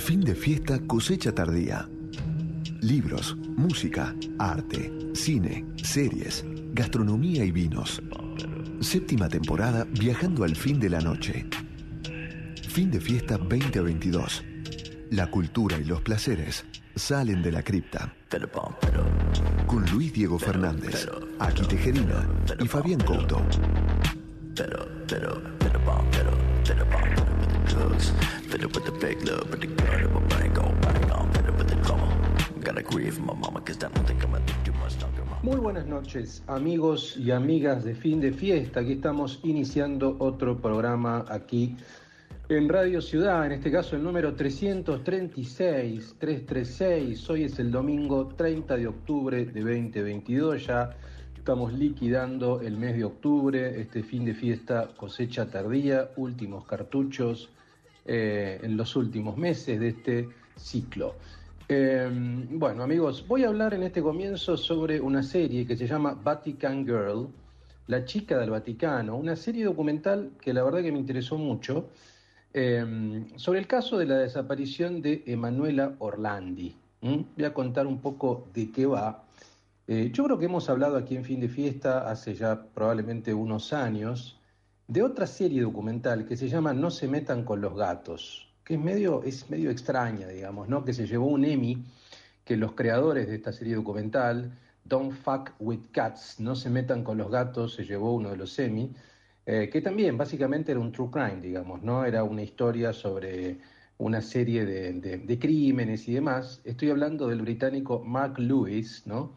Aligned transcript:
Fin 0.00 0.22
de 0.22 0.34
fiesta, 0.34 0.80
cosecha 0.86 1.30
tardía. 1.30 1.86
Libros, 2.80 3.36
música, 3.54 4.16
arte, 4.38 4.90
cine, 5.12 5.66
series, 5.76 6.44
gastronomía 6.72 7.44
y 7.44 7.52
vinos. 7.52 8.02
Séptima 8.80 9.28
temporada 9.28 9.86
viajando 9.90 10.44
al 10.44 10.56
fin 10.56 10.80
de 10.80 10.88
la 10.88 11.00
noche. 11.00 11.46
Fin 12.66 12.90
de 12.90 12.98
fiesta 12.98 13.36
2022. 13.36 14.42
La 15.10 15.30
cultura 15.30 15.78
y 15.78 15.84
los 15.84 16.00
placeres 16.00 16.64
salen 16.96 17.42
de 17.42 17.52
la 17.52 17.62
cripta. 17.62 18.12
Con 19.66 19.84
Luis 19.92 20.12
Diego 20.14 20.38
Fernández, 20.38 21.06
Aki 21.38 21.66
Tejerina 21.66 22.26
y 22.58 22.66
Fabián 22.66 23.00
Couto. 23.00 23.44
Muy 35.44 35.56
buenas 35.56 35.86
noches, 35.86 36.42
amigos 36.48 37.16
y 37.16 37.30
amigas 37.30 37.84
de 37.84 37.94
fin 37.94 38.20
de 38.20 38.32
fiesta. 38.32 38.80
Aquí 38.80 38.94
estamos 38.94 39.38
iniciando 39.44 40.16
otro 40.18 40.60
programa 40.60 41.24
aquí 41.28 41.76
en 42.48 42.68
Radio 42.68 43.00
Ciudad, 43.00 43.46
en 43.46 43.52
este 43.52 43.70
caso 43.70 43.94
el 43.94 44.02
número 44.02 44.34
336, 44.34 46.16
336. 46.18 47.30
Hoy 47.30 47.44
es 47.44 47.56
el 47.60 47.70
domingo 47.70 48.26
30 48.36 48.76
de 48.76 48.88
octubre 48.88 49.44
de 49.44 49.60
2022. 49.60 50.66
Ya 50.66 50.90
estamos 51.36 51.72
liquidando 51.72 52.60
el 52.62 52.76
mes 52.76 52.96
de 52.96 53.04
octubre, 53.04 53.80
este 53.80 54.02
fin 54.02 54.24
de 54.24 54.34
fiesta, 54.34 54.88
cosecha 54.96 55.46
tardía, 55.46 56.10
últimos 56.16 56.66
cartuchos 56.66 57.48
eh, 58.12 58.58
en 58.64 58.76
los 58.76 58.96
últimos 58.96 59.36
meses 59.36 59.78
de 59.78 59.88
este 59.90 60.28
ciclo. 60.56 61.14
Em, 61.68 62.58
bueno, 62.58 62.82
amigos, 62.82 63.24
voy 63.28 63.44
a 63.44 63.48
hablar 63.48 63.72
en 63.72 63.84
este 63.84 64.02
comienzo 64.02 64.56
sobre 64.56 65.00
una 65.00 65.22
serie 65.22 65.64
que 65.64 65.76
se 65.76 65.86
llama 65.86 66.18
Vatican 66.20 66.84
Girl, 66.84 67.28
La 67.86 68.04
chica 68.04 68.36
del 68.38 68.50
Vaticano, 68.50 69.16
una 69.16 69.36
serie 69.36 69.64
documental 69.64 70.32
que 70.40 70.52
la 70.52 70.64
verdad 70.64 70.82
que 70.82 70.90
me 70.90 70.98
interesó 70.98 71.38
mucho, 71.38 71.90
em, 72.52 73.28
sobre 73.36 73.60
el 73.60 73.68
caso 73.68 73.96
de 73.96 74.06
la 74.06 74.18
desaparición 74.18 75.00
de 75.02 75.22
Emanuela 75.26 75.94
Orlandi. 76.00 76.74
Voy 77.02 77.44
a 77.44 77.54
contar 77.54 77.86
un 77.86 78.00
poco 78.00 78.48
de 78.52 78.72
qué 78.72 78.86
va. 78.86 79.22
Eh, 79.86 80.10
yo 80.12 80.24
creo 80.24 80.36
que 80.36 80.46
hemos 80.46 80.68
hablado 80.68 80.96
aquí 80.96 81.14
en 81.14 81.24
Fin 81.24 81.38
de 81.38 81.48
Fiesta 81.48 82.10
hace 82.10 82.34
ya 82.34 82.60
probablemente 82.74 83.32
unos 83.32 83.72
años 83.72 84.39
de 84.90 85.02
otra 85.02 85.26
serie 85.26 85.62
documental 85.62 86.26
que 86.26 86.36
se 86.36 86.48
llama 86.48 86.74
No 86.74 86.90
se 86.90 87.08
metan 87.08 87.44
con 87.44 87.60
los 87.62 87.74
gatos 87.74 88.50
que 88.70 88.74
es 88.74 88.80
medio, 88.80 89.24
es 89.24 89.50
medio 89.50 89.68
extraña, 89.68 90.28
digamos, 90.28 90.68
¿no? 90.68 90.84
Que 90.84 90.92
se 90.92 91.04
llevó 91.04 91.26
un 91.26 91.44
Emmy, 91.44 91.84
que 92.44 92.56
los 92.56 92.74
creadores 92.74 93.26
de 93.26 93.34
esta 93.34 93.52
serie 93.52 93.74
documental, 93.74 94.56
Don't 94.84 95.10
Fuck 95.12 95.54
with 95.58 95.90
Cats, 95.90 96.38
no 96.38 96.54
se 96.54 96.70
metan 96.70 97.02
con 97.02 97.18
los 97.18 97.32
gatos, 97.32 97.74
se 97.74 97.84
llevó 97.84 98.14
uno 98.14 98.30
de 98.30 98.36
los 98.36 98.56
Emmy, 98.60 98.94
eh, 99.44 99.68
que 99.72 99.80
también 99.80 100.16
básicamente 100.16 100.70
era 100.70 100.80
un 100.80 100.92
true 100.92 101.10
crime, 101.10 101.40
digamos, 101.40 101.82
¿no? 101.82 102.04
Era 102.04 102.22
una 102.22 102.42
historia 102.42 102.92
sobre 102.92 103.58
una 103.98 104.20
serie 104.20 104.64
de, 104.64 105.38
crímenes 105.40 106.06
y 106.06 106.14
demás. 106.14 106.60
Estoy 106.62 106.90
hablando 106.90 107.26
del 107.26 107.42
británico 107.42 108.04
Mark 108.04 108.38
Lewis, 108.38 109.02
¿no? 109.04 109.32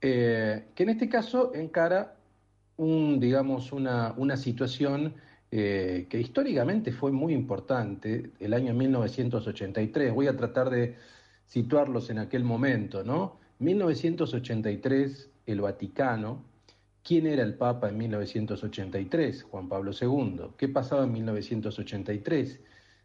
Eh, 0.00 0.68
que 0.74 0.82
en 0.84 0.88
este 0.88 1.10
caso 1.10 1.54
encara 1.54 2.15
un, 2.76 3.18
digamos, 3.20 3.72
una, 3.72 4.14
una 4.16 4.36
situación 4.36 5.14
eh, 5.50 6.06
que 6.10 6.20
históricamente 6.20 6.92
fue 6.92 7.12
muy 7.12 7.32
importante, 7.32 8.32
el 8.40 8.52
año 8.52 8.74
1983. 8.74 10.12
Voy 10.12 10.26
a 10.26 10.36
tratar 10.36 10.70
de 10.70 10.96
situarlos 11.46 12.10
en 12.10 12.18
aquel 12.18 12.44
momento, 12.44 13.04
¿no? 13.04 13.38
1983, 13.60 15.30
el 15.46 15.60
Vaticano. 15.60 16.44
¿Quién 17.02 17.26
era 17.26 17.44
el 17.44 17.54
Papa 17.54 17.88
en 17.88 17.98
1983? 17.98 19.44
Juan 19.44 19.68
Pablo 19.68 19.92
II. 19.98 20.54
¿Qué 20.58 20.68
pasaba 20.68 21.04
en 21.04 21.12
1983? 21.12 22.60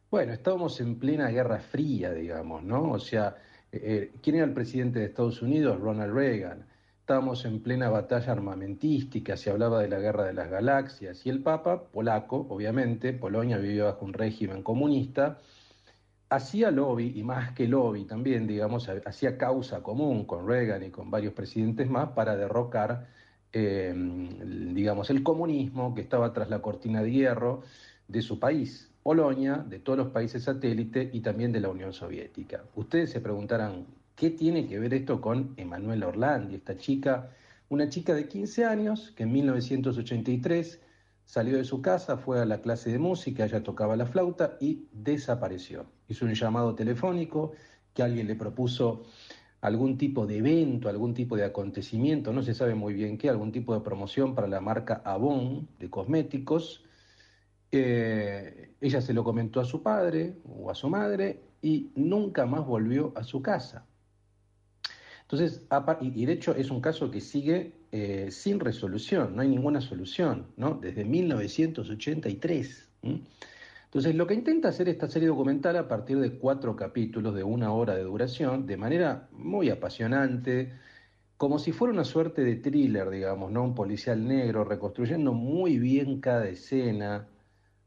Bueno, 0.09 0.33
estábamos 0.33 0.81
en 0.81 0.97
plena 0.97 1.29
Guerra 1.29 1.59
Fría, 1.59 2.11
digamos, 2.11 2.63
¿no? 2.63 2.91
O 2.91 2.99
sea, 2.99 3.37
eh, 3.71 3.79
eh, 3.83 4.11
¿quién 4.21 4.37
era 4.37 4.45
el 4.45 4.53
presidente 4.53 4.99
de 4.99 5.05
Estados 5.05 5.41
Unidos? 5.41 5.79
Ronald 5.79 6.13
Reagan 6.13 6.65
estábamos 7.11 7.43
en 7.43 7.61
plena 7.61 7.89
batalla 7.89 8.31
armamentística, 8.31 9.35
se 9.35 9.49
hablaba 9.49 9.81
de 9.81 9.89
la 9.89 9.99
guerra 9.99 10.23
de 10.23 10.31
las 10.31 10.49
galaxias, 10.49 11.25
y 11.25 11.29
el 11.29 11.43
Papa, 11.43 11.83
polaco, 11.91 12.47
obviamente, 12.47 13.11
Polonia 13.11 13.57
vivía 13.57 13.83
bajo 13.83 14.05
un 14.05 14.13
régimen 14.13 14.63
comunista, 14.63 15.39
hacía 16.29 16.71
lobby, 16.71 17.11
y 17.13 17.21
más 17.23 17.51
que 17.51 17.67
lobby 17.67 18.05
también, 18.05 18.47
digamos, 18.47 18.87
hacía 18.87 19.37
causa 19.37 19.83
común 19.83 20.23
con 20.23 20.47
Reagan 20.47 20.83
y 20.83 20.89
con 20.89 21.11
varios 21.11 21.33
presidentes 21.33 21.89
más 21.89 22.11
para 22.11 22.37
derrocar, 22.37 23.07
eh, 23.51 23.93
digamos, 24.73 25.09
el 25.09 25.21
comunismo 25.21 25.93
que 25.93 25.99
estaba 25.99 26.31
tras 26.31 26.49
la 26.49 26.61
cortina 26.61 27.03
de 27.03 27.11
hierro 27.11 27.63
de 28.07 28.21
su 28.21 28.39
país, 28.39 28.89
Polonia, 29.03 29.57
de 29.57 29.79
todos 29.79 29.99
los 29.99 30.11
países 30.11 30.43
satélites 30.43 31.13
y 31.13 31.19
también 31.19 31.51
de 31.51 31.59
la 31.59 31.67
Unión 31.67 31.91
Soviética. 31.91 32.63
Ustedes 32.73 33.09
se 33.09 33.19
preguntarán, 33.19 33.85
¿Qué 34.15 34.29
tiene 34.29 34.67
que 34.67 34.79
ver 34.79 34.93
esto 34.93 35.21
con 35.21 35.53
Emanuela 35.57 36.07
Orlandi, 36.07 36.55
esta 36.55 36.77
chica, 36.77 37.31
una 37.69 37.89
chica 37.89 38.13
de 38.13 38.27
15 38.27 38.65
años 38.65 39.13
que 39.15 39.23
en 39.23 39.31
1983 39.31 40.79
salió 41.25 41.57
de 41.57 41.63
su 41.63 41.81
casa, 41.81 42.17
fue 42.17 42.41
a 42.41 42.45
la 42.45 42.61
clase 42.61 42.91
de 42.91 42.99
música, 42.99 43.45
ella 43.45 43.63
tocaba 43.63 43.95
la 43.95 44.05
flauta 44.05 44.57
y 44.59 44.87
desapareció. 44.91 45.85
Hizo 46.07 46.25
un 46.25 46.33
llamado 46.33 46.75
telefónico 46.75 47.53
que 47.93 48.03
alguien 48.03 48.27
le 48.27 48.35
propuso 48.35 49.05
algún 49.61 49.97
tipo 49.97 50.27
de 50.27 50.37
evento, 50.37 50.89
algún 50.89 51.13
tipo 51.13 51.37
de 51.37 51.45
acontecimiento, 51.45 52.33
no 52.33 52.43
se 52.43 52.53
sabe 52.53 52.75
muy 52.75 52.93
bien 52.93 53.17
qué, 53.17 53.29
algún 53.29 53.51
tipo 53.51 53.73
de 53.73 53.81
promoción 53.81 54.35
para 54.35 54.47
la 54.47 54.59
marca 54.59 55.01
Avon 55.05 55.69
de 55.79 55.89
cosméticos. 55.89 56.83
Eh, 57.71 58.73
ella 58.81 59.01
se 59.01 59.13
lo 59.13 59.23
comentó 59.23 59.61
a 59.61 59.65
su 59.65 59.81
padre 59.81 60.35
o 60.43 60.69
a 60.69 60.75
su 60.75 60.89
madre 60.89 61.41
y 61.61 61.91
nunca 61.95 62.45
más 62.45 62.65
volvió 62.65 63.13
a 63.15 63.23
su 63.23 63.41
casa. 63.41 63.85
Entonces, 65.31 65.61
y 66.01 66.25
de 66.25 66.33
hecho 66.33 66.53
es 66.55 66.69
un 66.71 66.81
caso 66.81 67.09
que 67.09 67.21
sigue 67.21 67.71
eh, 67.93 68.27
sin 68.31 68.59
resolución, 68.59 69.33
no 69.33 69.41
hay 69.41 69.47
ninguna 69.47 69.79
solución, 69.79 70.47
¿no? 70.57 70.73
Desde 70.73 71.05
1983. 71.05 72.89
Entonces, 73.85 74.13
lo 74.15 74.27
que 74.27 74.33
intenta 74.33 74.67
hacer 74.67 74.89
esta 74.89 75.07
serie 75.07 75.29
documental 75.29 75.77
a 75.77 75.87
partir 75.87 76.19
de 76.19 76.37
cuatro 76.37 76.75
capítulos 76.75 77.33
de 77.33 77.43
una 77.45 77.71
hora 77.71 77.95
de 77.95 78.03
duración, 78.03 78.65
de 78.65 78.75
manera 78.75 79.29
muy 79.31 79.69
apasionante, 79.69 80.73
como 81.37 81.59
si 81.59 81.71
fuera 81.71 81.93
una 81.93 82.03
suerte 82.03 82.43
de 82.43 82.57
thriller, 82.57 83.09
digamos, 83.09 83.53
¿no? 83.53 83.63
Un 83.63 83.73
policial 83.73 84.27
negro, 84.27 84.65
reconstruyendo 84.65 85.31
muy 85.31 85.79
bien 85.79 86.19
cada 86.19 86.49
escena, 86.49 87.25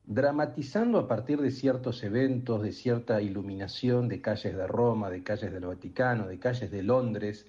dramatizando 0.07 0.99
a 0.99 1.09
partir 1.09 1.41
de 1.41 1.51
ciertos 1.51 2.03
eventos, 2.03 2.63
de 2.63 2.73
cierta 2.73 3.23
iluminación 3.23 4.09
de 4.09 4.21
calles 4.21 4.55
de 4.55 4.67
Roma, 4.67 5.11
de 5.11 5.23
calles 5.23 5.53
del 5.53 5.65
Vaticano, 5.65 6.27
de 6.27 6.39
calles 6.39 6.71
de 6.71 6.83
Londres, 6.83 7.47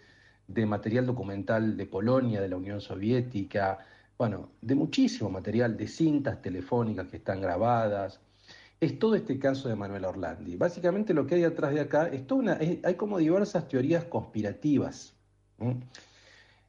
de 0.47 0.65
material 0.65 1.05
documental 1.05 1.75
de 1.75 1.85
Polonia, 1.85 2.41
de 2.41 2.47
la 2.47 2.57
Unión 2.57 2.79
Soviética, 2.79 3.79
bueno, 4.17 4.51
de 4.61 4.75
muchísimo 4.75 5.29
material, 5.29 5.75
de 5.75 5.87
cintas 5.87 6.41
telefónicas 6.41 7.07
que 7.07 7.17
están 7.17 7.41
grabadas. 7.41 8.21
Es 8.79 8.97
todo 8.99 9.15
este 9.15 9.37
caso 9.37 9.67
de 9.67 9.75
Manuel 9.75 10.05
Orlandi. 10.05 10.55
Básicamente 10.55 11.13
lo 11.13 11.25
que 11.27 11.35
hay 11.35 11.43
atrás 11.43 11.73
de 11.73 11.81
acá 11.81 12.07
es 12.07 12.29
una, 12.31 12.57
hay 12.57 12.95
como 12.95 13.17
diversas 13.17 13.67
teorías 13.67 14.05
conspirativas. 14.05 15.13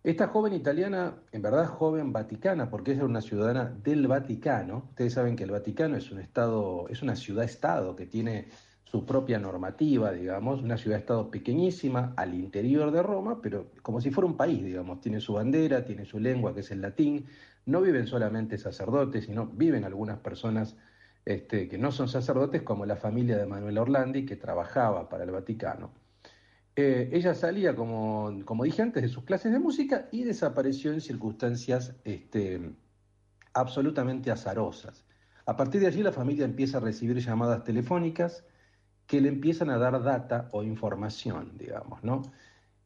Esta 0.07 0.29
joven 0.29 0.53
italiana, 0.53 1.17
en 1.33 1.43
verdad 1.43 1.67
joven 1.67 2.13
vaticana, 2.13 2.71
porque 2.71 2.93
es 2.93 3.03
una 3.03 3.21
ciudadana 3.21 3.65
del 3.65 4.07
Vaticano. 4.07 4.85
Ustedes 4.91 5.15
saben 5.15 5.35
que 5.35 5.43
el 5.43 5.51
Vaticano 5.51 5.97
es 5.97 6.13
un 6.13 6.21
estado, 6.21 6.87
es 6.89 7.03
una 7.03 7.17
ciudad-estado 7.17 7.97
que 7.97 8.07
tiene 8.07 8.47
su 8.85 9.05
propia 9.05 9.41
normativa, 9.41 10.13
digamos, 10.13 10.63
una 10.63 10.77
ciudad-estado 10.77 11.29
pequeñísima 11.29 12.15
al 12.17 12.35
interior 12.35 12.93
de 12.93 13.03
Roma, 13.03 13.43
pero 13.43 13.73
como 13.83 14.01
si 14.01 14.13
fuera 14.13 14.29
un 14.29 14.37
país, 14.37 14.63
digamos, 14.63 15.01
tiene 15.01 15.21
su 15.21 15.33
bandera, 15.33 15.85
tiene 15.85 16.05
su 16.05 16.21
lengua, 16.21 16.55
que 16.55 16.61
es 16.61 16.71
el 16.71 16.83
latín. 16.83 17.27
No 17.65 17.81
viven 17.81 18.07
solamente 18.07 18.59
sacerdotes, 18.59 19.25
sino 19.25 19.47
viven 19.47 19.83
algunas 19.83 20.21
personas 20.21 20.77
este, 21.25 21.69
que 21.69 21.79
no 21.79 21.91
son 21.91 22.07
sacerdotes, 22.09 22.63
como 22.63 22.87
la 22.87 22.95
familia 22.95 23.37
de 23.39 23.47
Manuel 23.47 23.79
Orlandi, 23.79 24.25
que 24.25 24.37
trabajaba 24.37 25.09
para 25.09 25.25
el 25.25 25.33
Vaticano. 25.33 26.06
Eh, 26.79 27.09
ella 27.13 27.35
salía, 27.35 27.75
como, 27.75 28.45
como, 28.45 28.65
dije 28.65 28.83
antes, 28.83 29.03
de 29.03 29.09
sus 29.09 29.25
clases 29.25 29.51
de 29.51 29.59
música 29.59 30.09
y 30.13 30.25
desapareció 30.25 30.93
en 30.93 31.01
circunstancias 31.01 31.97
este, 32.05 32.71
absolutamente 33.55 34.31
azarosas. 34.31 35.07
A 35.47 35.57
partir 35.57 35.81
de 35.81 35.87
allí 35.87 36.03
la 36.03 36.13
familia 36.13 36.45
empieza 36.45 36.77
a 36.77 36.81
recibir 36.81 37.19
llamadas 37.19 37.65
telefónicas 37.65 38.45
que 39.07 39.23
le 39.23 39.29
empiezan 39.29 39.71
a 39.71 39.79
dar 39.79 40.03
data 40.03 40.49
o 40.53 40.63
información, 40.63 41.57
digamos, 41.57 42.05
¿no? 42.05 42.23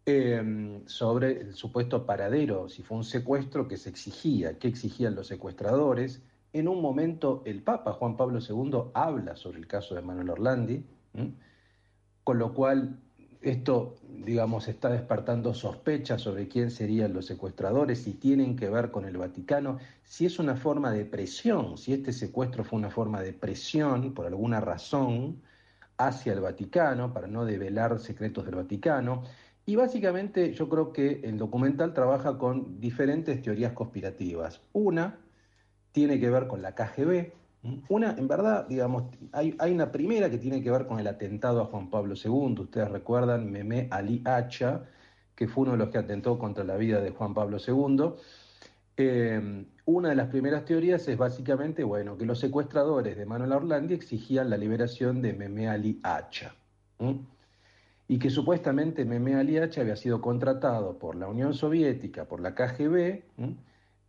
Em, 0.06 0.86
sobre 0.86 1.40
el 1.40 1.54
supuesto 1.54 2.06
paradero, 2.06 2.68
si 2.68 2.82
fue 2.82 2.96
un 2.96 3.04
secuestro 3.04 3.66
que 3.68 3.76
se 3.76 3.90
exigía, 3.90 4.58
qué 4.58 4.68
exigían 4.68 5.14
los 5.14 5.26
secuestradores. 5.26 6.22
En 6.52 6.68
un 6.68 6.80
momento 6.80 7.42
el 7.44 7.62
Papa 7.62 7.92
Juan 7.92 8.16
Pablo 8.16 8.38
II 8.40 8.90
habla 8.94 9.36
sobre 9.36 9.58
el 9.58 9.66
caso 9.66 9.94
de 9.94 10.02
Manuel 10.02 10.30
Orlandi. 10.30 10.84
con 12.22 12.38
lo 12.38 12.54
cual 12.54 13.00
esto, 13.42 13.96
digamos, 14.06 14.68
está 14.68 14.90
despertando 14.90 15.54
sospechas 15.54 16.20
sobre 16.20 16.48
quién 16.48 16.70
serían 16.70 17.14
los 17.14 17.26
secuestradores, 17.26 18.02
si 18.02 18.12
tienen 18.12 18.56
que 18.56 18.68
ver 18.68 18.90
con 18.90 19.06
el 19.06 19.16
Vaticano, 19.16 19.78
si 20.02 20.26
es 20.26 20.38
una 20.38 20.56
forma 20.56 20.92
de 20.92 21.04
presión, 21.06 21.78
si 21.78 21.92
este 21.92 22.12
secuestro 22.12 22.64
fue 22.64 22.78
una 22.78 22.90
forma 22.90 23.22
de 23.22 23.32
presión 23.32 24.12
por 24.12 24.26
alguna 24.26 24.60
razón 24.60 25.40
hacia 25.96 26.32
el 26.32 26.40
Vaticano, 26.40 27.12
para 27.12 27.26
no 27.26 27.44
develar 27.44 27.98
secretos 27.98 28.44
del 28.44 28.56
Vaticano. 28.56 29.22
Y 29.66 29.76
básicamente 29.76 30.52
yo 30.52 30.68
creo 30.68 30.92
que 30.92 31.20
el 31.24 31.38
documental 31.38 31.94
trabaja 31.94 32.38
con 32.38 32.80
diferentes 32.80 33.40
teorías 33.40 33.72
conspirativas. 33.72 34.60
Una 34.72 35.18
tiene 35.92 36.18
que 36.20 36.30
ver 36.30 36.46
con 36.46 36.62
la 36.62 36.74
KGB, 36.74 37.32
una, 37.88 38.12
en 38.16 38.26
verdad, 38.26 38.66
digamos, 38.68 39.04
hay, 39.32 39.54
una 39.70 39.92
primera 39.92 40.30
que 40.30 40.38
tiene 40.38 40.62
que 40.62 40.70
ver 40.70 40.86
con 40.86 40.98
el 40.98 41.06
atentado 41.06 41.60
a 41.60 41.66
Juan 41.66 41.90
Pablo 41.90 42.14
II. 42.14 42.60
Ustedes 42.60 42.90
recuerdan 42.90 43.50
Meme 43.50 43.88
Ali 43.90 44.22
Hacha, 44.24 44.84
que 45.34 45.46
fue 45.46 45.64
uno 45.64 45.72
de 45.72 45.78
los 45.78 45.90
que 45.90 45.98
atentó 45.98 46.38
contra 46.38 46.64
la 46.64 46.76
vida 46.76 47.00
de 47.00 47.10
Juan 47.10 47.34
Pablo 47.34 47.58
II. 47.58 48.14
Eh, 48.96 49.64
una 49.84 50.08
de 50.08 50.14
las 50.14 50.28
primeras 50.28 50.64
teorías 50.64 51.06
es 51.08 51.18
básicamente, 51.18 51.84
bueno, 51.84 52.16
que 52.16 52.24
los 52.24 52.38
secuestradores 52.38 53.16
de 53.16 53.26
Manuel 53.26 53.52
Orlandi 53.52 53.92
exigían 53.94 54.48
la 54.48 54.56
liberación 54.56 55.20
de 55.20 55.34
Meme 55.34 55.68
Ali 55.68 56.00
Hacha. 56.02 56.54
Y 58.08 58.18
que 58.18 58.30
supuestamente 58.30 59.04
Meme 59.04 59.34
Ali 59.34 59.58
Hacha 59.58 59.82
había 59.82 59.96
sido 59.96 60.20
contratado 60.22 60.98
por 60.98 61.14
la 61.14 61.28
Unión 61.28 61.52
Soviética, 61.52 62.24
por 62.24 62.40
la 62.40 62.54
KGB, 62.54 63.22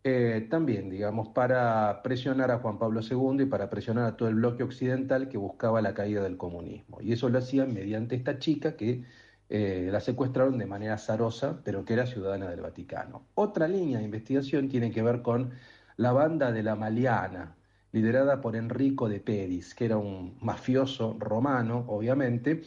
eh, 0.04 0.48
también, 0.50 0.90
digamos, 0.90 1.30
para 1.30 2.02
presionar 2.04 2.50
a 2.52 2.60
Juan 2.60 2.80
Pablo 2.80 3.02
II 3.02 3.44
y 3.44 3.46
para 3.46 3.70
presionar 3.70 4.06
a 4.06 4.18
todo 4.18 4.30
el 4.30 4.36
bloque 4.36 4.64
occidental 4.64 5.30
que 5.30 5.38
buscaba 5.38 5.82
la 5.82 5.94
caída 5.94 6.24
del 6.24 6.38
comunismo. 6.38 7.00
Y 7.02 7.14
eso 7.14 7.30
lo 7.30 7.38
hacían 7.38 7.74
mediante 7.74 8.16
esta 8.16 8.40
chica 8.40 8.76
que 8.76 9.04
eh, 9.50 9.90
la 9.92 10.00
secuestraron 10.00 10.58
de 10.58 10.66
manera 10.66 10.96
azarosa, 10.96 11.62
pero 11.64 11.86
que 11.86 11.94
era 11.94 12.08
ciudadana 12.08 12.50
del 12.50 12.62
Vaticano. 12.62 13.28
Otra 13.36 13.68
línea 13.68 14.00
de 14.00 14.06
investigación 14.06 14.70
tiene 14.70 14.92
que 14.92 15.04
ver 15.04 15.22
con 15.22 15.52
la 15.98 16.12
banda 16.14 16.52
de 16.52 16.64
la 16.64 16.76
Maliana, 16.76 17.56
liderada 17.92 18.42
por 18.42 18.56
Enrico 18.56 19.10
de 19.10 19.20
Pedis, 19.20 19.76
que 19.76 19.86
era 19.86 19.98
un 19.98 20.38
mafioso 20.42 21.16
romano, 21.20 21.86
obviamente, 21.88 22.64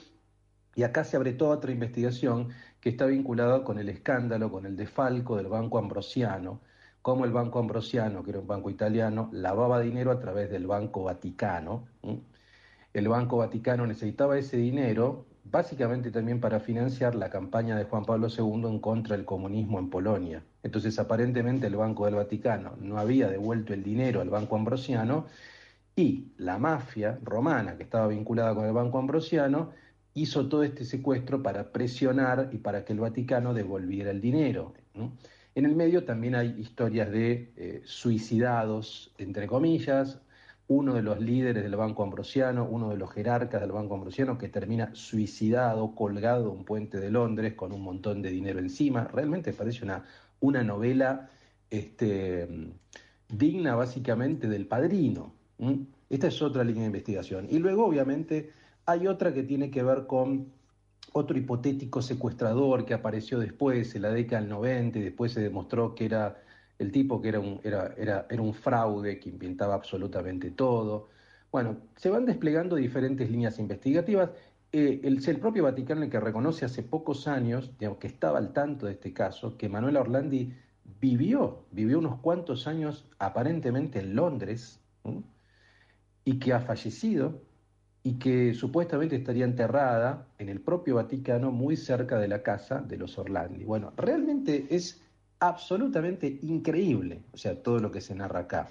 y 0.74 0.82
acá 0.82 1.04
se 1.04 1.16
abre 1.16 1.32
toda 1.32 1.56
otra 1.56 1.72
investigación 1.72 2.50
que 2.80 2.90
está 2.90 3.06
vinculada 3.06 3.64
con 3.64 3.78
el 3.78 3.88
escándalo, 3.88 4.50
con 4.50 4.66
el 4.66 4.76
defalco 4.76 5.36
del 5.36 5.48
Banco 5.48 5.78
Ambrosiano, 5.78 6.60
cómo 7.04 7.26
el 7.26 7.32
Banco 7.32 7.58
Ambrosiano, 7.58 8.24
que 8.24 8.30
era 8.30 8.40
un 8.40 8.46
banco 8.46 8.70
italiano, 8.70 9.28
lavaba 9.30 9.78
dinero 9.78 10.10
a 10.10 10.18
través 10.18 10.50
del 10.50 10.66
Banco 10.66 11.02
Vaticano. 11.02 11.84
El 12.94 13.08
Banco 13.08 13.36
Vaticano 13.36 13.86
necesitaba 13.86 14.38
ese 14.38 14.56
dinero 14.56 15.26
básicamente 15.44 16.10
también 16.10 16.40
para 16.40 16.60
financiar 16.60 17.14
la 17.14 17.28
campaña 17.28 17.76
de 17.76 17.84
Juan 17.84 18.06
Pablo 18.06 18.28
II 18.28 18.70
en 18.70 18.78
contra 18.78 19.18
del 19.18 19.26
comunismo 19.26 19.78
en 19.78 19.90
Polonia. 19.90 20.42
Entonces, 20.62 20.98
aparentemente 20.98 21.66
el 21.66 21.76
Banco 21.76 22.06
del 22.06 22.14
Vaticano 22.14 22.72
no 22.80 22.96
había 22.96 23.28
devuelto 23.28 23.74
el 23.74 23.82
dinero 23.82 24.22
al 24.22 24.30
Banco 24.30 24.56
Ambrosiano 24.56 25.26
y 25.94 26.28
la 26.38 26.56
mafia 26.56 27.18
romana, 27.22 27.76
que 27.76 27.82
estaba 27.82 28.08
vinculada 28.08 28.54
con 28.54 28.64
el 28.64 28.72
Banco 28.72 28.98
Ambrosiano, 28.98 29.72
hizo 30.14 30.48
todo 30.48 30.62
este 30.62 30.86
secuestro 30.86 31.42
para 31.42 31.70
presionar 31.70 32.48
y 32.50 32.56
para 32.56 32.82
que 32.86 32.94
el 32.94 33.00
Vaticano 33.00 33.52
devolviera 33.52 34.10
el 34.10 34.22
dinero. 34.22 34.72
En 35.54 35.66
el 35.66 35.76
medio 35.76 36.04
también 36.04 36.34
hay 36.34 36.56
historias 36.58 37.10
de 37.10 37.52
eh, 37.56 37.82
suicidados, 37.84 39.14
entre 39.18 39.46
comillas, 39.46 40.20
uno 40.66 40.94
de 40.94 41.02
los 41.02 41.20
líderes 41.20 41.62
del 41.62 41.76
Banco 41.76 42.02
Ambrosiano, 42.02 42.66
uno 42.68 42.90
de 42.90 42.96
los 42.96 43.12
jerarcas 43.12 43.60
del 43.60 43.72
Banco 43.72 43.94
Ambrosiano 43.94 44.38
que 44.38 44.48
termina 44.48 44.94
suicidado, 44.94 45.94
colgado 45.94 46.44
de 46.44 46.48
un 46.48 46.64
puente 46.64 46.98
de 46.98 47.10
Londres 47.10 47.54
con 47.54 47.72
un 47.72 47.82
montón 47.82 48.22
de 48.22 48.30
dinero 48.30 48.58
encima. 48.58 49.04
Realmente 49.04 49.52
parece 49.52 49.84
una, 49.84 50.04
una 50.40 50.64
novela 50.64 51.28
este, 51.70 52.48
digna 53.28 53.74
básicamente 53.74 54.48
del 54.48 54.66
padrino. 54.66 55.34
Esta 56.08 56.28
es 56.28 56.42
otra 56.42 56.64
línea 56.64 56.82
de 56.82 56.86
investigación. 56.86 57.46
Y 57.50 57.58
luego, 57.58 57.86
obviamente, 57.86 58.50
hay 58.86 59.06
otra 59.06 59.32
que 59.34 59.42
tiene 59.42 59.70
que 59.70 59.82
ver 59.82 60.06
con 60.06 60.52
otro 61.16 61.38
hipotético 61.38 62.02
secuestrador 62.02 62.84
que 62.84 62.92
apareció 62.92 63.38
después, 63.38 63.94
en 63.94 64.02
la 64.02 64.10
década 64.10 64.42
del 64.42 64.50
90, 64.50 64.98
y 64.98 65.02
después 65.02 65.32
se 65.32 65.40
demostró 65.40 65.94
que 65.94 66.06
era 66.06 66.42
el 66.78 66.90
tipo 66.90 67.22
que 67.22 67.28
era 67.28 67.38
un, 67.38 67.60
era, 67.62 67.94
era, 67.96 68.26
era 68.28 68.42
un 68.42 68.52
fraude, 68.52 69.20
que 69.20 69.28
inventaba 69.30 69.74
absolutamente 69.74 70.50
todo. 70.50 71.08
Bueno, 71.52 71.76
se 71.94 72.10
van 72.10 72.26
desplegando 72.26 72.74
diferentes 72.74 73.30
líneas 73.30 73.60
investigativas. 73.60 74.30
Eh, 74.72 75.00
el, 75.04 75.24
el, 75.24 75.38
propio 75.38 75.62
Vaticano 75.62 76.02
el 76.02 76.10
que 76.10 76.18
reconoce 76.18 76.64
hace 76.64 76.82
pocos 76.82 77.28
años, 77.28 77.70
digamos, 77.78 78.00
que 78.00 78.08
estaba 78.08 78.38
al 78.38 78.52
tanto 78.52 78.86
de 78.86 78.92
este 78.92 79.12
caso, 79.12 79.56
que 79.56 79.68
Manuel 79.68 79.96
Orlandi 79.96 80.52
vivió, 81.00 81.64
vivió 81.70 82.00
unos 82.00 82.18
cuantos 82.18 82.66
años 82.66 83.06
aparentemente 83.20 84.00
en 84.00 84.16
Londres, 84.16 84.80
y 86.24 86.40
que 86.40 86.52
ha 86.52 86.60
fallecido, 86.60 87.40
y 88.06 88.18
que 88.18 88.52
supuestamente 88.52 89.16
estaría 89.16 89.46
enterrada 89.46 90.28
en 90.38 90.50
el 90.50 90.60
propio 90.60 90.96
Vaticano 90.96 91.50
muy 91.50 91.74
cerca 91.74 92.18
de 92.18 92.28
la 92.28 92.42
casa 92.42 92.80
de 92.80 92.98
los 92.98 93.18
Orlandi. 93.18 93.64
Bueno, 93.64 93.94
realmente 93.96 94.66
es 94.68 95.00
absolutamente 95.40 96.38
increíble, 96.42 97.22
o 97.32 97.38
sea, 97.38 97.60
todo 97.62 97.78
lo 97.78 97.90
que 97.90 98.02
se 98.02 98.14
narra 98.14 98.40
acá. 98.40 98.68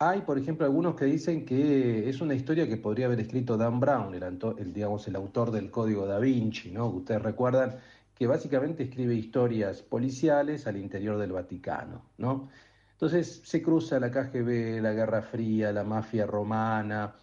Hay, 0.00 0.22
por 0.22 0.38
ejemplo, 0.38 0.66
algunos 0.66 0.96
que 0.96 1.04
dicen 1.04 1.44
que 1.44 2.08
es 2.08 2.20
una 2.20 2.34
historia 2.34 2.68
que 2.68 2.76
podría 2.76 3.06
haber 3.06 3.20
escrito 3.20 3.56
Dan 3.56 3.78
Brown, 3.78 4.12
el, 4.14 4.72
digamos, 4.72 5.06
el 5.06 5.14
autor 5.14 5.52
del 5.52 5.70
Código 5.70 6.06
da 6.06 6.18
Vinci, 6.18 6.72
¿no? 6.72 6.86
Ustedes 6.88 7.22
recuerdan 7.22 7.76
que 8.14 8.26
básicamente 8.26 8.82
escribe 8.82 9.14
historias 9.14 9.82
policiales 9.82 10.66
al 10.66 10.76
interior 10.76 11.16
del 11.18 11.30
Vaticano, 11.30 12.02
¿no? 12.18 12.48
Entonces 12.92 13.40
se 13.44 13.62
cruza 13.62 14.00
la 14.00 14.10
KGB, 14.10 14.80
la 14.82 14.92
Guerra 14.92 15.22
Fría, 15.22 15.70
la 15.72 15.84
mafia 15.84 16.26
romana, 16.26 17.14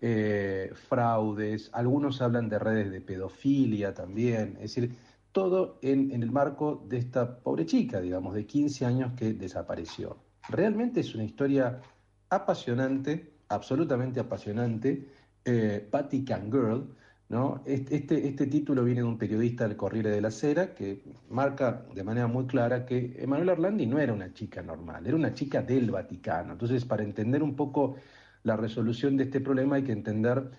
eh, 0.00 0.70
fraudes, 0.74 1.70
algunos 1.72 2.22
hablan 2.22 2.48
de 2.48 2.58
redes 2.58 2.90
de 2.90 3.00
pedofilia 3.00 3.94
también, 3.94 4.54
es 4.56 4.74
decir, 4.74 4.94
todo 5.32 5.78
en, 5.82 6.10
el 6.22 6.30
marco 6.30 6.84
de 6.88 6.98
esta 6.98 7.38
pobre 7.40 7.66
chica, 7.66 8.00
digamos, 8.00 8.34
de 8.34 8.46
15 8.46 8.86
años 8.86 9.12
que 9.16 9.34
desapareció. 9.34 10.16
Realmente 10.48 11.00
es 11.00 11.14
una 11.14 11.24
historia 11.24 11.80
apasionante, 12.30 13.32
absolutamente 13.48 14.20
apasionante, 14.20 15.08
eh, 15.44 15.88
Vatican 15.90 16.50
Girl, 16.50 16.94
¿no? 17.28 17.62
Este, 17.66 18.26
este 18.26 18.46
título 18.46 18.84
viene 18.84 19.00
de 19.00 19.06
un 19.06 19.18
periodista 19.18 19.68
del 19.68 19.76
Corriere 19.76 20.10
de 20.10 20.20
la 20.20 20.30
Sera 20.30 20.74
que 20.74 21.02
marca 21.28 21.84
de 21.94 22.02
manera 22.02 22.26
muy 22.26 22.46
clara 22.46 22.86
que 22.86 23.16
Emanuela 23.18 23.52
Orlandi 23.52 23.86
no 23.86 23.98
era 23.98 24.12
una 24.12 24.32
chica 24.32 24.62
normal, 24.62 25.06
era 25.06 25.16
una 25.16 25.34
chica 25.34 25.60
del 25.62 25.90
Vaticano. 25.90 26.52
Entonces, 26.52 26.84
para 26.84 27.02
entender 27.02 27.42
un 27.42 27.54
poco 27.54 27.96
la 28.48 28.56
resolución 28.56 29.16
de 29.16 29.24
este 29.24 29.40
problema 29.40 29.76
hay 29.76 29.84
que 29.84 29.92
entender 29.92 30.50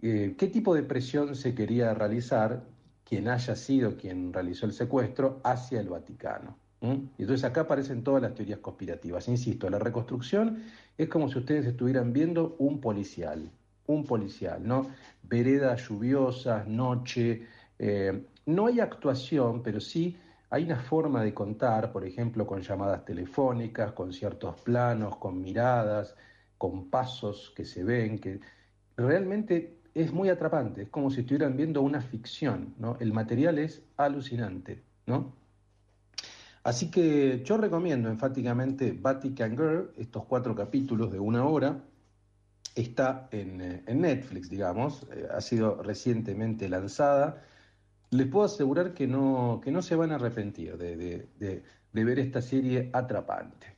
eh, 0.00 0.34
qué 0.38 0.46
tipo 0.46 0.74
de 0.74 0.84
presión 0.84 1.34
se 1.34 1.54
quería 1.54 1.92
realizar 1.92 2.62
quien 3.04 3.28
haya 3.28 3.56
sido 3.56 3.96
quien 3.96 4.32
realizó 4.32 4.64
el 4.66 4.72
secuestro 4.72 5.40
hacia 5.44 5.80
el 5.80 5.88
Vaticano. 5.88 6.56
Y 6.80 7.22
entonces 7.22 7.42
acá 7.42 7.62
aparecen 7.62 8.04
todas 8.04 8.22
las 8.22 8.34
teorías 8.34 8.60
conspirativas. 8.60 9.26
Insisto, 9.26 9.68
la 9.68 9.80
reconstrucción 9.80 10.62
es 10.96 11.08
como 11.08 11.28
si 11.28 11.38
ustedes 11.38 11.66
estuvieran 11.66 12.12
viendo 12.12 12.54
un 12.60 12.80
policial, 12.80 13.50
un 13.86 14.04
policial, 14.04 14.60
¿no? 14.62 14.86
Veredas 15.24 15.88
lluviosas, 15.88 16.68
noche. 16.68 17.42
Eh, 17.78 18.22
no 18.44 18.66
hay 18.66 18.78
actuación, 18.78 19.62
pero 19.64 19.80
sí 19.80 20.16
hay 20.50 20.64
una 20.64 20.78
forma 20.78 21.24
de 21.24 21.34
contar, 21.34 21.90
por 21.90 22.04
ejemplo, 22.04 22.46
con 22.46 22.60
llamadas 22.60 23.04
telefónicas, 23.04 23.92
con 23.92 24.12
ciertos 24.12 24.60
planos, 24.60 25.16
con 25.16 25.40
miradas, 25.40 26.14
con 26.58 26.90
pasos 26.90 27.52
que 27.56 27.64
se 27.64 27.84
ven, 27.84 28.18
que 28.18 28.40
realmente 28.96 29.78
es 29.94 30.12
muy 30.12 30.28
atrapante, 30.28 30.82
es 30.82 30.88
como 30.90 31.10
si 31.10 31.20
estuvieran 31.20 31.56
viendo 31.56 31.82
una 31.82 32.00
ficción, 32.00 32.74
¿no? 32.78 32.96
El 33.00 33.12
material 33.12 33.58
es 33.58 33.82
alucinante, 33.96 34.82
¿no? 35.06 35.34
Así 36.62 36.90
que 36.90 37.42
yo 37.44 37.56
recomiendo 37.56 38.10
enfáticamente 38.10 38.92
Vatican 38.92 39.52
Girl, 39.52 39.90
estos 39.96 40.24
cuatro 40.24 40.54
capítulos 40.54 41.12
de 41.12 41.18
una 41.20 41.46
hora, 41.46 41.80
está 42.74 43.28
en, 43.30 43.60
eh, 43.60 43.82
Netflix, 43.94 44.50
digamos, 44.50 45.06
eh, 45.12 45.28
ha 45.32 45.40
sido 45.40 45.82
recientemente 45.82 46.68
lanzada. 46.68 47.42
Les 48.10 48.26
puedo 48.26 48.44
asegurar 48.44 48.92
que 48.94 49.06
no, 49.06 49.60
que 49.62 49.70
no 49.70 49.80
se 49.80 49.96
van 49.96 50.12
a 50.12 50.16
arrepentir 50.16 50.76
de 50.76 51.62
ver 51.92 52.18
esta 52.18 52.42
serie 52.42 52.90
atrapante. 52.92 53.75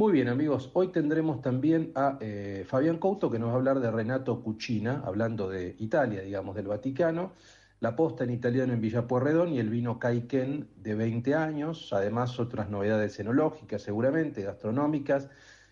Muy 0.00 0.12
bien, 0.12 0.28
amigos. 0.28 0.70
Hoy 0.72 0.88
tendremos 0.88 1.42
también 1.42 1.92
a 1.94 2.16
eh, 2.22 2.64
Fabián 2.66 2.96
Couto, 2.96 3.30
que 3.30 3.38
nos 3.38 3.50
va 3.50 3.52
a 3.52 3.56
hablar 3.56 3.80
de 3.80 3.90
Renato 3.90 4.42
Cucina, 4.42 5.02
hablando 5.04 5.46
de 5.50 5.76
Italia, 5.78 6.22
digamos, 6.22 6.56
del 6.56 6.68
Vaticano, 6.68 7.34
la 7.80 7.96
posta 7.96 8.24
en 8.24 8.30
italiano 8.30 8.72
en 8.72 8.80
Villa 8.80 9.06
Puerredón 9.06 9.52
y 9.52 9.58
el 9.58 9.68
vino 9.68 9.98
Caiken 9.98 10.70
de 10.74 10.94
20 10.94 11.34
años, 11.34 11.92
además 11.92 12.40
otras 12.40 12.70
novedades 12.70 13.20
enológicas, 13.20 13.82
seguramente, 13.82 14.40
gastronómicas, 14.40 15.28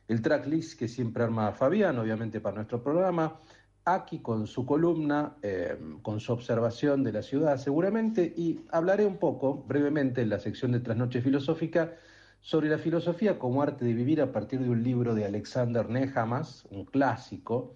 el 0.08 0.20
tracklist 0.20 0.78
que 0.78 0.88
siempre 0.88 1.24
arma 1.24 1.52
Fabián, 1.52 1.98
obviamente, 1.98 2.38
para 2.38 2.56
nuestro 2.56 2.82
programa, 2.82 3.40
aquí 3.86 4.18
con 4.18 4.46
su 4.46 4.66
columna, 4.66 5.36
eh, 5.40 5.78
con 6.02 6.20
su 6.20 6.34
observación 6.34 7.02
de 7.02 7.12
la 7.12 7.22
ciudad 7.22 7.56
seguramente, 7.56 8.30
y 8.36 8.60
hablaré 8.72 9.06
un 9.06 9.16
poco 9.16 9.64
brevemente 9.66 10.20
en 10.20 10.28
la 10.28 10.38
sección 10.38 10.72
de 10.72 10.80
Trasnoche 10.80 11.22
Filosófica 11.22 11.94
sobre 12.40 12.68
la 12.68 12.78
filosofía 12.78 13.38
como 13.38 13.62
arte 13.62 13.84
de 13.84 13.92
vivir 13.92 14.20
a 14.20 14.32
partir 14.32 14.60
de 14.60 14.70
un 14.70 14.82
libro 14.82 15.14
de 15.14 15.24
Alexander 15.24 15.88
Nehamas, 15.88 16.66
un 16.70 16.84
clásico, 16.84 17.74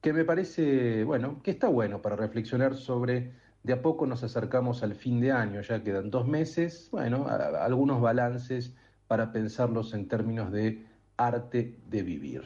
que 0.00 0.12
me 0.12 0.24
parece, 0.24 1.04
bueno, 1.04 1.40
que 1.42 1.52
está 1.52 1.68
bueno 1.68 2.02
para 2.02 2.16
reflexionar 2.16 2.74
sobre, 2.74 3.32
de 3.62 3.72
a 3.72 3.80
poco 3.80 4.06
nos 4.06 4.24
acercamos 4.24 4.82
al 4.82 4.94
fin 4.94 5.20
de 5.20 5.30
año, 5.30 5.60
ya 5.62 5.82
quedan 5.82 6.10
dos 6.10 6.26
meses, 6.26 6.88
bueno, 6.90 7.26
algunos 7.28 8.00
balances 8.00 8.74
para 9.06 9.30
pensarlos 9.30 9.94
en 9.94 10.08
términos 10.08 10.50
de 10.50 10.84
arte 11.16 11.78
de 11.86 12.02
vivir. 12.02 12.42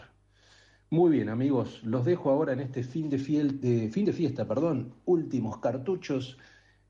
Muy 0.91 1.11
bien, 1.11 1.31
amigos, 1.31 1.83
los 1.83 2.05
dejo 2.05 2.31
ahora 2.31 2.53
en 2.53 2.61
este 2.61 2.83
fin 2.83 3.09
de, 3.09 3.19
fin 3.19 4.05
de 4.05 4.13
fiesta, 4.13 4.47
perdón, 4.47 4.93
últimos 5.05 5.59
cartuchos, 5.59 6.39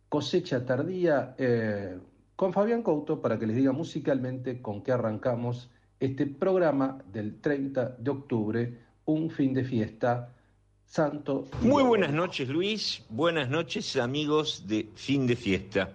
cosecha 0.08 0.66
tardía, 0.66 1.34
eh, 1.38 1.98
con 2.36 2.52
Fabián 2.52 2.82
Couto 2.82 3.20
para 3.22 3.38
que 3.38 3.46
les 3.46 3.56
diga 3.56 3.72
musicalmente 3.72 4.60
con 4.60 4.82
qué 4.82 4.92
arrancamos 4.92 5.70
este 5.98 6.26
programa 6.26 6.98
del 7.10 7.40
30 7.40 7.96
de 7.98 8.10
octubre, 8.10 8.78
un 9.06 9.30
fin 9.30 9.54
de 9.54 9.64
fiesta 9.64 10.34
santo. 10.84 11.46
Muy 11.62 11.82
buenas 11.82 12.12
noches, 12.12 12.48
Luis. 12.48 13.02
Buenas 13.08 13.48
noches, 13.48 13.96
amigos 13.96 14.64
de 14.68 14.90
fin 14.94 15.26
de 15.26 15.34
fiesta. 15.34 15.94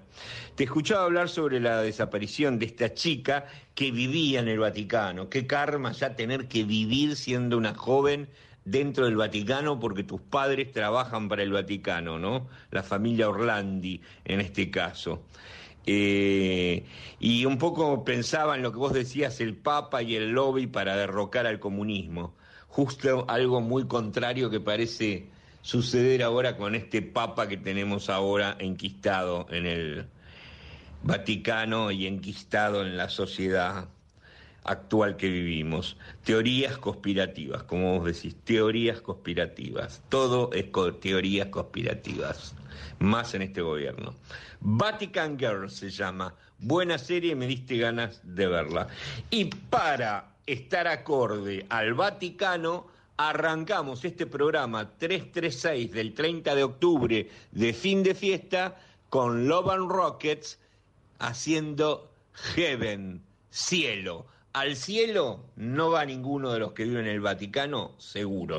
Te 0.56 0.64
escuchaba 0.64 1.06
hablar 1.06 1.30
sobre 1.30 1.60
la 1.60 1.84
desaparición 1.84 2.58
de 2.58 2.66
esta 2.66 2.92
chica 2.94 3.46
que 3.76 3.92
vivía 3.92 4.40
en 4.40 4.48
el 4.48 4.60
Vaticano. 4.60 5.30
Qué 5.30 5.46
karma 5.46 5.92
ya 5.92 6.16
tener 6.16 6.48
que 6.48 6.64
vivir 6.64 7.16
siendo 7.16 7.56
una 7.56 7.76
joven 7.76 8.28
dentro 8.66 9.06
del 9.06 9.16
Vaticano 9.16 9.80
porque 9.80 10.04
tus 10.04 10.22
padres 10.22 10.72
trabajan 10.72 11.30
para 11.30 11.44
el 11.44 11.52
Vaticano, 11.52 12.18
¿no? 12.18 12.48
La 12.72 12.82
familia 12.82 13.30
Orlandi 13.30 14.02
en 14.26 14.42
este 14.42 14.72
caso. 14.72 15.22
Eh, 15.86 16.86
y 17.20 17.46
un 17.46 17.58
poco 17.58 18.04
pensaba 18.04 18.56
en 18.56 18.62
lo 18.62 18.72
que 18.72 18.78
vos 18.78 18.94
decías, 18.94 19.42
el 19.42 19.56
Papa 19.56 20.02
y 20.04 20.16
el 20.16 20.32
lobby 20.32 20.68
para 20.68 20.96
derrocar 20.96 21.48
al 21.48 21.60
comunismo. 21.60 22.34
Justo 22.68 23.26
algo 23.28 23.62
muy 23.62 23.88
contrario 23.88 24.50
que 24.50 24.60
parece 24.60 25.28
suceder 25.62 26.24
ahora 26.24 26.58
con 26.58 26.76
este 26.76 27.02
Papa 27.02 27.48
que 27.48 27.58
tenemos 27.58 28.10
ahora 28.10 28.56
enquistado 28.60 29.48
en 29.50 29.66
el, 29.66 30.08
Vaticano 31.04 31.90
y 31.90 32.06
enquistado 32.06 32.86
en 32.86 32.96
la 32.96 33.10
sociedad 33.10 33.88
actual 34.63 35.18
que 35.18 35.30
vivimos. 35.30 35.98
Teorías 36.24 36.77
conspirativas, 36.77 37.63
como 37.63 38.00
vos 38.00 38.06
decís, 38.06 38.36
teorías 38.44 39.01
conspirativas. 39.01 40.01
Todo 40.10 40.51
es 40.53 40.65
teorías 41.00 41.48
conspirativas, 41.48 42.56
más 43.00 43.34
en 43.34 43.44
este 43.44 43.62
gobierno. 43.62 44.15
Vatican 44.60 45.38
Girl 45.38 45.70
se 45.70 45.89
llama. 45.89 46.36
Buena 46.60 47.00
serie, 47.00 47.36
me 47.36 47.48
diste 47.48 47.77
ganas 47.77 48.22
de 48.24 48.48
verla. 48.48 48.88
Y 49.32 49.46
para 49.46 50.36
estar 50.46 50.88
acorde 50.88 51.65
al 51.70 51.96
Vaticano, 51.96 52.88
arrancamos 53.18 54.06
este 54.06 54.27
programa 54.27 54.89
336 54.98 55.91
del 55.91 56.13
30 56.13 56.56
de 56.56 56.63
octubre 56.63 57.30
de 57.51 57.74
fin 57.74 58.03
de 58.03 58.15
fiesta 58.15 58.77
con 59.10 59.48
Love 59.48 59.70
and 59.70 59.91
Rockets 59.91 60.60
haciendo 61.20 62.12
heaven, 62.56 63.24
cielo. 63.50 64.25
Al 64.53 64.75
cielo 64.75 65.46
no 65.55 65.91
va 65.91 66.03
ninguno 66.03 66.51
de 66.51 66.60
los 66.60 66.74
que 66.74 66.84
viven 66.84 67.05
en 67.05 67.13
el 67.13 67.22
Vaticano, 67.22 67.91
seguro. 67.98 68.58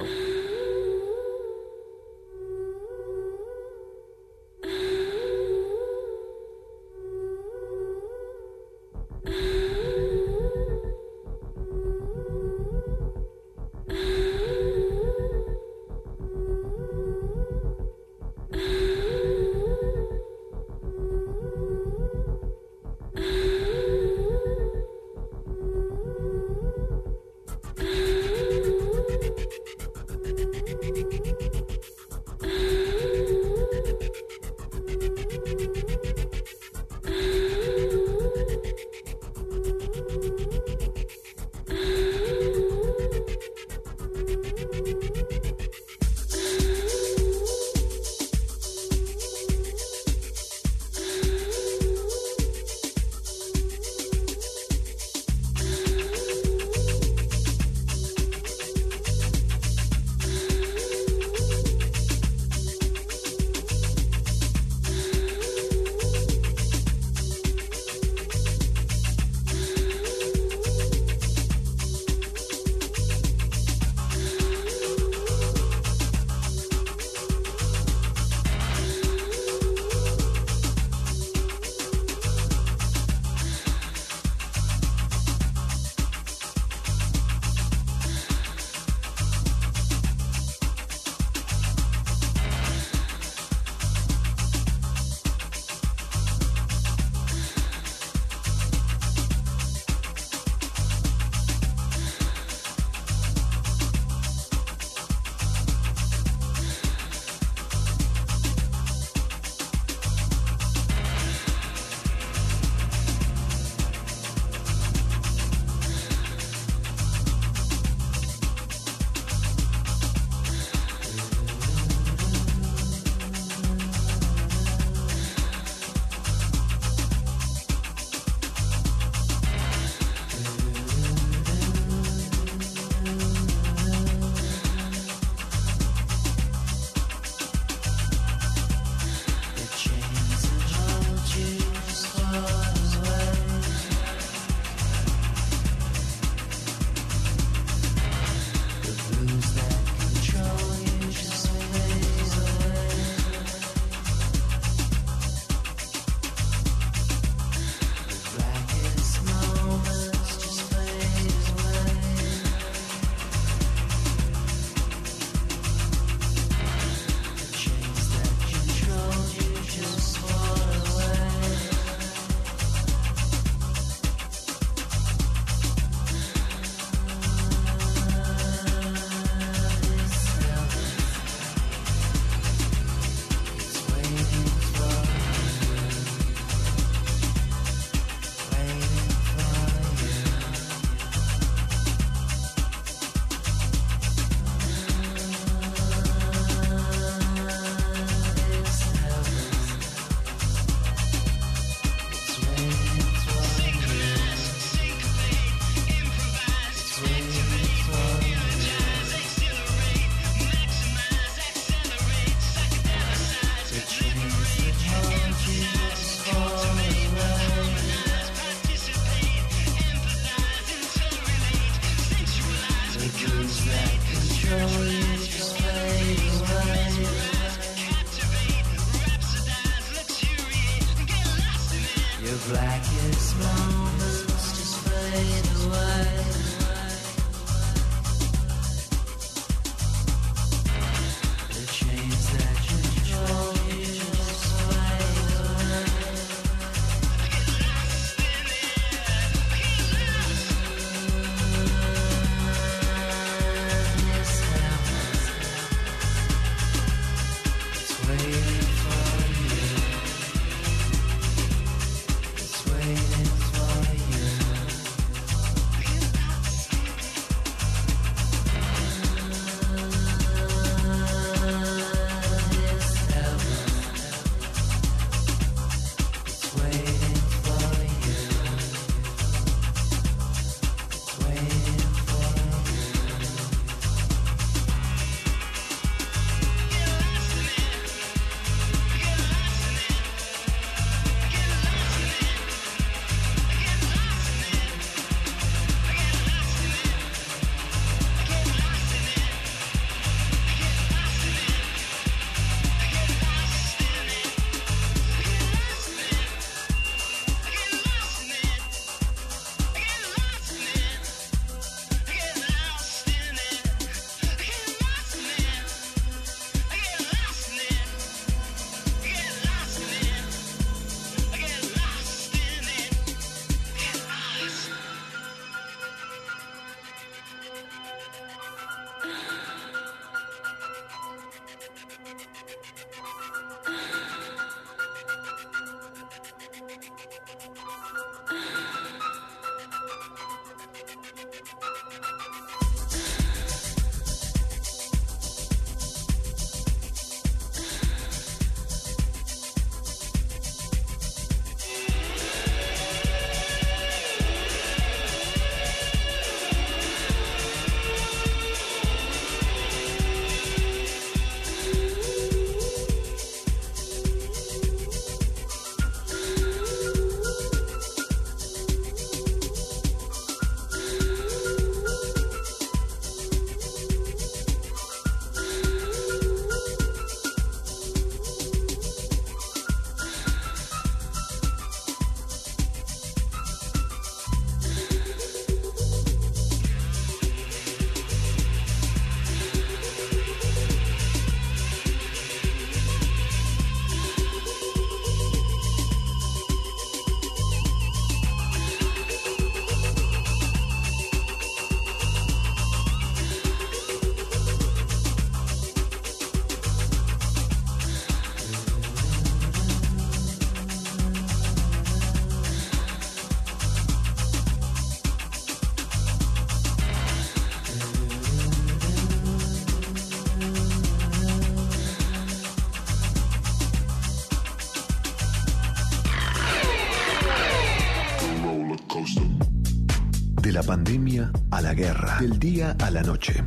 La 431.62 431.74
guerra, 431.74 432.18
del 432.18 432.38
día 432.38 432.76
a 432.80 432.90
la 432.90 433.02
noche. 433.02 433.44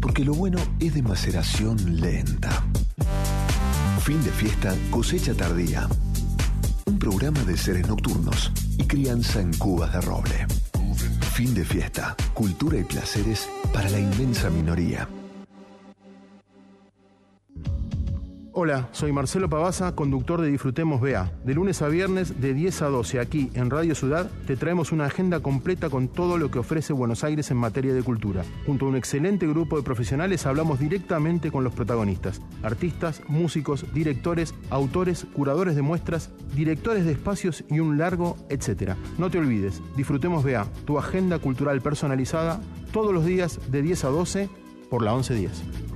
Porque 0.00 0.24
lo 0.24 0.34
bueno 0.34 0.58
es 0.80 0.94
de 0.94 1.02
maceración 1.02 2.00
lenta. 2.00 2.64
Fin 4.00 4.22
de 4.24 4.30
fiesta, 4.30 4.74
cosecha 4.90 5.32
tardía. 5.32 5.88
Un 6.86 6.98
programa 6.98 7.40
de 7.44 7.56
seres 7.56 7.86
nocturnos 7.86 8.50
y 8.78 8.84
crianza 8.84 9.40
en 9.40 9.52
cubas 9.56 9.92
de 9.92 10.00
roble. 10.00 10.46
Fin 11.34 11.54
de 11.54 11.64
fiesta, 11.64 12.16
cultura 12.34 12.78
y 12.78 12.84
placeres 12.84 13.48
para 13.72 13.88
la 13.90 14.00
inmensa 14.00 14.50
minoría. 14.50 15.08
Soy 18.92 19.12
Marcelo 19.12 19.48
Pavasa, 19.48 19.94
conductor 19.94 20.40
de 20.40 20.50
Disfrutemos 20.50 21.00
BA. 21.00 21.30
De 21.44 21.54
lunes 21.54 21.82
a 21.82 21.88
viernes, 21.88 22.40
de 22.40 22.54
10 22.54 22.82
a 22.82 22.88
12, 22.88 23.20
aquí 23.20 23.50
en 23.54 23.70
Radio 23.70 23.94
Ciudad, 23.94 24.30
te 24.46 24.56
traemos 24.56 24.92
una 24.92 25.06
agenda 25.06 25.40
completa 25.40 25.90
con 25.90 26.08
todo 26.08 26.38
lo 26.38 26.50
que 26.50 26.58
ofrece 26.58 26.92
Buenos 26.92 27.24
Aires 27.24 27.50
en 27.50 27.56
materia 27.56 27.94
de 27.94 28.02
cultura. 28.02 28.44
Junto 28.66 28.86
a 28.86 28.88
un 28.88 28.96
excelente 28.96 29.46
grupo 29.46 29.76
de 29.76 29.82
profesionales 29.82 30.46
hablamos 30.46 30.78
directamente 30.78 31.50
con 31.50 31.64
los 31.64 31.74
protagonistas, 31.74 32.40
artistas, 32.62 33.22
músicos, 33.28 33.86
directores, 33.92 34.54
autores, 34.70 35.26
curadores 35.32 35.76
de 35.76 35.82
muestras, 35.82 36.30
directores 36.54 37.04
de 37.04 37.12
espacios 37.12 37.64
y 37.70 37.80
un 37.80 37.98
largo 37.98 38.36
etcétera. 38.48 38.96
No 39.18 39.30
te 39.30 39.38
olvides, 39.38 39.82
Disfrutemos 39.96 40.44
BA, 40.44 40.66
tu 40.84 40.98
agenda 40.98 41.38
cultural 41.38 41.80
personalizada, 41.80 42.60
todos 42.92 43.12
los 43.12 43.24
días 43.24 43.60
de 43.70 43.82
10 43.82 44.04
a 44.04 44.08
12 44.08 44.48
por 44.90 45.02
la 45.02 45.12
1110. 45.12 45.95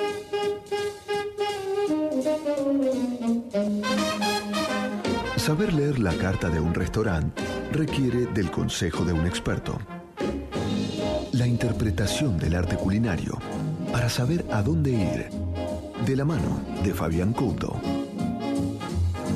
Saber 5.51 5.73
leer 5.73 5.99
la 5.99 6.13
carta 6.13 6.49
de 6.49 6.61
un 6.61 6.73
restaurante 6.73 7.43
requiere 7.73 8.25
del 8.27 8.49
consejo 8.49 9.03
de 9.03 9.11
un 9.11 9.25
experto. 9.25 9.77
La 11.33 11.45
interpretación 11.45 12.37
del 12.37 12.55
arte 12.55 12.77
culinario 12.77 13.37
para 13.91 14.07
saber 14.07 14.45
a 14.49 14.61
dónde 14.61 14.91
ir. 14.91 15.29
De 16.05 16.15
la 16.15 16.23
mano 16.23 16.63
de 16.85 16.93
Fabián 16.93 17.33
Couto. 17.33 17.81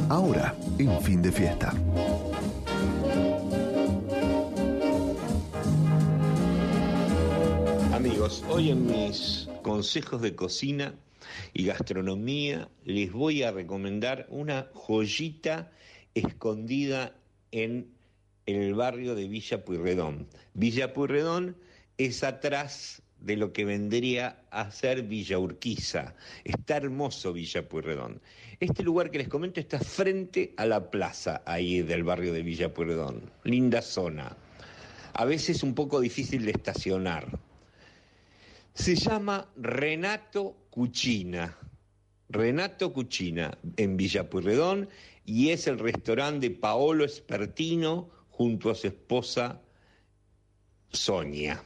Ahora, 0.07 0.55
en 0.77 1.01
fin 1.01 1.21
de 1.21 1.33
fiesta. 1.33 1.73
Amigos, 7.93 8.41
hoy 8.49 8.69
en 8.69 8.87
mis 8.87 9.49
consejos 9.63 10.21
de 10.21 10.33
cocina 10.33 10.95
y 11.53 11.65
gastronomía 11.65 12.69
les 12.85 13.11
voy 13.11 13.43
a 13.43 13.51
recomendar 13.51 14.27
una 14.29 14.69
joyita 14.73 15.71
escondida 16.15 17.15
en 17.51 17.93
el 18.45 18.73
barrio 18.73 19.15
de 19.15 19.27
Villa 19.27 19.63
Puyredón. 19.63 20.27
Villa 20.53 20.93
Puyredón 20.93 21.55
es 21.97 22.23
atrás 22.23 23.01
de 23.19 23.37
lo 23.37 23.53
que 23.53 23.65
vendría 23.65 24.43
a 24.51 24.71
ser 24.71 25.03
Villa 25.03 25.39
Urquiza. 25.39 26.15
Está 26.43 26.77
hermoso 26.77 27.33
Villa 27.33 27.67
Puyredón. 27.67 28.21
Este 28.59 28.83
lugar 28.83 29.11
que 29.11 29.17
les 29.17 29.27
comento 29.27 29.59
está 29.59 29.79
frente 29.79 30.53
a 30.57 30.65
la 30.65 30.89
plaza 30.91 31.41
ahí 31.45 31.81
del 31.81 32.03
barrio 32.03 32.33
de 32.33 32.43
Villa 32.43 32.73
Puyredón. 32.73 33.31
Linda 33.43 33.81
zona. 33.81 34.37
A 35.13 35.25
veces 35.25 35.63
un 35.63 35.73
poco 35.73 35.99
difícil 35.99 36.45
de 36.45 36.51
estacionar. 36.51 37.39
Se 38.73 38.95
llama 38.95 39.49
Renato 39.55 40.55
Cucina. 40.69 41.57
Renato 42.29 42.91
Cucina 42.91 43.57
en 43.77 43.97
Villa 43.97 44.29
Puyredón 44.29 44.89
y 45.25 45.49
es 45.49 45.67
el 45.67 45.79
restaurante 45.79 46.49
de 46.49 46.55
Paolo 46.55 47.03
Espertino 47.03 48.09
junto 48.29 48.69
a 48.69 48.75
su 48.75 48.87
esposa 48.87 49.61
Sonia. 50.91 51.63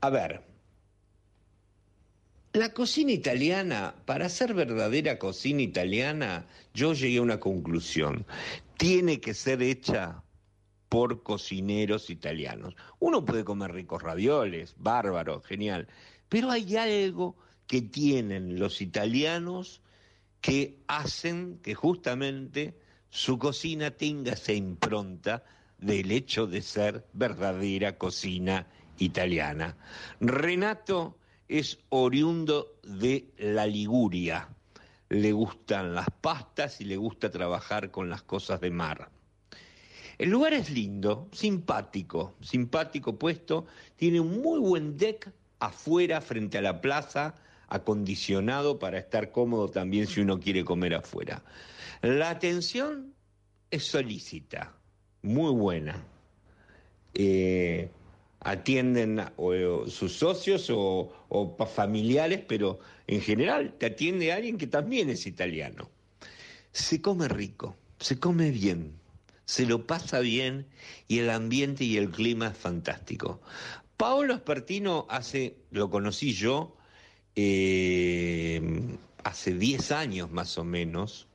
A 0.00 0.10
ver, 0.10 0.42
la 2.52 2.72
cocina 2.72 3.12
italiana, 3.12 3.94
para 4.04 4.28
ser 4.28 4.54
verdadera 4.54 5.18
cocina 5.18 5.62
italiana, 5.62 6.46
yo 6.72 6.92
llegué 6.94 7.18
a 7.18 7.22
una 7.22 7.40
conclusión. 7.40 8.24
Tiene 8.76 9.20
que 9.20 9.34
ser 9.34 9.62
hecha 9.62 10.22
por 10.88 11.22
cocineros 11.22 12.08
italianos. 12.08 12.74
Uno 12.98 13.24
puede 13.24 13.44
comer 13.44 13.72
ricos 13.72 14.02
ravioles, 14.02 14.74
bárbaro, 14.78 15.42
genial, 15.42 15.88
pero 16.28 16.50
hay 16.50 16.76
algo 16.76 17.36
que 17.66 17.82
tienen 17.82 18.58
los 18.58 18.80
italianos 18.80 19.82
que 20.40 20.78
hacen 20.86 21.58
que 21.62 21.74
justamente 21.74 22.78
su 23.10 23.38
cocina 23.38 23.90
tenga 23.90 24.32
esa 24.32 24.52
impronta 24.52 25.44
del 25.78 26.10
hecho 26.10 26.46
de 26.46 26.62
ser 26.62 27.06
verdadera 27.12 27.96
cocina 27.96 28.66
italiana. 28.98 29.76
Renato 30.20 31.18
es 31.48 31.78
oriundo 31.88 32.78
de 32.82 33.30
la 33.38 33.66
Liguria, 33.66 34.48
le 35.08 35.32
gustan 35.32 35.94
las 35.94 36.08
pastas 36.20 36.80
y 36.80 36.84
le 36.84 36.96
gusta 36.96 37.30
trabajar 37.30 37.90
con 37.90 38.10
las 38.10 38.22
cosas 38.22 38.60
de 38.60 38.70
mar. 38.70 39.10
El 40.18 40.30
lugar 40.30 40.52
es 40.52 40.70
lindo, 40.70 41.28
simpático, 41.32 42.34
simpático 42.40 43.18
puesto, 43.18 43.66
tiene 43.96 44.20
un 44.20 44.42
muy 44.42 44.58
buen 44.58 44.96
deck 44.96 45.32
afuera 45.60 46.20
frente 46.20 46.58
a 46.58 46.62
la 46.62 46.80
plaza, 46.80 47.36
acondicionado 47.68 48.78
para 48.78 48.98
estar 48.98 49.30
cómodo 49.30 49.68
también 49.68 50.06
si 50.06 50.20
uno 50.20 50.40
quiere 50.40 50.64
comer 50.64 50.94
afuera. 50.94 51.42
La 52.02 52.30
atención 52.30 53.14
es 53.70 53.84
solícita, 53.84 54.74
muy 55.22 55.52
buena. 55.52 56.04
Eh, 57.14 57.90
atienden 58.40 59.20
sus 59.88 60.12
socios 60.12 60.70
o, 60.70 61.12
o 61.28 61.66
familiares, 61.66 62.42
pero 62.46 62.78
en 63.06 63.20
general 63.20 63.74
te 63.78 63.86
atiende 63.86 64.32
alguien 64.32 64.58
que 64.58 64.66
también 64.66 65.10
es 65.10 65.26
italiano. 65.26 65.90
Se 66.72 67.02
come 67.02 67.28
rico, 67.28 67.76
se 67.98 68.18
come 68.18 68.50
bien, 68.50 68.92
se 69.44 69.66
lo 69.66 69.86
pasa 69.86 70.20
bien 70.20 70.66
y 71.08 71.18
el 71.18 71.30
ambiente 71.30 71.84
y 71.84 71.96
el 71.96 72.10
clima 72.10 72.48
es 72.48 72.56
fantástico. 72.56 73.40
Paolo 73.96 74.34
Aspertino 74.34 75.06
hace, 75.08 75.56
lo 75.70 75.90
conocí 75.90 76.32
yo, 76.32 76.76
eh, 77.40 78.60
hace 79.22 79.54
10 79.54 79.92
años 79.92 80.32
más 80.32 80.58
o 80.58 80.64
menos, 80.64 81.28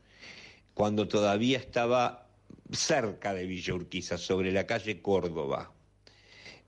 cuando 0.74 1.08
todavía 1.08 1.58
estaba 1.58 2.28
cerca 2.74 3.34
de 3.34 3.46
Villa 3.46 3.74
Urquiza, 3.74 4.18
sobre 4.18 4.52
la 4.52 4.68
calle 4.68 5.02
Córdoba. 5.02 5.72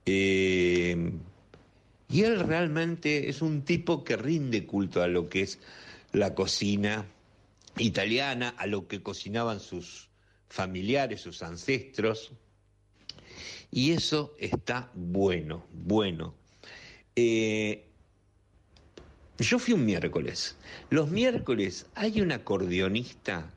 Eh, 0.06 1.12
y 2.08 2.22
él 2.22 2.40
realmente 2.40 3.28
es 3.28 3.42
un 3.42 3.62
tipo 3.62 4.04
que 4.04 4.16
rinde 4.16 4.64
culto 4.64 5.02
a 5.02 5.06
lo 5.06 5.28
que 5.28 5.42
es 5.42 5.58
la 6.12 6.34
cocina 6.34 7.04
italiana, 7.76 8.54
a 8.56 8.66
lo 8.66 8.88
que 8.88 9.02
cocinaban 9.02 9.60
sus 9.60 10.08
familiares, 10.48 11.20
sus 11.20 11.42
ancestros. 11.42 12.32
Y 13.70 13.92
eso 13.92 14.34
está 14.38 14.90
bueno, 14.94 15.66
bueno. 15.72 16.34
Eh, 17.14 17.85
yo 19.38 19.58
fui 19.58 19.74
un 19.74 19.84
miércoles. 19.84 20.56
Los 20.90 21.10
miércoles 21.10 21.86
hay 21.94 22.20
un 22.20 22.32
acordeonista 22.32 23.50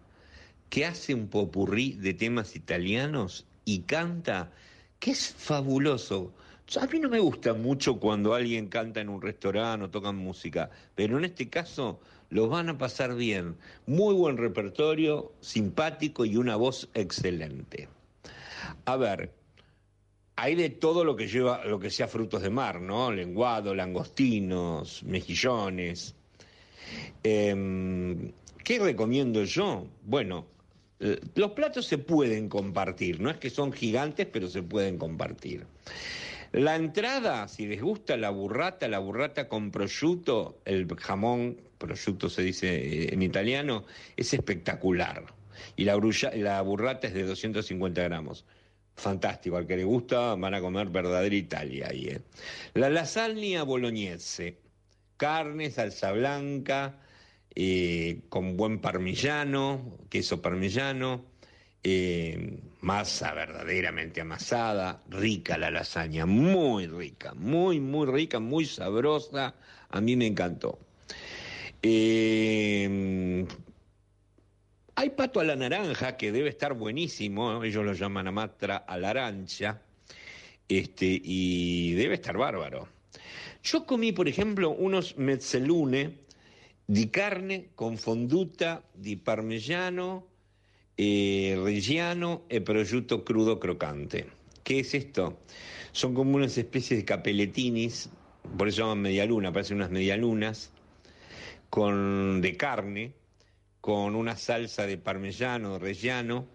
que 0.70 0.86
hace 0.86 1.14
un 1.14 1.28
popurrí 1.28 1.94
de 1.94 2.14
temas 2.14 2.56
italianos 2.56 3.46
y 3.66 3.80
canta, 3.82 4.52
que 5.00 5.12
es 5.12 5.34
fabuloso. 5.38 6.34
A 6.80 6.86
mí 6.86 7.00
no 7.00 7.10
me 7.10 7.20
gusta 7.20 7.54
mucho 7.54 8.00
cuando 8.00 8.34
alguien 8.34 8.68
canta 8.68 9.02
en 9.02 9.10
un 9.10 9.22
restaurante 9.22 9.86
o 9.86 9.90
tocan 9.90 10.16
música, 10.16 10.70
pero 10.96 11.18
en 11.18 11.26
este 11.26 11.50
caso 11.50 12.00
los 12.30 12.50
van 12.50 12.70
a 12.70 12.78
pasar 12.78 13.16
bien. 13.16 13.56
Muy 13.88 14.14
buen 14.14 14.38
repertorio, 14.38 15.32
simpático 15.40 16.26
y 16.26 16.38
una 16.38 16.56
voz 16.56 16.90
excelente. 16.94 17.88
A 18.86 18.98
ver, 18.98 19.34
hay 20.42 20.56
de 20.56 20.70
todo 20.70 21.04
lo 21.04 21.16
que 21.16 21.28
lleva, 21.28 21.64
lo 21.66 21.80
que 21.80 21.90
sea 21.90 22.08
frutos 22.08 22.42
de 22.42 22.50
mar, 22.50 22.82
¿no? 22.82 23.12
Lenguado, 23.12 23.74
langostinos, 23.76 25.04
mejillones. 25.04 26.16
Em, 27.24 28.32
¿Qué 28.64 28.80
recomiendo 28.80 29.44
yo? 29.44 29.88
Bueno, 30.04 30.48
Eh, 31.02 31.20
los 31.36 31.52
platos 31.52 31.86
se 31.88 31.98
pueden 31.98 32.50
compartir, 32.50 33.22
no 33.22 33.30
es 33.30 33.38
que 33.38 33.50
son 33.50 33.72
gigantes, 33.72 34.28
pero 34.28 34.50
se 34.50 34.64
pueden 34.64 34.98
compartir. 34.98 35.66
La 36.52 36.76
entrada, 36.76 37.48
si 37.48 37.68
les 37.68 37.82
gusta 37.82 38.18
la 38.18 38.32
burrata, 38.32 38.88
la 38.88 39.00
burrata 39.00 39.48
con 39.48 39.72
prosciutto, 39.72 40.62
el 40.66 40.88
jamón, 40.98 41.62
prosciutto 41.78 42.30
se 42.30 42.42
dice 42.44 42.68
eh, 43.06 43.14
en 43.14 43.22
italiano, 43.22 43.86
es 44.18 44.34
espectacular. 44.34 45.24
Y 45.76 45.86
la, 45.86 45.98
la 46.36 46.62
burrata 46.62 47.08
es 47.08 47.14
de 47.14 47.24
250 47.26 48.02
gramos. 48.04 48.46
Fantástico, 49.00 49.56
al 49.56 49.66
que 49.66 49.78
le 49.78 49.86
gusta 49.86 50.36
van 50.36 50.54
a 50.54 50.60
comer 50.60 50.90
verdadera 50.90 51.36
Italia 51.36 51.88
ahí. 51.90 52.08
¿eh? 52.08 52.22
La 52.74 52.90
lasagna 52.90 53.64
bolognese, 53.64 54.58
carne, 55.16 55.72
salsa 55.72 56.12
blanca, 56.12 57.00
eh, 57.56 58.24
con 58.28 58.58
buen 58.58 58.80
parmigiano, 58.80 60.00
queso 60.10 60.42
parmigiano, 60.42 61.24
eh, 61.82 62.60
masa 62.82 63.34
verdaderamente 63.34 64.20
amasada, 64.20 65.02
rica 65.10 65.58
la 65.58 65.72
lasaña, 65.72 66.26
muy 66.26 66.88
rica, 66.88 67.34
muy, 67.36 67.80
muy 67.80 68.06
rica, 68.06 68.40
muy 68.40 68.66
sabrosa, 68.66 69.56
a 69.90 70.02
mí 70.02 70.18
me 70.18 70.28
encantó. 70.28 70.78
Eh, 71.82 73.46
hay 75.00 75.12
pato 75.12 75.40
a 75.40 75.46
la 75.46 75.56
naranja 75.56 76.18
que 76.18 76.30
debe 76.30 76.50
estar 76.50 76.74
buenísimo, 76.74 77.64
ellos 77.64 77.86
lo 77.86 77.94
llaman 77.94 78.28
amatra 78.28 78.76
a 78.76 78.98
la 78.98 79.12
arancha, 79.12 79.82
este, 80.68 81.22
y 81.24 81.94
debe 81.94 82.16
estar 82.16 82.38
bárbaro. 82.38 82.90
Yo 83.64 83.86
comí, 83.86 84.12
por 84.12 84.28
ejemplo, 84.28 84.72
unos 84.72 85.16
mezzelune 85.16 86.18
di 86.86 87.08
carne 87.08 87.70
con 87.76 87.98
fonduta 87.98 88.84
di 88.94 89.16
parmigiano, 89.16 90.28
eh, 90.98 91.58
reggiano 91.64 92.44
e 92.50 92.60
prosciutto 92.60 93.24
crudo 93.24 93.58
crocante. 93.58 94.28
¿Qué 94.64 94.80
es 94.80 94.94
esto? 94.94 95.40
Son 95.94 96.14
como 96.14 96.36
unas 96.36 96.58
especies 96.58 97.00
de 97.00 97.06
capeletinis, 97.06 98.10
por 98.58 98.68
eso 98.68 98.82
llaman 98.82 99.04
medialuna, 99.04 99.54
parecen 99.54 99.78
unas 99.78 99.92
medialunas, 99.92 100.74
con, 101.70 102.42
de 102.42 102.58
carne, 102.58 103.14
con 103.82 104.16
una 104.16 104.36
salsa 104.36 104.86
de 104.86 104.98
parmigiano, 104.98 105.80
reggiano 105.80 106.46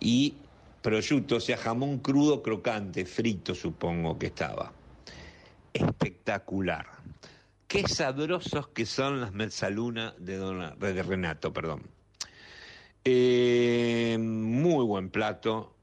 y 0.00 0.34
prosciutto, 0.82 1.36
o 1.36 1.40
sea, 1.40 1.56
jamón 1.56 1.98
crudo 1.98 2.42
crocante, 2.42 3.04
frito 3.04 3.54
supongo 3.54 4.18
que 4.18 4.26
estaba. 4.26 4.72
Espectacular. 5.72 6.86
Qué 7.66 7.88
sabrosos 7.88 8.68
que 8.68 8.84
son 8.84 9.20
las 9.20 9.32
mezzalunas 9.32 10.14
de, 10.18 10.38
de 10.38 11.02
Renato, 11.02 11.52
perdón. 11.52 11.82
Eh, 13.04 14.18
muy 14.20 14.84
buen 14.84 15.08
plato. 15.08 15.74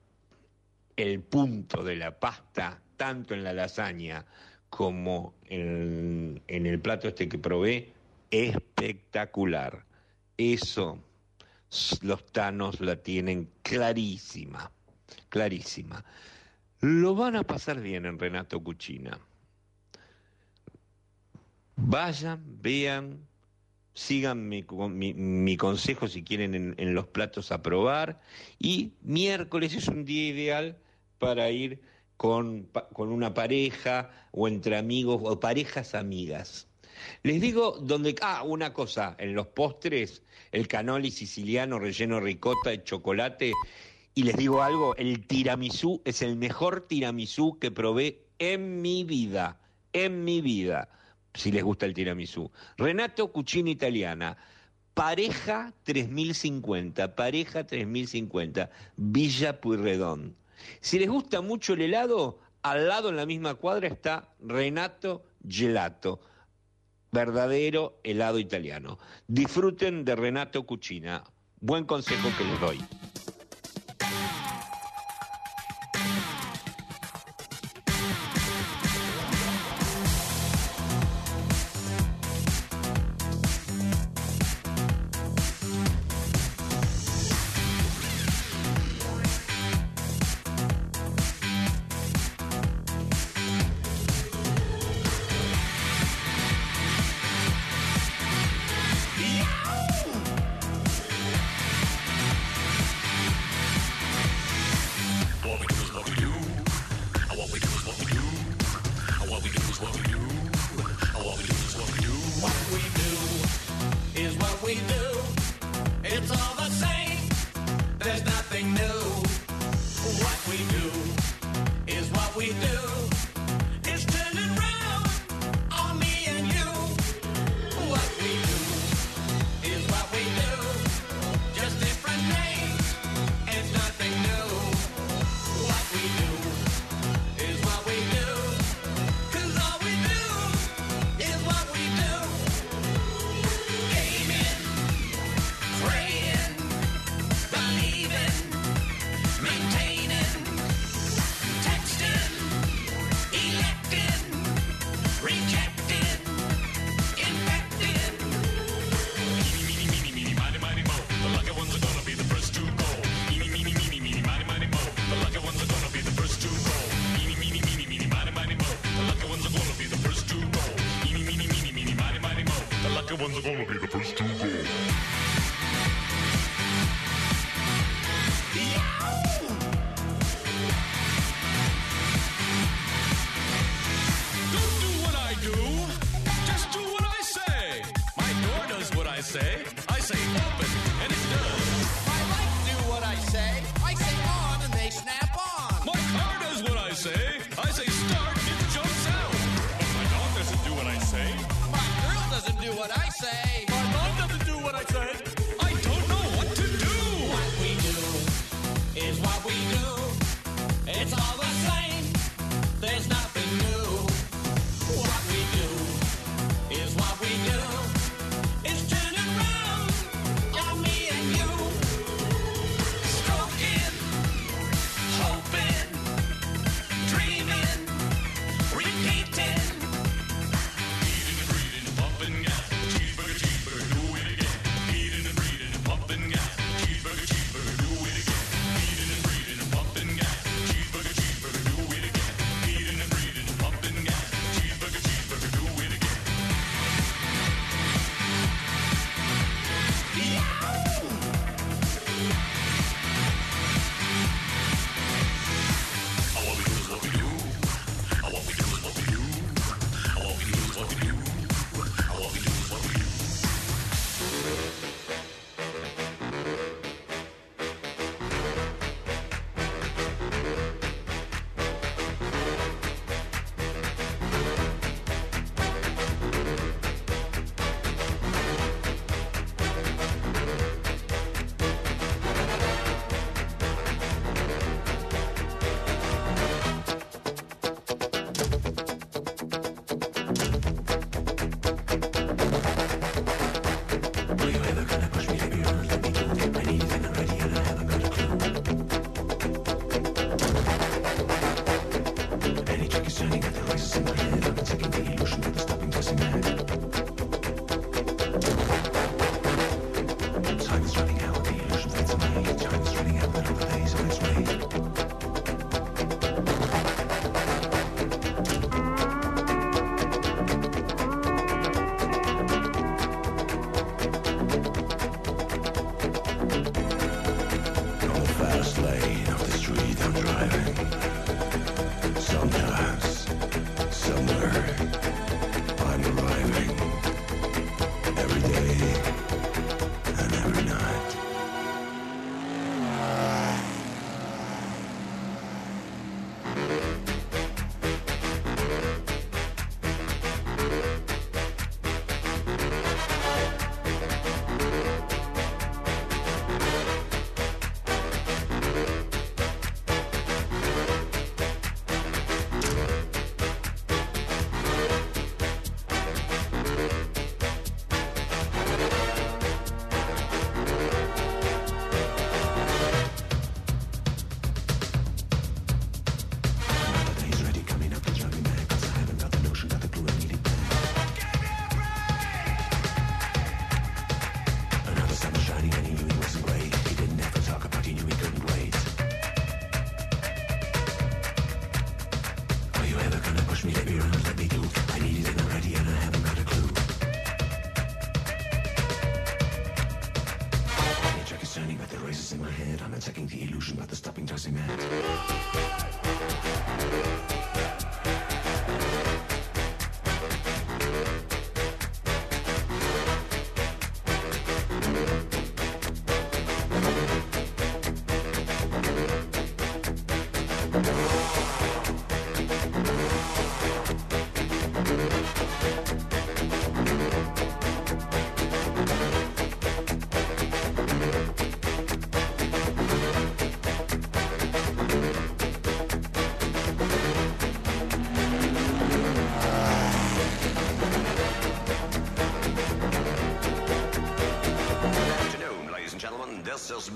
El 0.95 1.21
punto 1.21 1.83
de 1.83 1.95
la 1.95 2.19
pasta, 2.19 2.81
tanto 2.97 3.33
en 3.33 3.43
la 3.43 3.53
lasaña 3.53 4.25
como 4.69 5.33
en, 5.45 6.41
en 6.47 6.65
el 6.65 6.79
plato 6.79 7.07
este 7.07 7.27
que 7.27 7.39
probé, 7.39 7.93
espectacular. 8.29 9.88
Eso 10.39 10.97
los 12.01 12.25
tanos 12.31 12.79
la 12.79 12.95
tienen 12.95 13.49
clarísima, 13.61 14.71
clarísima. 15.27 16.05
Lo 16.79 17.13
van 17.13 17.35
a 17.35 17.43
pasar 17.43 17.81
bien 17.81 18.05
en 18.05 18.17
Renato 18.17 18.63
Cucina. 18.63 19.19
Vayan, 21.75 22.41
vean, 22.61 23.27
sigan 23.93 24.47
mi, 24.47 24.63
mi, 24.63 25.57
consejo 25.57 26.07
si 26.07 26.23
quieren 26.23 26.73
en, 26.77 26.95
los 26.95 27.07
platos 27.07 27.51
a 27.51 27.61
probar. 27.61 28.21
Y 28.59 28.93
miércoles 29.01 29.73
es 29.75 29.89
un 29.89 30.05
día 30.05 30.29
ideal 30.29 30.77
para 31.17 31.51
ir 31.51 31.81
con, 32.15 32.69
con 32.93 33.11
una 33.11 33.33
pareja 33.33 34.09
o 34.31 34.47
entre 34.47 34.77
amigos 34.77 35.19
o 35.21 35.37
parejas 35.37 35.95
amigas. 35.95 36.68
Les 37.23 37.41
digo 37.41 37.77
donde. 37.81 38.15
Ah, 38.21 38.43
una 38.43 38.73
cosa, 38.73 39.15
en 39.19 39.33
los 39.33 39.47
postres, 39.47 40.23
el 40.51 40.67
canoli 40.67 41.11
siciliano 41.11 41.79
relleno 41.79 42.19
ricota 42.19 42.71
de 42.71 42.83
chocolate. 42.83 43.53
Y 44.15 44.23
les 44.23 44.35
digo 44.35 44.61
algo, 44.61 44.95
el 44.95 45.25
tiramisú 45.27 46.01
es 46.03 46.21
el 46.21 46.35
mejor 46.35 46.87
tiramisú 46.87 47.57
que 47.59 47.71
probé 47.71 48.25
en 48.39 48.81
mi 48.81 49.03
vida. 49.03 49.59
En 49.93 50.23
mi 50.23 50.41
vida 50.41 50.89
si 51.33 51.51
les 51.51 51.63
gusta 51.63 51.85
el 51.85 51.93
tiramisú. 51.93 52.51
Renato 52.77 53.31
Cucina 53.31 53.69
Italiana, 53.69 54.37
pareja 54.93 55.73
3050, 55.83 57.15
pareja 57.15 57.65
3050, 57.65 58.69
Villa 58.97 59.61
Puyredón. 59.61 60.35
Si 60.81 60.99
les 60.99 61.09
gusta 61.09 61.41
mucho 61.41 61.73
el 61.73 61.81
helado, 61.81 62.39
al 62.61 62.87
lado 62.87 63.09
en 63.09 63.15
la 63.15 63.25
misma 63.25 63.55
cuadra 63.55 63.87
está 63.87 64.29
Renato 64.41 65.23
Gelato, 65.47 66.19
verdadero 67.11 67.99
helado 68.03 68.39
italiano. 68.39 68.97
Disfruten 69.27 70.05
de 70.05 70.15
Renato 70.15 70.65
Cucina. 70.65 71.23
Buen 71.59 71.85
consejo 71.85 72.29
que 72.37 72.43
les 72.45 72.59
doy. 72.59 73.08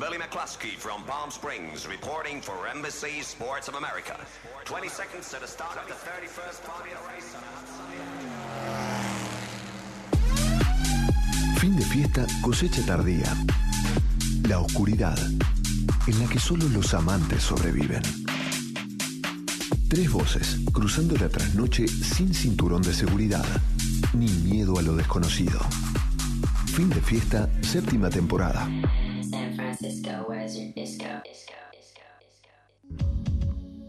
Billy 0.03 0.17
McCluskey 0.17 0.75
from 0.75 1.01
Palm 1.05 1.31
Springs, 1.31 1.87
reporting 1.87 2.41
for 2.41 2.67
Embassy 2.67 3.21
Sports 3.21 3.69
of 3.69 3.75
America. 3.75 4.17
20 4.65 4.89
seconds 4.89 5.29
to 5.29 5.39
the 5.39 5.47
start 5.47 5.77
of 5.77 5.87
the 5.87 5.93
31st 5.93 6.59
Formula 6.67 6.99
race. 7.07 7.37
Fin 11.57 11.77
de 11.77 11.85
fiesta, 11.85 12.25
cosecha 12.41 12.85
tardía. 12.85 13.33
La 14.49 14.59
oscuridad, 14.59 15.17
en 16.07 16.19
la 16.19 16.27
que 16.27 16.37
solo 16.37 16.67
los 16.67 16.93
amantes 16.93 17.41
sobreviven. 17.41 18.01
Tres 19.87 20.11
voces 20.11 20.57
cruzando 20.73 21.15
la 21.15 21.29
trasnoche 21.29 21.87
sin 21.87 22.33
cinturón 22.33 22.81
de 22.81 22.93
seguridad, 22.93 23.45
ni 24.13 24.27
miedo 24.27 24.77
a 24.77 24.81
lo 24.81 24.97
desconocido. 24.97 25.61
Fin 26.75 26.89
de 26.89 26.99
fiesta, 26.99 27.47
séptima 27.61 28.09
temporada. 28.09 28.67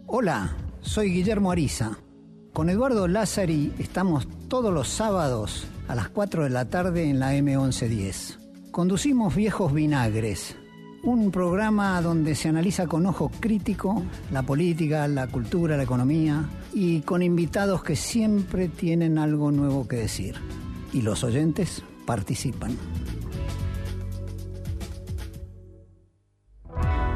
Hola, 0.06 0.56
soy 0.80 1.10
Guillermo 1.10 1.52
Ariza. 1.52 1.98
Con 2.52 2.68
Eduardo 2.68 3.06
Lázari 3.06 3.72
estamos 3.78 4.26
todos 4.48 4.74
los 4.74 4.88
sábados 4.88 5.66
a 5.86 5.94
las 5.94 6.08
4 6.08 6.44
de 6.44 6.50
la 6.50 6.64
tarde 6.64 7.08
en 7.08 7.20
la 7.20 7.34
M1110. 7.36 8.70
Conducimos 8.72 9.36
Viejos 9.36 9.72
Vinagres, 9.72 10.56
un 11.04 11.30
programa 11.30 12.00
donde 12.02 12.34
se 12.34 12.48
analiza 12.48 12.86
con 12.88 13.06
ojo 13.06 13.30
crítico 13.38 14.02
la 14.32 14.42
política, 14.42 15.06
la 15.06 15.28
cultura, 15.28 15.76
la 15.76 15.84
economía 15.84 16.44
y 16.72 17.02
con 17.02 17.22
invitados 17.22 17.84
que 17.84 17.94
siempre 17.94 18.68
tienen 18.68 19.18
algo 19.18 19.52
nuevo 19.52 19.86
que 19.86 19.96
decir. 19.96 20.34
Y 20.92 21.02
los 21.02 21.22
oyentes 21.22 21.84
participan. 22.04 22.76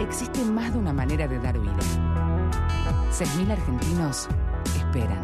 Existe 0.00 0.44
más 0.44 0.72
de 0.72 0.78
una 0.78 0.92
manera 0.92 1.26
de 1.26 1.38
dar 1.38 1.58
vida 1.58 1.72
6.000 3.12 3.50
argentinos 3.50 4.28
esperan. 4.76 5.18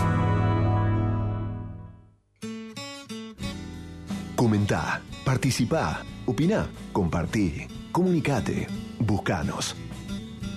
Comentá, 4.35 5.01
Participá, 5.25 6.03
opiná, 6.25 6.67
compartí, 6.91 7.67
comunicate, 7.91 8.67
buscanos. 8.99 9.75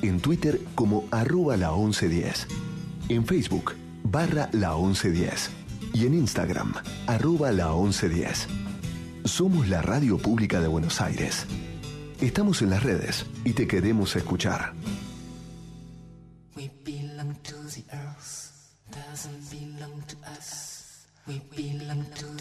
En 0.00 0.20
Twitter 0.20 0.58
como 0.74 1.04
arroba 1.10 1.56
la 1.56 1.70
1110. 1.72 2.46
En 3.10 3.26
Facebook 3.26 3.74
barra 4.04 4.48
la 4.52 4.74
1110. 4.74 5.50
Y 5.92 6.06
en 6.06 6.14
Instagram 6.14 6.74
arroba 7.06 7.52
la 7.52 7.68
1110. 7.74 8.48
Somos 9.24 9.68
la 9.68 9.82
radio 9.82 10.16
pública 10.16 10.60
de 10.60 10.68
Buenos 10.68 11.00
Aires. 11.00 11.46
Estamos 12.20 12.62
en 12.62 12.70
las 12.70 12.82
redes 12.82 13.26
y 13.44 13.52
te 13.52 13.66
queremos 13.66 14.16
escuchar. 14.16 14.72
We 16.56 16.70
belong 16.84 17.34
to 17.42 17.56
the 17.68 17.84
earth, 17.92 18.50
doesn't 18.90 19.50
belong 19.50 20.02
to 20.06 20.16
us. 20.38 21.06
We 21.26 21.42
belong 21.54 22.04
to 22.14 22.33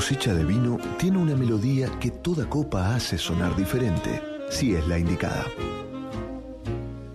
cosecha 0.00 0.32
de 0.32 0.44
vino 0.46 0.78
tiene 0.96 1.18
una 1.18 1.36
melodía 1.36 1.86
que 2.00 2.10
toda 2.10 2.48
copa 2.48 2.94
hace 2.94 3.18
sonar 3.18 3.54
diferente, 3.54 4.22
si 4.48 4.74
es 4.74 4.88
la 4.88 4.98
indicada. 4.98 5.44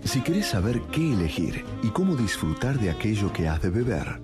Si 0.04 0.22
querés 0.22 0.46
saber 0.46 0.80
qué 0.92 1.14
elegir 1.14 1.66
y 1.82 1.88
cómo 1.88 2.16
disfrutar 2.16 2.78
de 2.78 2.92
aquello 2.92 3.34
que 3.34 3.48
has 3.48 3.60
de 3.64 3.72
beber, 3.72 4.22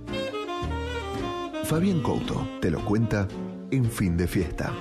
Fabián 1.63 2.03
Couto 2.03 2.47
te 2.61 2.69
lo 2.69 2.85
cuenta 2.85 3.27
en 3.71 3.89
fin 3.89 4.15
de 4.15 4.27
fiesta. 4.27 4.71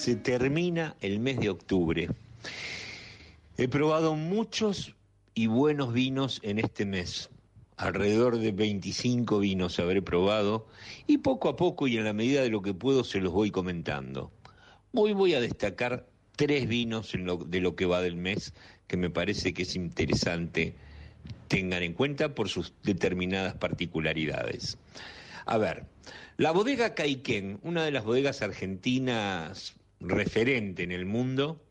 Se 0.00 0.16
termina 0.16 0.96
el 1.02 1.20
mes 1.20 1.38
de 1.40 1.50
octubre. 1.50 2.08
He 3.58 3.68
probado 3.68 4.16
muchos 4.16 4.94
y 5.34 5.46
buenos 5.46 5.92
vinos 5.92 6.40
en 6.42 6.58
este 6.58 6.86
mes. 6.86 7.28
Alrededor 7.76 8.38
de 8.38 8.50
25 8.50 9.40
vinos 9.40 9.78
habré 9.78 10.00
probado 10.00 10.66
y 11.06 11.18
poco 11.18 11.50
a 11.50 11.56
poco 11.56 11.86
y 11.86 11.98
en 11.98 12.04
la 12.04 12.14
medida 12.14 12.40
de 12.40 12.48
lo 12.48 12.62
que 12.62 12.72
puedo 12.72 13.04
se 13.04 13.20
los 13.20 13.34
voy 13.34 13.50
comentando. 13.50 14.32
Hoy 14.94 15.12
voy 15.12 15.34
a 15.34 15.40
destacar 15.40 16.06
tres 16.34 16.66
vinos 16.66 17.12
de 17.12 17.60
lo 17.60 17.76
que 17.76 17.84
va 17.84 18.00
del 18.00 18.16
mes 18.16 18.54
que 18.86 18.96
me 18.96 19.10
parece 19.10 19.52
que 19.52 19.64
es 19.64 19.76
interesante 19.76 20.76
tengan 21.48 21.82
en 21.82 21.92
cuenta 21.92 22.34
por 22.34 22.48
sus 22.48 22.72
determinadas 22.84 23.54
particularidades. 23.54 24.78
A 25.44 25.58
ver, 25.58 25.84
la 26.38 26.52
bodega 26.52 26.94
Caiquén, 26.94 27.60
una 27.62 27.84
de 27.84 27.90
las 27.90 28.04
bodegas 28.04 28.40
argentinas 28.40 29.74
referente 30.00 30.82
en 30.82 30.92
el 30.92 31.06
mundo, 31.06 31.62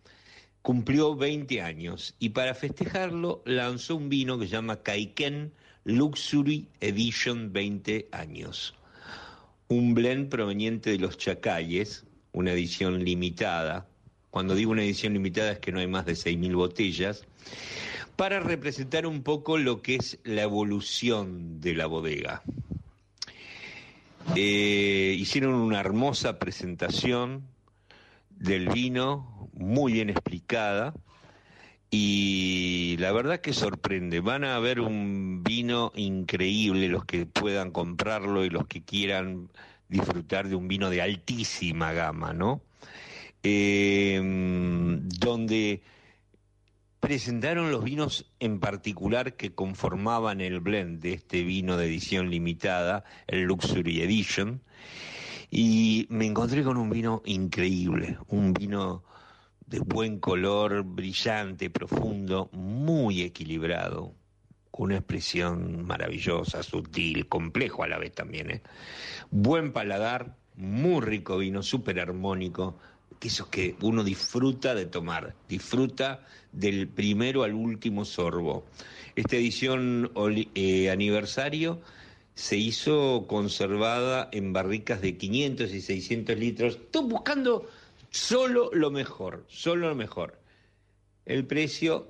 cumplió 0.62 1.16
20 1.16 1.62
años 1.62 2.16
y 2.20 2.30
para 2.30 2.54
festejarlo 2.54 3.42
lanzó 3.46 3.96
un 3.96 4.10
vino 4.10 4.38
que 4.38 4.46
se 4.46 4.54
llama 4.54 4.82
Caiquén 4.82 5.52
Luxury 5.84 6.68
Edition 6.80 7.52
20 7.52 8.10
años. 8.12 8.76
Un 9.68 9.94
blend 9.94 10.30
proveniente 10.30 10.92
de 10.92 11.00
los 11.00 11.18
Chacalles, 11.18 12.06
una 12.32 12.52
edición 12.52 13.04
limitada. 13.04 13.88
Cuando 14.30 14.56
digo 14.56 14.72
una 14.72 14.84
edición 14.84 15.14
limitada 15.14 15.54
es 15.54 15.60
que 15.60 15.72
no 15.72 15.80
hay 15.80 15.88
más 15.88 16.06
de 16.06 16.14
6.000 16.14 16.56
botellas, 16.56 17.26
para 18.16 18.40
representar 18.40 19.08
un 19.08 19.24
poco 19.24 19.58
lo 19.58 19.82
que 19.82 19.96
es 19.96 20.20
la 20.24 20.44
evolución 20.44 21.62
de 21.62 21.74
la 21.74 21.86
bodega. 21.86 22.44
Eh, 24.36 25.16
hicieron 25.18 25.54
una 25.54 25.80
hermosa 25.80 26.38
presentación 26.38 27.44
del 28.40 28.70
vino, 28.70 29.50
muy 29.54 29.94
bien 29.94 30.10
explicada, 30.10 30.94
y 31.92 32.96
la 33.00 33.12
verdad 33.12 33.42
que 33.42 33.54
sorprende. 33.54 34.20
Van 34.20 34.44
a 34.44 34.60
ver 34.60 34.80
un 34.80 35.44
vino 35.44 35.92
increíble 35.96 36.88
los 36.88 37.06
que 37.06 37.26
puedan 37.26 37.72
comprarlo 37.72 38.46
y 38.46 38.50
los 38.50 38.68
que 38.68 38.84
quieran 38.84 39.50
disfrutar 39.88 40.48
de 40.48 40.56
un 40.56 40.68
vino 40.68 40.90
de 40.90 41.02
altísima 41.02 41.92
gama, 41.94 42.34
¿no? 42.34 42.62
Eh, 43.42 44.20
donde 44.22 45.82
presentaron 47.00 47.72
los 47.72 47.84
vinos 47.84 48.30
en 48.40 48.60
particular 48.60 49.36
que 49.36 49.56
conformaban 49.56 50.42
el 50.42 50.60
blend 50.60 51.02
de 51.02 51.14
este 51.14 51.44
vino 51.44 51.78
de 51.78 51.88
edición 51.88 52.30
limitada, 52.30 53.04
el 53.28 53.44
Luxury 53.44 54.02
Edition, 54.02 54.62
y 55.52 56.06
me 56.10 56.26
encontré 56.26 56.64
con 56.64 56.78
un 56.78 56.90
vino 56.90 57.22
increíble, 57.26 58.18
un 58.28 58.54
vino 58.54 59.04
de 59.66 59.80
buen 59.80 60.20
color, 60.20 60.84
brillante, 60.84 61.70
profundo, 61.70 62.50
muy 62.52 63.22
equilibrado, 63.22 64.14
con 64.72 64.86
una 64.86 64.98
expresión 64.98 65.86
maravillosa, 65.86 66.64
sutil, 66.64 67.28
complejo 67.28 67.84
a 67.84 67.88
la 67.88 67.98
vez 67.98 68.14
también. 68.14 68.52
¿eh? 68.52 68.62
Buen 69.32 69.72
paladar, 69.72 70.36
muy 70.56 71.02
rico 71.02 71.38
vino, 71.38 71.64
súper 71.64 72.00
armónico, 72.00 72.78
que 73.20 73.28
eso 73.28 73.50
que 73.50 73.76
uno 73.82 74.04
disfruta 74.04 74.74
de 74.76 74.86
tomar, 74.86 75.36
disfruta 75.48 76.26
del 76.52 76.88
primero 76.88 77.44
al 77.44 77.54
último 77.54 78.06
sorbo. 78.06 78.66
Esta 79.16 79.36
edición 79.36 80.12
eh, 80.56 80.90
aniversario 80.90 81.82
se 82.40 82.56
hizo 82.56 83.26
conservada 83.28 84.30
en 84.32 84.54
barricas 84.54 85.02
de 85.02 85.18
500 85.18 85.74
y 85.74 85.82
600 85.82 86.40
litros, 86.40 86.76
estoy 86.78 87.04
buscando 87.04 87.70
solo 88.12 88.70
lo 88.72 88.92
mejor, 88.92 89.44
solo 89.50 89.90
lo 89.90 89.96
mejor. 89.96 90.40
El 91.26 91.46
precio, 91.46 92.08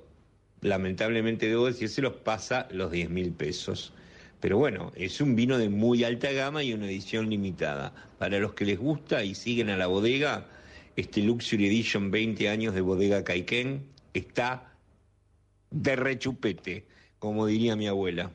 lamentablemente 0.60 1.48
debo 1.48 1.66
decir, 1.66 1.88
se 1.88 2.00
los 2.00 2.12
pasa 2.12 2.68
los 2.70 2.92
10 2.92 3.10
mil 3.10 3.32
pesos. 3.32 3.92
Pero 4.38 4.56
bueno, 4.56 4.92
es 4.94 5.20
un 5.20 5.34
vino 5.34 5.58
de 5.58 5.68
muy 5.68 6.04
alta 6.04 6.30
gama 6.30 6.62
y 6.62 6.74
una 6.74 6.86
edición 6.86 7.28
limitada. 7.28 7.92
Para 8.16 8.38
los 8.38 8.54
que 8.54 8.66
les 8.66 8.78
gusta 8.78 9.24
y 9.24 9.34
siguen 9.34 9.68
a 9.68 9.76
la 9.76 9.88
bodega, 9.88 10.46
este 10.94 11.22
Luxury 11.22 11.66
Edition 11.66 12.12
20 12.12 12.48
años 12.48 12.72
de 12.76 12.82
bodega 12.82 13.24
Caiken 13.24 13.84
está 14.14 14.74
de 15.72 15.96
rechupete, 15.96 16.86
como 17.18 17.46
diría 17.46 17.74
mi 17.74 17.88
abuela. 17.88 18.30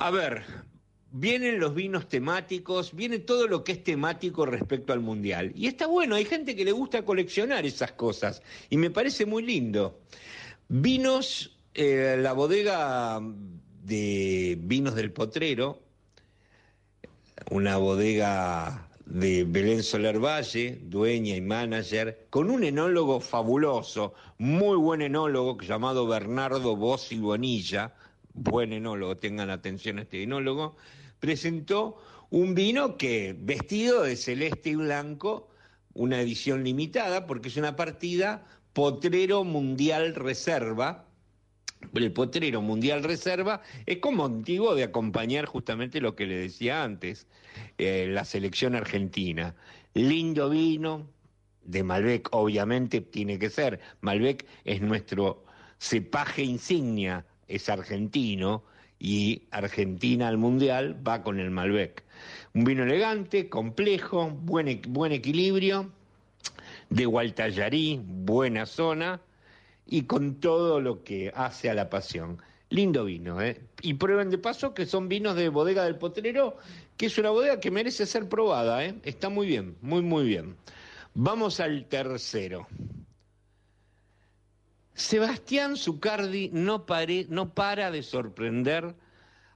A 0.00 0.10
ver, 0.10 0.44
vienen 1.12 1.60
los 1.60 1.74
vinos 1.74 2.08
temáticos, 2.08 2.94
viene 2.94 3.18
todo 3.18 3.46
lo 3.46 3.62
que 3.62 3.72
es 3.72 3.84
temático 3.84 4.46
respecto 4.46 4.94
al 4.94 5.00
mundial. 5.00 5.52
Y 5.54 5.66
está 5.66 5.86
bueno, 5.86 6.14
hay 6.14 6.24
gente 6.24 6.56
que 6.56 6.64
le 6.64 6.72
gusta 6.72 7.04
coleccionar 7.04 7.66
esas 7.66 7.92
cosas 7.92 8.42
y 8.70 8.78
me 8.78 8.90
parece 8.90 9.26
muy 9.26 9.42
lindo. 9.42 10.00
Vinos, 10.68 11.54
eh, 11.74 12.16
la 12.18 12.32
bodega 12.32 13.20
de 13.84 14.56
vinos 14.62 14.94
del 14.94 15.12
potrero, 15.12 15.82
una 17.50 17.76
bodega 17.76 18.88
de 19.04 19.44
Belén 19.44 19.82
Soler 19.82 20.18
Valle, 20.18 20.78
dueña 20.82 21.36
y 21.36 21.42
manager, 21.42 22.26
con 22.30 22.50
un 22.50 22.64
enólogo 22.64 23.20
fabuloso, 23.20 24.14
muy 24.38 24.78
buen 24.78 25.02
enólogo 25.02 25.60
llamado 25.60 26.06
Bernardo 26.06 26.74
Bossi 26.74 27.18
Bonilla, 27.18 27.92
buen 28.34 28.72
enólogo, 28.72 29.16
tengan 29.16 29.50
atención 29.50 29.98
a 29.98 30.02
este 30.02 30.22
enólogo, 30.22 30.76
presentó 31.18 31.96
un 32.30 32.54
vino 32.54 32.96
que, 32.96 33.36
vestido 33.38 34.02
de 34.02 34.16
celeste 34.16 34.70
y 34.70 34.74
blanco, 34.76 35.48
una 35.94 36.20
edición 36.20 36.64
limitada, 36.64 37.26
porque 37.26 37.48
es 37.48 37.56
una 37.56 37.76
partida 37.76 38.46
Potrero 38.72 39.44
Mundial 39.44 40.14
Reserva, 40.14 41.06
el 41.94 42.12
potrero 42.12 42.60
mundial 42.60 43.02
reserva 43.02 43.62
es 43.86 43.98
como 43.98 44.26
antiguo 44.26 44.74
de 44.74 44.84
acompañar 44.84 45.46
justamente 45.46 46.00
lo 46.00 46.14
que 46.14 46.26
le 46.26 46.36
decía 46.36 46.84
antes, 46.84 47.26
eh, 47.78 48.06
la 48.10 48.24
selección 48.24 48.74
argentina. 48.74 49.54
Lindo 49.94 50.50
vino, 50.50 51.08
de 51.64 51.82
Malbec 51.82 52.28
obviamente 52.32 53.00
tiene 53.00 53.38
que 53.38 53.50
ser. 53.50 53.80
Malbec 54.00 54.46
es 54.64 54.80
nuestro 54.80 55.44
cepaje 55.78 56.42
insignia, 56.42 57.24
es 57.50 57.68
argentino 57.68 58.62
y 58.98 59.42
Argentina 59.50 60.28
al 60.28 60.38
mundial 60.38 60.96
va 61.06 61.22
con 61.22 61.40
el 61.40 61.50
Malbec. 61.50 62.04
Un 62.54 62.64
vino 62.64 62.84
elegante, 62.84 63.48
complejo, 63.48 64.30
buen, 64.30 64.80
buen 64.88 65.12
equilibrio, 65.12 65.90
de 66.90 67.06
Gualtallarí, 67.06 68.00
buena 68.04 68.66
zona 68.66 69.20
y 69.86 70.02
con 70.02 70.40
todo 70.40 70.80
lo 70.80 71.02
que 71.02 71.32
hace 71.34 71.70
a 71.70 71.74
la 71.74 71.88
pasión. 71.88 72.38
Lindo 72.68 73.04
vino, 73.04 73.40
¿eh? 73.42 73.60
Y 73.82 73.94
prueben 73.94 74.30
de 74.30 74.38
paso 74.38 74.74
que 74.74 74.86
son 74.86 75.08
vinos 75.08 75.34
de 75.34 75.48
bodega 75.48 75.84
del 75.84 75.96
potrero, 75.96 76.56
que 76.96 77.06
es 77.06 77.18
una 77.18 77.30
bodega 77.30 77.58
que 77.58 77.70
merece 77.70 78.06
ser 78.06 78.28
probada, 78.28 78.84
¿eh? 78.84 78.94
Está 79.02 79.28
muy 79.28 79.48
bien, 79.48 79.76
muy, 79.80 80.02
muy 80.02 80.24
bien. 80.24 80.56
Vamos 81.14 81.58
al 81.58 81.86
tercero. 81.86 82.68
Sebastián 85.00 85.78
Zucardi 85.78 86.50
no, 86.52 86.84
para 86.84 87.90
de 87.90 88.02
sorprender 88.02 88.94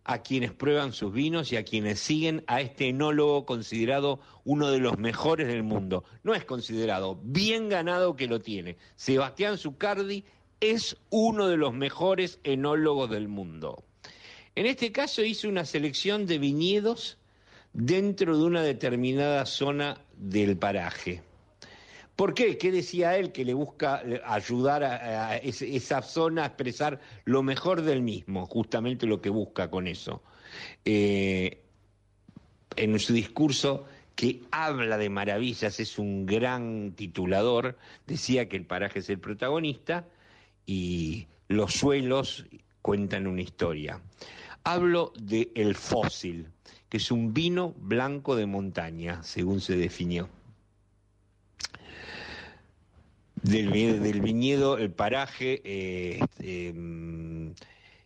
a 0.02 0.22
quienes 0.22 0.52
prueban 0.52 0.94
sus 0.94 1.12
vinos 1.12 1.52
y 1.52 1.56
a 1.56 1.64
quienes 1.64 2.00
siguen 2.00 2.42
a 2.46 2.62
este 2.62 2.88
enólogo 2.88 3.44
considerado 3.44 4.20
uno 4.44 4.70
de 4.70 4.78
los 4.78 4.98
mejores 4.98 5.46
del 5.46 5.62
mundo. 5.62 6.02
No 6.22 6.34
es 6.34 6.46
considerado, 6.46 7.20
bien 7.22 7.68
ganado 7.68 8.16
que 8.16 8.26
lo 8.26 8.40
tiene. 8.40 8.78
Sebastián 8.96 9.58
Zucardi 9.58 10.24
es 10.60 10.96
uno 11.10 11.46
de 11.46 11.58
los 11.58 11.74
mejores 11.74 12.40
enólogos 12.42 13.10
del 13.10 13.28
mundo. 13.28 13.84
En 14.54 14.64
este 14.64 14.92
caso 14.92 15.22
hizo 15.22 15.46
una 15.48 15.66
selección 15.66 16.24
de 16.24 16.38
viñedos 16.38 17.18
dentro 17.74 18.38
de 18.38 18.44
una 18.44 18.62
determinada 18.62 19.44
zona 19.44 19.98
del 20.16 20.56
paraje. 20.56 21.22
¿Por 22.16 22.32
qué? 22.32 22.58
¿Qué 22.58 22.70
decía 22.70 23.16
él 23.16 23.32
que 23.32 23.44
le 23.44 23.54
busca 23.54 24.02
ayudar 24.24 24.84
a, 24.84 25.36
esa 25.38 26.00
zona 26.02 26.44
a 26.44 26.46
expresar 26.46 27.00
lo 27.24 27.42
mejor 27.42 27.82
del 27.82 28.02
mismo? 28.02 28.46
Justamente 28.46 29.06
lo 29.06 29.20
que 29.20 29.30
busca 29.30 29.68
con 29.68 29.88
eso. 29.88 30.22
Eh, 30.84 31.64
en 32.76 32.98
su 33.00 33.12
discurso 33.12 33.86
que 34.14 34.42
habla 34.52 34.96
de 34.96 35.10
maravillas, 35.10 35.80
es 35.80 35.98
un 35.98 36.24
gran 36.24 36.92
titulador, 36.92 37.76
decía 38.06 38.48
que 38.48 38.56
el 38.56 38.64
paraje 38.64 39.00
es 39.00 39.10
el 39.10 39.18
protagonista 39.18 40.06
y 40.66 41.26
los 41.48 41.74
suelos 41.74 42.46
cuentan 42.80 43.26
una 43.26 43.42
historia. 43.42 44.00
Hablo 44.62 45.12
de 45.18 45.50
El 45.56 45.74
Fósil, 45.74 46.46
que 46.88 46.98
es 46.98 47.10
un 47.10 47.34
vino 47.34 47.74
blanco 47.76 48.36
de 48.36 48.46
montaña, 48.46 49.22
según 49.24 49.60
se 49.60 49.76
definió. 49.76 50.28
Del, 53.44 54.22
viñedo, 54.22 54.78
el 54.78 54.90
paraje 54.90 55.60
eh, 55.64 56.18
este, 56.22 56.72
mm, 56.72 57.50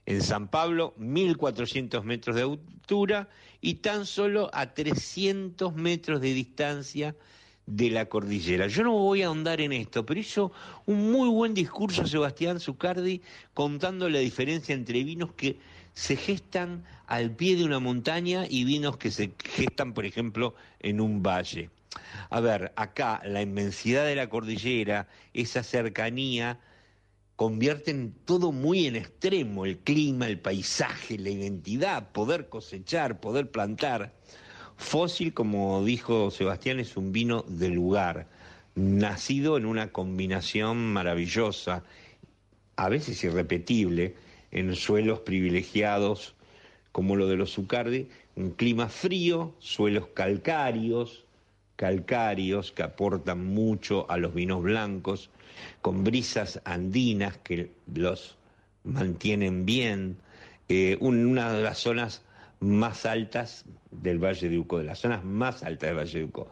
en 0.06 0.22
San 0.22 0.48
Pablo, 0.48 0.94
1.400 0.98 2.02
metros 2.02 2.34
de 2.34 2.42
altura 2.42 3.28
y 3.60 3.74
tan 3.74 4.04
solo 4.04 4.50
a 4.52 4.74
300 4.74 5.76
metros 5.76 6.20
de 6.20 6.34
distancia 6.34 7.14
de 7.66 7.88
la 7.88 8.06
cordillera. 8.06 8.66
Yo 8.66 8.82
no 8.82 8.94
voy 8.94 9.22
a 9.22 9.26
ahondar 9.26 9.60
en 9.60 9.72
esto, 9.72 10.04
pero 10.04 10.18
hizo 10.18 10.50
un 10.86 11.12
muy 11.12 11.28
buen 11.28 11.54
discurso 11.54 12.04
Sebastián 12.04 12.58
Zucardi 12.58 13.22
contando 13.54 14.08
la 14.08 14.18
diferencia 14.18 14.74
entre 14.74 15.04
vinos 15.04 15.34
que 15.34 15.60
se 15.92 16.16
gestan 16.16 16.82
al 17.06 17.30
pie 17.30 17.54
de 17.54 17.64
una 17.64 17.78
montaña 17.78 18.44
y 18.50 18.64
vinos 18.64 18.96
que 18.96 19.12
se 19.12 19.30
gestan, 19.44 19.94
por 19.94 20.04
ejemplo, 20.04 20.56
en 20.80 21.00
un 21.00 21.22
valle. 21.22 21.70
A 22.30 22.40
ver, 22.40 22.72
acá 22.76 23.20
la 23.24 23.42
inmensidad 23.42 24.04
de 24.04 24.16
la 24.16 24.28
cordillera, 24.28 25.08
esa 25.34 25.62
cercanía, 25.62 26.60
convierten 27.36 28.14
todo 28.24 28.50
muy 28.50 28.86
en 28.86 28.96
extremo, 28.96 29.64
el 29.64 29.78
clima, 29.78 30.26
el 30.26 30.40
paisaje, 30.40 31.18
la 31.18 31.30
identidad, 31.30 32.10
poder 32.10 32.48
cosechar, 32.48 33.20
poder 33.20 33.50
plantar. 33.50 34.12
Fósil, 34.76 35.32
como 35.34 35.84
dijo 35.84 36.30
Sebastián, 36.30 36.80
es 36.80 36.96
un 36.96 37.12
vino 37.12 37.44
de 37.48 37.68
lugar, 37.68 38.28
nacido 38.74 39.56
en 39.56 39.66
una 39.66 39.92
combinación 39.92 40.92
maravillosa, 40.92 41.84
a 42.76 42.88
veces 42.88 43.22
irrepetible, 43.22 44.16
en 44.50 44.74
suelos 44.74 45.20
privilegiados 45.20 46.34
como 46.92 47.14
lo 47.14 47.28
de 47.28 47.36
los 47.36 47.52
Zucardi, 47.52 48.08
un 48.34 48.50
clima 48.50 48.88
frío, 48.88 49.54
suelos 49.60 50.08
calcáreos, 50.14 51.24
calcáreos 51.78 52.72
que 52.72 52.82
aportan 52.82 53.46
mucho 53.54 54.10
a 54.10 54.16
los 54.16 54.34
vinos 54.34 54.64
blancos, 54.64 55.30
con 55.80 56.02
brisas 56.02 56.60
andinas 56.64 57.38
que 57.38 57.70
los 57.94 58.36
mantienen 58.82 59.64
bien, 59.64 60.18
eh, 60.68 60.98
una 61.00 61.52
de 61.52 61.62
las 61.62 61.78
zonas 61.78 62.22
más 62.58 63.06
altas 63.06 63.64
del 63.92 64.18
Valle 64.18 64.48
de 64.48 64.58
Uco, 64.58 64.78
de 64.78 64.84
las 64.84 64.98
zonas 64.98 65.24
más 65.24 65.62
altas 65.62 65.90
del 65.90 65.98
Valle 65.98 66.18
de 66.18 66.24
Uco. 66.24 66.50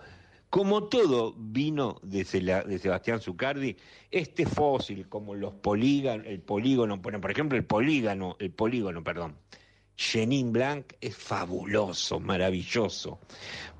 Como 0.48 0.84
todo 0.84 1.34
vino 1.36 1.98
de, 2.04 2.24
Sebastián 2.24 3.20
Zucardi, 3.20 3.76
este 4.12 4.46
fósil, 4.46 5.08
como 5.08 5.34
los 5.34 5.54
polígonos, 5.54 6.24
el 6.24 6.38
polígono, 6.38 7.02
por 7.02 7.30
ejemplo, 7.32 7.58
el 7.58 7.64
polígono, 7.64 8.36
el 8.38 8.52
polígono, 8.52 9.02
perdón, 9.02 9.34
Chenin 9.96 10.52
Blanc 10.52 10.92
es 11.00 11.16
fabuloso, 11.16 12.20
maravilloso. 12.20 13.18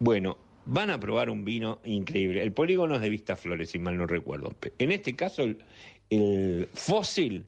Bueno, 0.01 0.39
van 0.67 0.91
a 0.91 1.01
probar 1.01 1.31
un 1.31 1.45
vino 1.45 1.81
increíble. 1.85 2.43
El 2.43 2.53
polígono 2.53 2.97
es 2.97 3.01
de 3.01 3.09
Vista 3.09 3.37
Flores, 3.37 3.71
si 3.71 3.79
mal 3.79 3.97
no 3.97 4.07
recuerdo. 4.07 4.55
En 4.79 4.93
este 4.93 5.17
caso, 5.17 5.45
el 6.11 6.69
fósil 6.75 7.47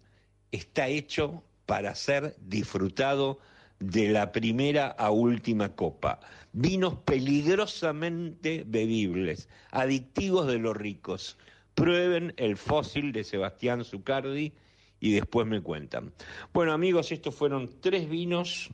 está 0.52 0.88
hecho 0.88 1.42
para 1.66 1.94
ser 1.94 2.34
disfrutado 2.40 3.38
de 3.80 4.08
la 4.08 4.32
primera 4.32 4.88
a 4.88 5.10
última 5.10 5.74
copa. 5.74 6.20
Vinos 6.52 6.94
peligrosamente 7.04 8.64
bebibles, 8.66 9.48
adictivos 9.70 10.46
de 10.46 10.58
los 10.58 10.76
ricos. 10.76 11.36
Prueben 11.74 12.34
el 12.36 12.56
fósil 12.56 13.12
de 13.12 13.22
Sebastián 13.22 13.84
Zucardi 13.84 14.52
y 15.00 15.12
después 15.12 15.46
me 15.46 15.60
cuentan. 15.60 16.12
Bueno 16.52 16.72
amigos, 16.72 17.12
estos 17.12 17.34
fueron 17.34 17.70
tres 17.80 18.08
vinos 18.08 18.70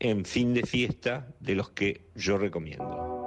en 0.00 0.24
fin 0.24 0.54
de 0.54 0.64
fiesta 0.64 1.28
de 1.38 1.54
los 1.54 1.70
que 1.70 2.06
yo 2.14 2.38
recomiendo. 2.38 3.19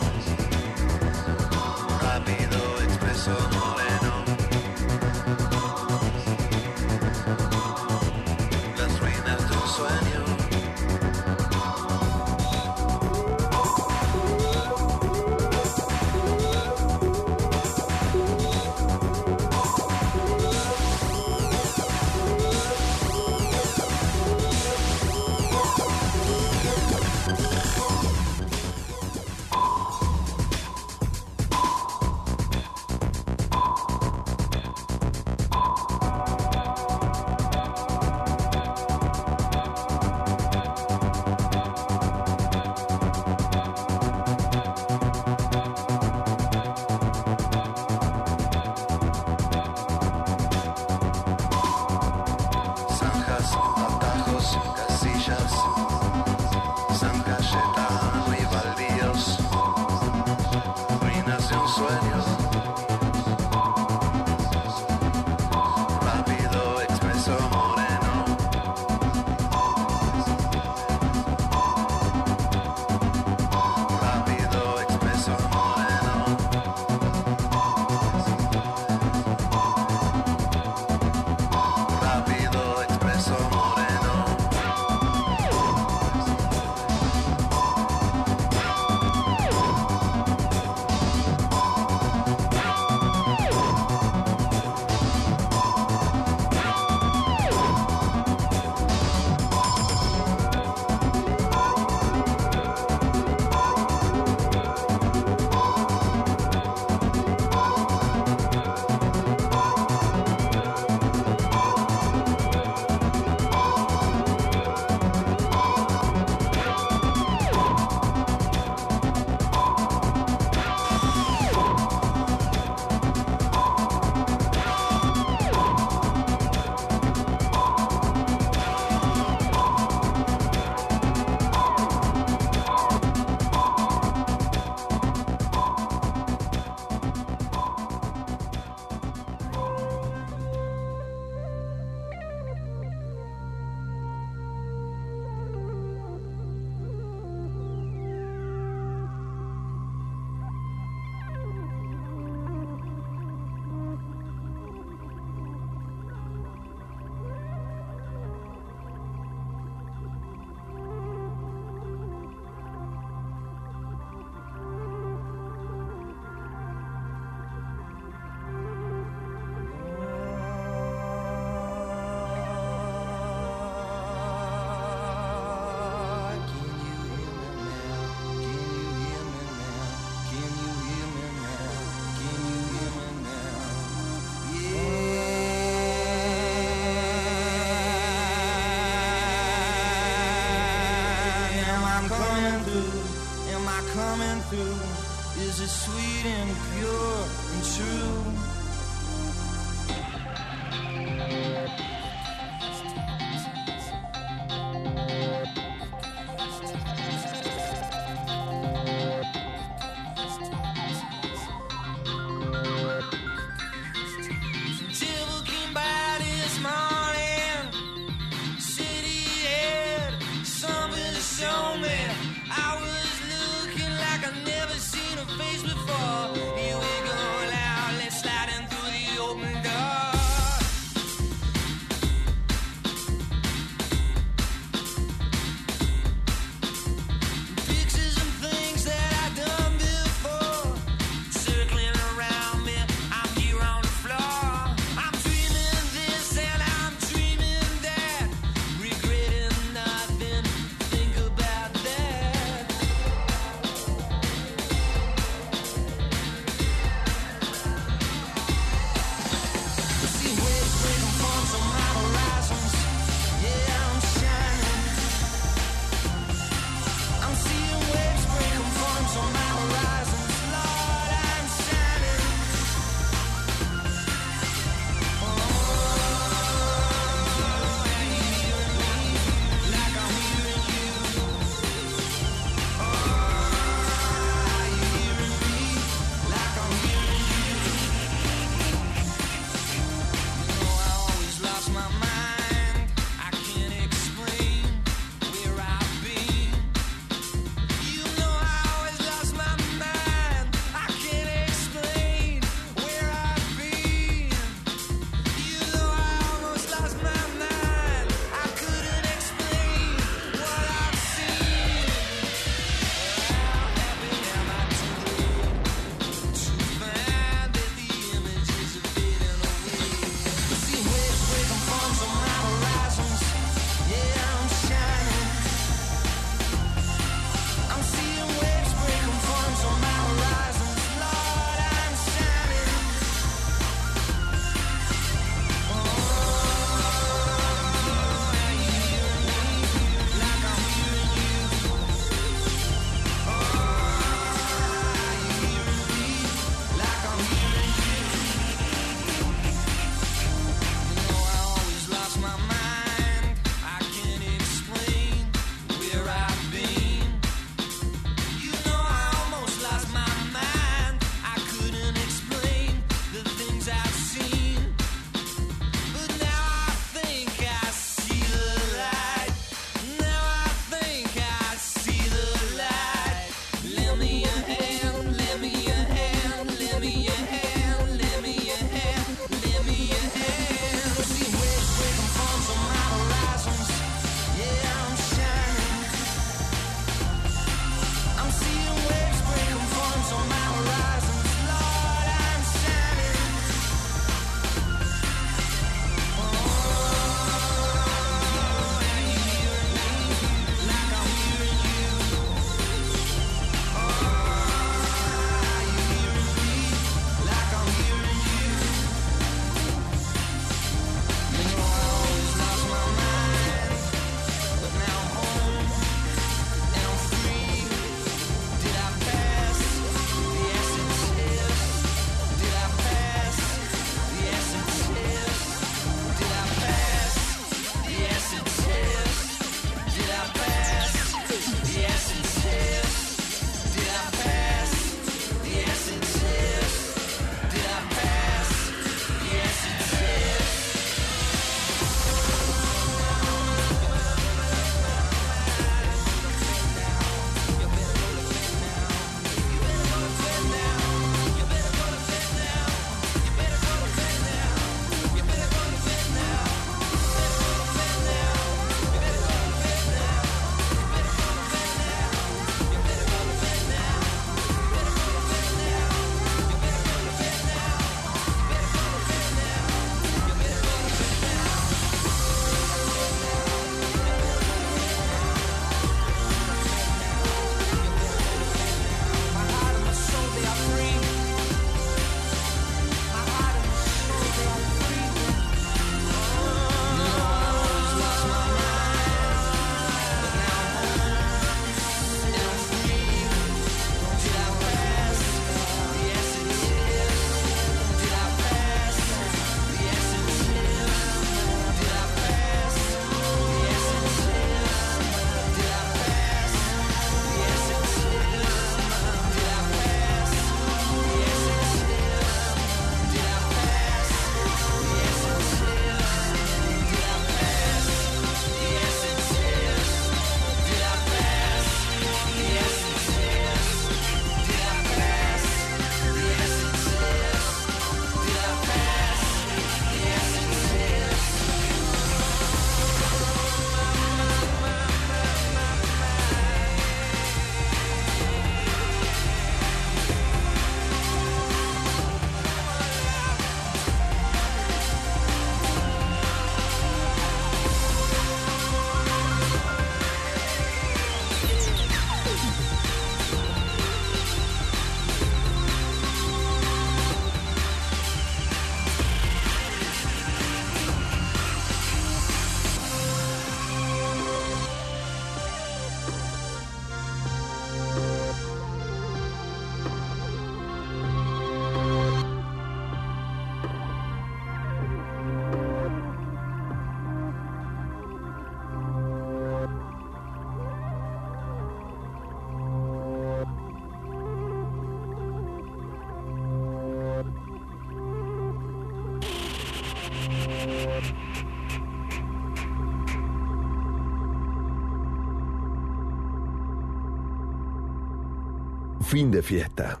Fin 599.12 599.30
de 599.30 599.42
fiesta. 599.42 600.00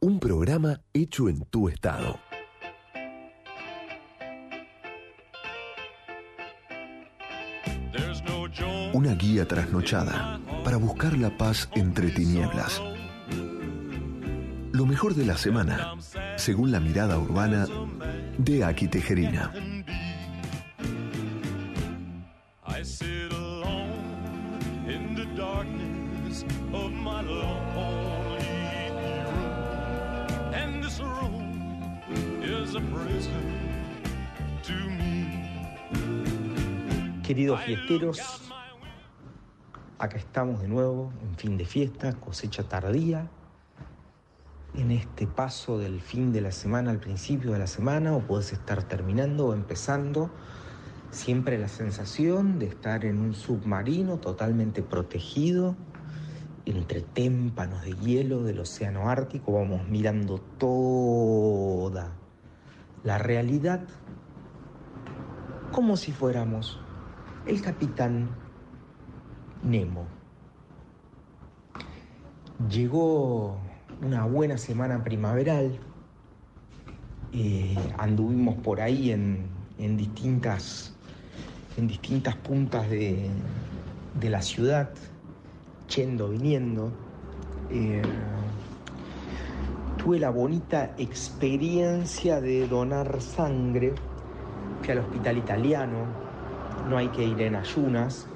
Un 0.00 0.18
programa 0.18 0.80
hecho 0.92 1.28
en 1.28 1.44
tu 1.50 1.68
estado. 1.68 2.18
Una 8.92 9.14
guía 9.14 9.46
trasnochada 9.46 10.40
para 10.64 10.78
buscar 10.78 11.16
la 11.16 11.38
paz 11.38 11.68
entre 11.76 12.10
tinieblas. 12.10 12.82
Lo 14.72 14.84
mejor 14.84 15.14
de 15.14 15.26
la 15.26 15.36
semana, 15.36 15.94
según 16.34 16.72
la 16.72 16.80
mirada 16.80 17.20
urbana 17.20 17.68
de 18.36 18.64
Aki 18.64 18.88
Tejerina. 18.88 19.52
Queridos 37.30 37.60
fiesteros, 37.60 38.50
acá 40.00 40.16
estamos 40.16 40.62
de 40.62 40.66
nuevo 40.66 41.12
en 41.22 41.36
fin 41.36 41.56
de 41.56 41.64
fiesta, 41.64 42.12
cosecha 42.14 42.64
tardía, 42.64 43.30
en 44.74 44.90
este 44.90 45.28
paso 45.28 45.78
del 45.78 46.00
fin 46.00 46.32
de 46.32 46.40
la 46.40 46.50
semana 46.50 46.90
al 46.90 46.98
principio 46.98 47.52
de 47.52 47.60
la 47.60 47.68
semana, 47.68 48.16
o 48.16 48.18
puedes 48.18 48.52
estar 48.52 48.82
terminando 48.82 49.46
o 49.46 49.54
empezando, 49.54 50.32
siempre 51.12 51.56
la 51.56 51.68
sensación 51.68 52.58
de 52.58 52.66
estar 52.66 53.04
en 53.04 53.20
un 53.20 53.34
submarino 53.34 54.18
totalmente 54.18 54.82
protegido, 54.82 55.76
entre 56.66 57.00
témpanos 57.00 57.84
de 57.84 57.94
hielo 57.94 58.42
del 58.42 58.58
océano 58.58 59.08
Ártico, 59.08 59.52
vamos 59.52 59.86
mirando 59.86 60.40
toda 60.58 62.12
la 63.04 63.18
realidad 63.18 63.82
como 65.70 65.96
si 65.96 66.10
fuéramos 66.10 66.80
el 67.46 67.62
capitán 67.62 68.28
Nemo. 69.62 70.06
Llegó 72.68 73.58
una 74.02 74.24
buena 74.26 74.58
semana 74.58 75.02
primaveral, 75.02 75.78
eh, 77.32 77.76
anduvimos 77.98 78.56
por 78.56 78.80
ahí 78.80 79.10
en, 79.12 79.46
en 79.78 79.96
distintas, 79.96 80.94
en 81.76 81.86
distintas 81.86 82.36
puntas 82.36 82.88
de, 82.90 83.30
de 84.18 84.30
la 84.30 84.42
ciudad, 84.42 84.90
yendo, 85.88 86.28
viniendo. 86.30 86.92
Eh, 87.70 88.02
tuve 89.96 90.18
la 90.18 90.30
bonita 90.30 90.94
experiencia 90.98 92.40
de 92.40 92.66
donar 92.66 93.20
sangre, 93.20 93.94
fui 94.82 94.90
al 94.90 94.98
hospital 94.98 95.38
italiano, 95.38 96.19
no 96.84 96.96
hay 96.96 97.08
que 97.08 97.24
ir 97.24 97.40
en 97.42 97.56
ayunas. 97.56 98.26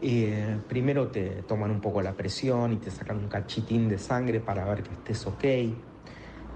Eh, 0.00 0.60
primero 0.68 1.08
te 1.08 1.42
toman 1.42 1.70
un 1.70 1.80
poco 1.80 2.00
la 2.02 2.14
presión 2.14 2.72
y 2.72 2.76
te 2.76 2.90
sacan 2.90 3.18
un 3.18 3.28
cachitín 3.28 3.88
de 3.88 3.98
sangre 3.98 4.40
para 4.40 4.64
ver 4.64 4.82
que 4.82 4.94
estés 4.94 5.26
ok. 5.26 5.44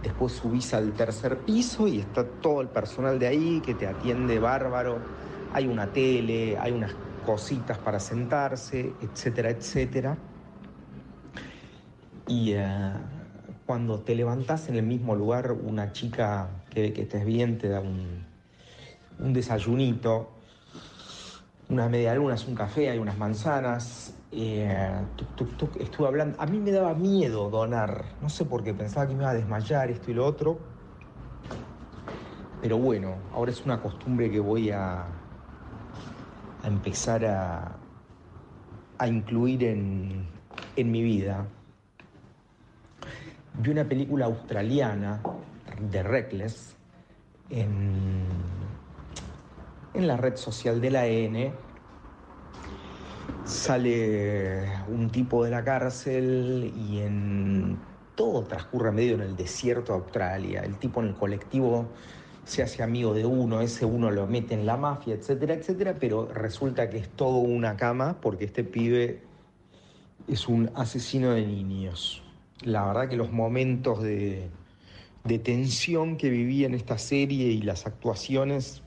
Después 0.03 0.33
subís 0.33 0.75
al 0.75 0.93
tercer 0.93 1.39
piso 1.45 1.89
y 1.89 2.01
está 2.01 2.25
todo 2.25 2.61
el 2.61 2.69
personal 2.69 3.19
de 3.19 3.27
ahí 3.27 3.61
que 3.61 3.75
te 3.75 3.87
atiende 3.87 4.39
bárbaro. 4.39 4.99
Hay 5.53 5.67
una 5.67 5.93
tele, 5.93 6.57
hay 6.59 6.73
unas 6.73 6.95
cositas 7.25 7.79
para 7.79 8.01
sentarse, 8.01 8.97
etcétera, 9.01 9.51
etcétera. 9.51 10.17
Y 12.27 12.53
eh, 12.55 12.65
cuando 13.67 14.01
te 14.01 14.15
levantás 14.15 14.69
en 14.69 14.77
el 14.77 14.85
mismo 14.85 15.15
lugar, 15.15 15.53
una 15.53 15.93
chica 15.93 16.49
que 16.71 16.83
ve 16.83 16.93
que 16.93 17.03
estés 17.03 17.25
bien 17.25 17.59
te 17.59 17.69
da 17.69 17.81
un, 17.81 18.32
un 19.23 19.33
desayunito, 19.33 20.31
unas 21.69 21.91
medialunas, 21.91 22.47
un 22.47 22.55
café, 22.55 22.91
hay 22.91 22.99
unas 22.99 23.17
manzanas. 23.17 24.15
eh, 24.33 25.05
tuc, 25.37 25.77
estuve 25.77 26.07
hablando. 26.09 26.41
A 26.41 26.47
mí 26.47 26.59
me 26.59 26.71
daba 26.71 26.95
miedo 26.95 27.51
donar, 27.51 28.05
no 28.21 28.29
sé 28.29 28.45
por 28.45 28.63
qué, 28.65 28.75
pensaba 28.75 29.07
que 29.07 29.15
me 29.15 29.23
iba 29.23 29.31
a 29.31 29.35
desmayar, 29.35 29.91
esto 29.91 30.11
y 30.11 30.15
lo 30.15 30.27
otro. 30.27 30.59
Pero 32.61 32.79
bueno, 32.79 33.17
ahora 33.33 33.51
es 33.51 33.65
una 33.65 33.81
costumbre 33.81 34.31
que 34.31 34.41
voy 34.41 34.71
a, 34.71 35.03
a 36.63 36.69
empezar 36.69 37.25
a, 37.27 37.77
a 38.99 39.09
incluir 39.09 39.65
en, 39.65 40.27
en 40.77 40.91
mi 40.91 41.03
vida. 41.03 41.47
Vi 43.55 43.71
una 43.71 43.85
película 43.85 44.27
australiana 44.27 45.21
de 45.91 46.03
Reckless 46.03 46.75
en, 47.51 48.62
en 49.95 50.07
la 50.07 50.17
red 50.17 50.37
social 50.37 50.81
de 50.81 50.91
la 50.91 51.07
N. 51.07 51.53
Sale 53.45 54.67
un 54.89 55.11
tipo 55.11 55.45
de 55.45 55.51
la 55.51 55.65
cárcel 55.65 56.73
y 56.77 57.01
en 57.01 57.77
todo 58.15 58.43
transcurre 58.45 58.93
medio 58.93 59.15
en 59.15 59.23
el 59.23 59.37
desierto 59.37 59.93
de 59.93 59.99
Australia. 59.99 60.63
El 60.63 60.77
tipo 60.77 61.01
en 61.01 61.09
el 61.09 61.15
colectivo 61.15 61.87
se 62.45 62.63
hace 62.63 62.83
amigo 62.83 63.15
de 63.15 63.25
uno, 63.25 63.61
ese 63.61 63.85
uno 63.85 64.11
lo 64.11 64.27
mete 64.27 64.55
en 64.55 64.67
la 64.67 64.77
mafia, 64.77 65.15
etcétera, 65.15 65.55
etcétera, 65.55 65.97
pero 65.99 66.27
resulta 66.27 66.91
que 66.91 66.99
es 66.99 67.09
todo 67.09 67.37
una 67.39 67.77
cama 67.77 68.21
porque 68.21 68.45
este 68.45 68.65
pibe 68.65 69.23
es 70.29 70.49
un 70.49 70.71
asesino 70.75 71.33
de 71.33 71.47
niños. 71.47 72.23
La 72.63 72.87
verdad 72.87 73.09
que 73.09 73.17
los 73.17 73.33
momentos 73.33 74.03
de, 74.03 74.51
de 75.25 75.39
tensión 75.39 76.17
que 76.17 76.31
viví 76.31 76.65
en 76.65 76.75
esta 76.75 76.99
serie 76.99 77.49
y 77.49 77.63
las 77.63 77.87
actuaciones 77.87 78.83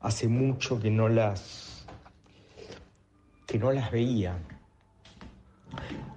hace 0.00 0.28
mucho 0.28 0.80
que 0.80 0.90
no 0.90 1.08
las 1.08 1.86
que 3.46 3.58
no 3.58 3.72
las 3.72 3.90
veía. 3.90 4.38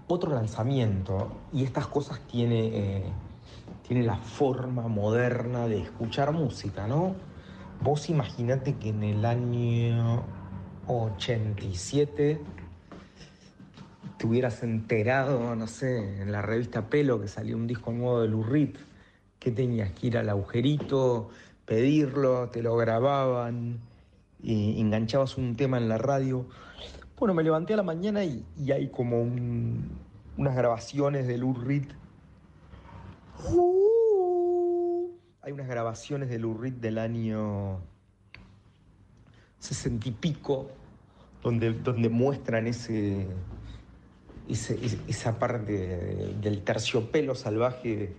Otro 0.08 0.34
lanzamiento, 0.34 1.32
y 1.54 1.64
estas 1.64 1.88
cosas 1.88 2.20
tiene, 2.28 2.68
eh, 2.68 3.04
tiene 3.88 4.04
la 4.04 4.18
forma 4.18 4.90
moderna 4.90 5.68
de 5.68 5.82
escuchar 5.82 6.34
música, 6.34 6.88
¿no? 6.88 7.16
Vos 7.82 8.10
imaginate 8.10 8.76
que 8.76 8.90
en 8.90 9.04
el 9.04 9.26
año 9.26 10.26
87 10.88 12.42
te 14.18 14.28
hubieras 14.28 14.62
enterado, 14.62 15.56
no 15.56 15.68
sé, 15.68 16.22
en 16.22 16.34
la 16.34 16.42
revista 16.42 16.90
Pelo 16.90 17.22
que 17.22 17.30
salió 17.30 17.56
un 17.56 17.66
disco 17.66 17.94
nuevo 17.94 18.22
de 18.22 18.28
Lurrit, 18.28 18.78
que 19.40 19.52
tenías 19.52 19.92
que 19.92 20.08
ir 20.08 20.18
al 20.18 20.30
agujerito, 20.30 21.30
pedirlo, 21.66 22.50
te 22.50 22.62
lo 22.62 22.76
grababan, 22.76 23.80
y 24.44 24.80
enganchabas 24.82 25.38
un 25.38 25.56
tema 25.56 25.78
en 25.78 25.88
la 25.90 25.98
radio. 25.98 26.46
Bueno, 27.18 27.34
me 27.34 27.44
levanté 27.44 27.74
a 27.74 27.78
la 27.78 27.84
mañana 27.84 28.24
y, 28.24 28.44
y 28.58 28.72
hay 28.72 28.90
como 28.90 29.22
un- 29.22 30.00
unas 30.38 30.56
grabaciones 30.56 31.28
de 31.28 31.38
Lou 31.38 31.54
Reed. 31.54 31.86
Uh, 33.50 35.10
hay 35.42 35.52
unas 35.52 35.68
grabaciones 35.68 36.30
de 36.30 36.40
Lou 36.40 36.58
Reed 36.58 36.74
del 36.74 36.98
año 36.98 37.80
sesenta 39.60 40.10
y 40.10 40.12
pico, 40.12 40.70
donde, 41.44 41.74
donde 41.74 42.10
muestran 42.10 42.66
ese, 42.68 43.28
ese- 44.50 44.84
es- 44.84 44.98
esa 45.08 45.38
parte 45.38 45.72
de- 45.72 46.34
del 46.42 46.64
terciopelo 46.64 47.36
salvaje 47.36 48.16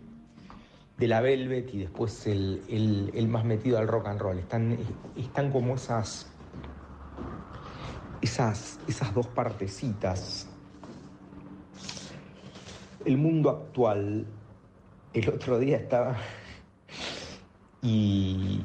de 1.02 1.08
la 1.08 1.20
Velvet 1.20 1.74
y 1.74 1.78
después 1.78 2.28
el, 2.28 2.62
el- 3.12 3.26
más 3.26 3.44
metido 3.44 3.76
al 3.76 3.88
rock 3.88 4.06
and 4.06 4.20
roll. 4.20 4.38
Están, 4.38 4.78
están 5.16 5.50
como 5.50 5.74
esas, 5.74 6.28
esas, 8.20 8.78
esas 8.86 9.12
dos 9.12 9.26
partecitas. 9.26 10.46
El 13.04 13.16
mundo 13.18 13.50
actual, 13.50 14.26
el 15.12 15.28
otro 15.28 15.58
día 15.58 15.76
estaba 15.78 16.18
y, 17.82 18.60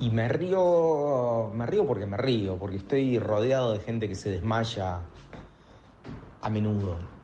y 0.00 0.08
me 0.08 0.28
río, 0.30 1.50
me 1.54 1.66
río 1.66 1.86
porque 1.86 2.06
me 2.06 2.16
río, 2.16 2.56
porque 2.56 2.78
estoy 2.78 3.18
rodeado 3.18 3.74
de 3.74 3.80
gente 3.80 4.08
que 4.08 4.14
se 4.14 4.30
desmaya 4.30 5.00
a 6.40 6.48
menudo. 6.48 7.15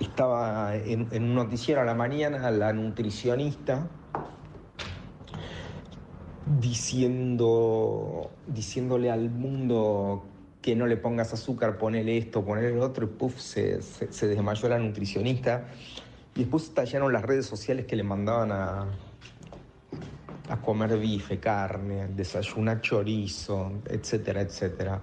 Estaba 0.00 0.76
en, 0.76 1.08
un 1.12 1.34
noticiero 1.34 1.80
a 1.80 1.84
la 1.84 1.94
mañana 1.94 2.50
la 2.50 2.72
nutricionista 2.72 3.88
diciendo, 6.60 8.30
diciéndole 8.46 9.10
al 9.10 9.30
mundo 9.30 10.24
que 10.62 10.74
no 10.74 10.86
le 10.86 10.96
pongas 10.96 11.32
azúcar, 11.32 11.78
ponele 11.78 12.18
esto, 12.18 12.44
ponele 12.44 12.72
lo 12.72 12.84
otro, 12.84 13.04
y 13.04 13.08
puff, 13.08 13.38
se, 13.38 13.80
desmayó 14.26 14.68
la 14.68 14.78
nutricionista. 14.78 15.66
Y 16.34 16.40
después 16.40 16.64
estallaron 16.64 17.12
las 17.12 17.22
redes 17.22 17.46
sociales 17.46 17.86
que 17.86 17.96
le 17.96 18.02
mandaban 18.02 18.52
a, 18.52 18.86
a 20.48 20.56
comer 20.60 20.98
bife, 20.98 21.38
carne, 21.38 22.08
desayunar 22.08 22.80
chorizo, 22.80 23.72
etcétera, 23.86 24.40
etcétera. 24.42 25.00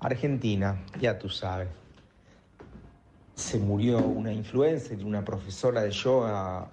Argentina, 0.00 0.84
ya 1.00 1.18
tú 1.18 1.28
sabes. 1.28 1.81
Se 3.34 3.58
murió 3.58 3.98
una 4.00 4.32
influencer, 4.32 5.04
una 5.04 5.24
profesora 5.24 5.82
de 5.82 5.90
yoga 5.90 6.68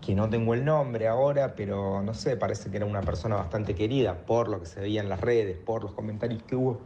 que 0.00 0.14
no 0.14 0.28
tengo 0.28 0.54
el 0.54 0.64
nombre 0.64 1.06
ahora, 1.08 1.54
pero 1.54 2.02
no 2.02 2.14
sé, 2.14 2.36
parece 2.36 2.70
que 2.70 2.78
era 2.78 2.86
una 2.86 3.02
persona 3.02 3.36
bastante 3.36 3.74
querida 3.74 4.14
por 4.26 4.48
lo 4.48 4.58
que 4.60 4.66
se 4.66 4.80
veía 4.80 5.00
en 5.02 5.08
las 5.08 5.20
redes, 5.20 5.56
por 5.58 5.82
los 5.82 5.92
comentarios 5.92 6.42
que 6.42 6.56
hubo. 6.56 6.80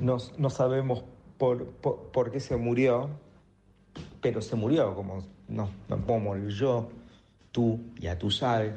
No, 0.00 0.16
no 0.38 0.48
sabemos 0.50 1.02
por, 1.38 1.66
por, 1.66 1.96
por 2.12 2.30
qué 2.30 2.40
se 2.40 2.56
murió, 2.56 3.10
pero 4.20 4.40
se 4.40 4.54
murió, 4.56 4.94
como 4.94 5.24
no, 5.48 5.68
no 5.88 5.96
morir 6.18 6.48
yo, 6.48 6.88
tú, 7.52 7.80
ya 7.98 8.16
tú 8.16 8.30
sabes. 8.30 8.72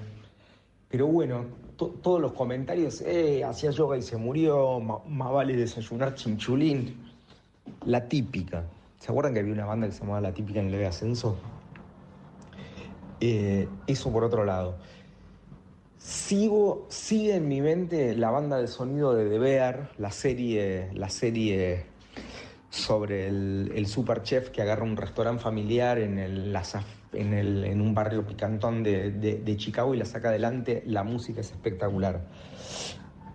Pero 0.89 1.07
bueno, 1.07 1.45
to- 1.77 1.93
todos 2.01 2.19
los 2.19 2.33
comentarios, 2.33 3.01
eh, 3.01 3.43
hacía 3.43 3.69
yoga 3.71 3.97
y 3.97 4.01
se 4.01 4.17
murió, 4.17 4.79
más 4.79 5.31
vale 5.31 5.55
desayunar 5.55 6.15
chinchulín. 6.15 7.00
La 7.85 8.07
típica. 8.07 8.65
¿Se 8.99 9.11
acuerdan 9.11 9.33
que 9.33 9.39
había 9.39 9.53
una 9.53 9.65
banda 9.65 9.87
que 9.87 9.93
se 9.93 10.01
llamaba 10.01 10.21
La 10.21 10.33
Típica 10.33 10.59
en 10.59 10.71
Leve 10.71 10.85
Ascenso? 10.85 11.37
Eh, 13.19 13.67
eso 13.87 14.11
por 14.11 14.23
otro 14.23 14.45
lado. 14.45 14.77
Sigo, 15.97 16.87
sigue 16.89 17.35
en 17.35 17.47
mi 17.47 17.61
mente 17.61 18.15
la 18.15 18.31
banda 18.31 18.57
de 18.57 18.67
sonido 18.67 19.13
de 19.13 19.29
The 19.29 19.37
Bear, 19.39 19.91
la 19.97 20.11
serie, 20.11 20.89
la 20.93 21.09
serie 21.09 21.85
sobre 22.69 23.27
el, 23.27 23.71
el 23.75 23.85
super 23.87 24.23
chef 24.23 24.49
que 24.49 24.61
agarra 24.61 24.83
un 24.83 24.97
restaurante 24.97 25.43
familiar 25.43 25.99
en, 25.99 26.17
el, 26.17 26.55
en, 27.13 27.33
el- 27.33 27.81
un 27.81 27.93
barrio 27.93 28.25
picantón 28.25 28.81
de- 28.83 29.11
de 29.11 29.57
Chicago 29.57 29.93
y 29.93 29.97
la 29.97 30.05
saca 30.05 30.29
adelante. 30.29 30.83
La 30.87 31.03
música 31.03 31.41
es 31.41 31.51
espectacular. 31.51 32.21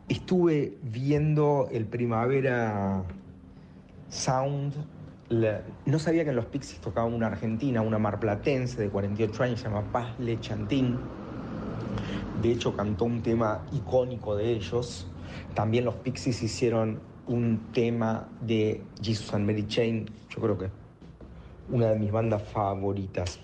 Estuve 0.09 0.77
viendo 0.83 1.69
el 1.71 1.87
Primavera 1.87 3.05
Sound. 4.09 4.75
no 5.87 5.99
sabía 5.99 6.25
que 6.25 6.31
en 6.31 6.37
los 6.37 6.47
Pixies 6.47 6.81
tocaba 6.81 7.07
una 7.07 7.27
argentina, 7.27 7.83
una 7.83 7.99
marplatense 7.99 8.81
de 8.81 8.89
48 8.89 9.43
años, 9.43 9.61
se 9.61 9.69
llama 9.69 9.83
Paz 9.93 10.19
Lechantín. 10.19 10.99
De 12.43 12.53
hecho, 12.53 12.77
cantó 12.77 13.07
un 13.07 13.23
tema 13.23 13.67
icónico 13.73 14.37
de 14.37 14.53
ellos. 14.53 15.09
También 15.55 15.85
los 15.85 15.97
Pixies 15.97 16.43
hicieron 16.43 17.01
un 17.27 17.73
tema 17.73 18.29
de 18.41 18.83
Jesus 19.03 19.35
and 19.35 19.47
Mary 19.47 19.67
Chain, 19.67 20.09
yo 20.29 20.41
creo 20.41 20.59
que 20.59 20.71
una 21.71 21.87
de 21.87 21.99
mis 21.99 22.13
bandas 22.13 22.43
favoritas. 22.43 23.41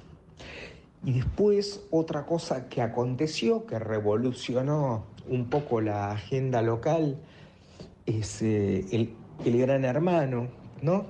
Y 1.05 1.13
después 1.13 1.85
otra 1.91 2.27
cosa 2.27 2.69
que 2.69 2.81
aconteció, 2.81 3.67
que 3.67 3.79
revolucionó 3.79 5.05
un 5.29 5.47
poco 5.51 5.81
la 5.81 6.13
agenda 6.13 6.63
local, 6.63 7.19
es 8.07 8.43
eh, 8.43 8.85
el, 8.93 9.15
el 9.44 9.59
gran 9.59 9.85
hermano, 9.85 10.48
¿no? 10.81 11.06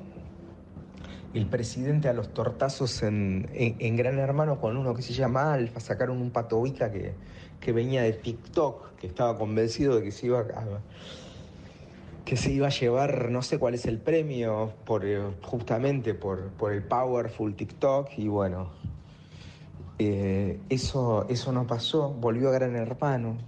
El 1.34 1.46
presidente 1.46 2.09
a 2.09 2.12
los 2.12 2.34
tortazos 2.34 3.02
en, 3.02 3.48
en- 3.54 3.96
Gran 3.96 4.18
Hermano 4.18 4.60
con 4.60 4.76
uno 4.76 4.94
que 4.94 5.02
se 5.02 5.14
llama 5.14 5.54
Alfa, 5.54 5.80
sacaron 5.80 6.20
un 6.20 6.30
patobica 6.30 6.92
que, 6.92 7.14
que 7.59 7.72
venía 7.72 8.02
de 8.02 8.12
TikTok, 8.12 8.96
que 8.96 9.06
estaba 9.06 9.38
convencido 9.38 9.96
de 9.96 10.02
que 10.02 10.12
se 10.12 10.26
iba 10.26 10.40
a, 10.40 10.66
que 12.26 12.36
se 12.36 12.52
iba 12.52 12.66
a 12.66 12.70
llevar, 12.70 13.30
no 13.30 13.40
sé 13.42 13.59
cuál 13.59 13.74
es 13.74 13.86
el 13.86 13.98
premio, 13.98 14.74
por, 14.84 15.06
eh, 15.06 15.22
justamente 15.42 16.12
por, 16.12 16.50
por 16.50 16.72
el 16.72 16.82
Powerful 16.82 17.54
TikTok, 17.54 18.10
y 18.18 18.28
bueno, 18.28 18.70
eh, 19.98 20.60
eso, 20.68 21.26
eso 21.30 21.50
no 21.52 21.66
pasó, 21.66 22.10
volvió 22.10 22.50
a 22.50 22.52
Gran 22.52 22.76
Hermano. 22.76 23.38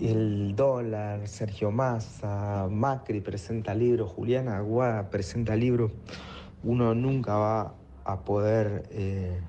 El 0.00 0.56
dólar, 0.56 1.28
Sergio 1.28 1.70
Massa, 1.70 2.68
Macri 2.70 3.20
presenta 3.20 3.74
libro, 3.74 4.06
Juliana 4.06 4.56
Aguada 4.56 5.10
presenta 5.10 5.54
libro. 5.54 5.92
Uno 6.64 6.94
nunca 6.94 7.36
va 7.36 7.74
a 8.04 8.20
poder 8.20 8.88
eh, 8.90 9.40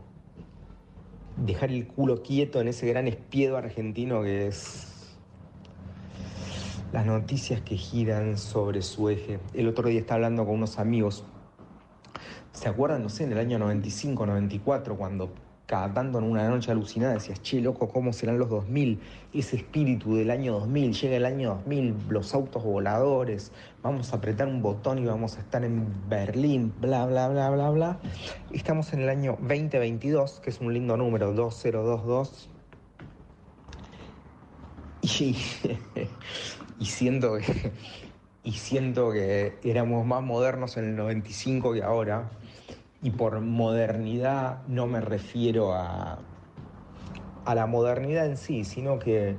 dejar 1.37 1.71
el 1.71 1.87
culo 1.87 2.21
quieto 2.21 2.61
en 2.61 2.67
ese 2.67 2.87
gran 2.87 3.07
espiedo 3.07 3.57
argentino 3.57 4.21
que 4.21 4.47
es 4.47 5.17
las 6.91 7.05
noticias 7.07 7.61
que 7.61 7.75
giran 7.75 8.37
sobre 8.37 8.83
su 8.83 9.09
eje. 9.09 9.39
El 9.53 9.67
otro 9.67 9.89
día 9.89 9.99
estaba 9.99 10.15
hablando 10.17 10.45
con 10.45 10.55
unos 10.55 10.77
amigos. 10.77 11.25
¿Se 12.51 12.69
acuerdan, 12.69 13.01
no 13.01 13.09
sé, 13.09 13.23
en 13.23 13.31
el 13.31 13.39
año 13.39 13.57
95, 13.57 14.27
94, 14.27 14.95
cuando 14.95 15.33
cada 15.65 15.93
tanto 15.93 16.19
en 16.19 16.25
una 16.25 16.47
noche 16.49 16.71
alucinada 16.71 17.13
decías, 17.13 17.41
che, 17.41 17.61
loco, 17.61 17.87
¿cómo 17.87 18.11
serán 18.11 18.37
los 18.37 18.49
2000? 18.49 18.99
Ese 19.33 19.55
espíritu 19.57 20.15
del 20.15 20.29
año 20.29 20.53
2000, 20.53 20.93
llega 20.93 21.15
el 21.15 21.25
año 21.25 21.49
2000, 21.55 21.95
los 22.09 22.33
autos 22.33 22.63
voladores, 22.63 23.51
vamos 23.81 24.13
a 24.13 24.17
apretar 24.17 24.47
un 24.47 24.61
botón 24.61 24.99
y 24.99 25.05
vamos 25.05 25.37
a 25.37 25.39
estar 25.39 25.63
en 25.63 25.87
Berlín, 26.09 26.73
bla, 26.81 27.05
bla, 27.05 27.29
bla, 27.29 27.49
bla, 27.49 27.69
bla. 27.69 27.99
Estamos 28.51 28.91
en 28.93 29.01
el 29.01 29.09
año 29.09 29.37
2022, 29.39 30.41
que 30.41 30.49
es 30.49 30.59
un 30.59 30.73
lindo 30.73 30.97
número, 30.97 31.33
2022. 31.33 32.49
Y, 35.01 35.35
y 36.79 36.85
siento 36.85 37.37
que 37.37 37.71
y 38.43 38.51
siento 38.51 39.11
que 39.11 39.57
éramos 39.63 40.05
más 40.05 40.21
modernos 40.21 40.75
en 40.75 40.89
el 40.89 40.95
95 40.97 41.73
que 41.73 41.83
ahora. 41.83 42.29
Y 43.03 43.11
por 43.11 43.39
modernidad 43.41 44.65
no 44.67 44.87
me 44.87 45.01
refiero 45.01 45.73
a, 45.73 46.19
a 47.45 47.55
la 47.55 47.65
modernidad 47.67 48.25
en 48.25 48.37
sí, 48.37 48.63
sino 48.63 48.97
que, 48.97 49.35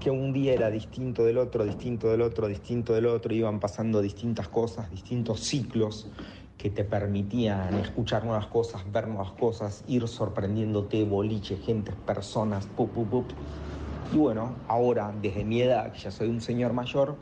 que 0.00 0.10
un 0.10 0.32
día 0.32 0.54
era 0.54 0.70
distinto 0.70 1.24
del 1.24 1.38
otro, 1.38 1.64
distinto 1.64 2.10
del 2.10 2.22
otro, 2.22 2.48
distinto 2.48 2.94
del 2.94 3.06
otro, 3.06 3.34
iban 3.34 3.60
pasando 3.60 4.00
distintas 4.00 4.48
cosas, 4.48 4.90
distintos 4.90 5.40
ciclos 5.40 6.08
que 6.56 6.70
te 6.70 6.84
permitían 6.84 7.74
escuchar 7.74 8.24
nuevas 8.24 8.46
cosas, 8.46 8.90
ver 8.90 9.08
nuevas 9.08 9.32
cosas, 9.32 9.84
ir 9.86 10.08
sorprendiéndote, 10.08 11.04
boliche, 11.04 11.56
gentes, 11.58 11.94
personas, 12.06 12.66
pup, 12.66 12.90
pup, 12.90 13.08
pup. 13.10 13.26
Y 14.14 14.16
bueno, 14.16 14.54
ahora, 14.68 15.12
desde 15.20 15.44
mi 15.44 15.60
edad, 15.60 15.92
que 15.92 15.98
ya 15.98 16.10
soy 16.10 16.28
un 16.28 16.40
señor 16.40 16.72
mayor, 16.72 17.16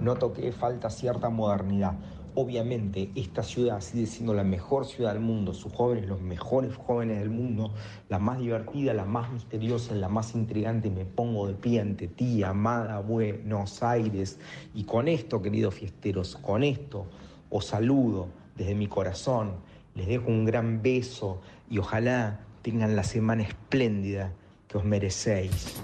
noto 0.00 0.32
que 0.32 0.50
falta 0.52 0.90
cierta 0.90 1.28
modernidad. 1.28 1.94
Obviamente, 2.38 3.10
esta 3.14 3.42
ciudad 3.42 3.80
sigue 3.80 4.04
siendo 4.04 4.34
la 4.34 4.44
mejor 4.44 4.84
ciudad 4.84 5.14
del 5.14 5.22
mundo, 5.22 5.54
sus 5.54 5.72
jóvenes, 5.72 6.06
los 6.06 6.20
mejores 6.20 6.76
jóvenes 6.76 7.18
del 7.18 7.30
mundo, 7.30 7.72
la 8.10 8.18
más 8.18 8.38
divertida, 8.38 8.92
la 8.92 9.06
más 9.06 9.32
misteriosa, 9.32 9.94
la 9.94 10.10
más 10.10 10.34
intrigante. 10.34 10.90
Me 10.90 11.06
pongo 11.06 11.46
de 11.46 11.54
pie 11.54 11.80
ante 11.80 12.08
ti, 12.08 12.42
amada 12.42 13.00
Buenos 13.00 13.82
Aires. 13.82 14.38
Y 14.74 14.84
con 14.84 15.08
esto, 15.08 15.40
queridos 15.40 15.76
fiesteros, 15.76 16.36
con 16.36 16.62
esto 16.62 17.06
os 17.48 17.64
saludo 17.64 18.28
desde 18.54 18.74
mi 18.74 18.86
corazón, 18.86 19.52
les 19.94 20.06
dejo 20.06 20.28
un 20.28 20.44
gran 20.44 20.82
beso 20.82 21.40
y 21.70 21.78
ojalá 21.78 22.40
tengan 22.60 22.96
la 22.96 23.04
semana 23.04 23.44
espléndida 23.44 24.30
que 24.68 24.76
os 24.76 24.84
merecéis. 24.84 25.82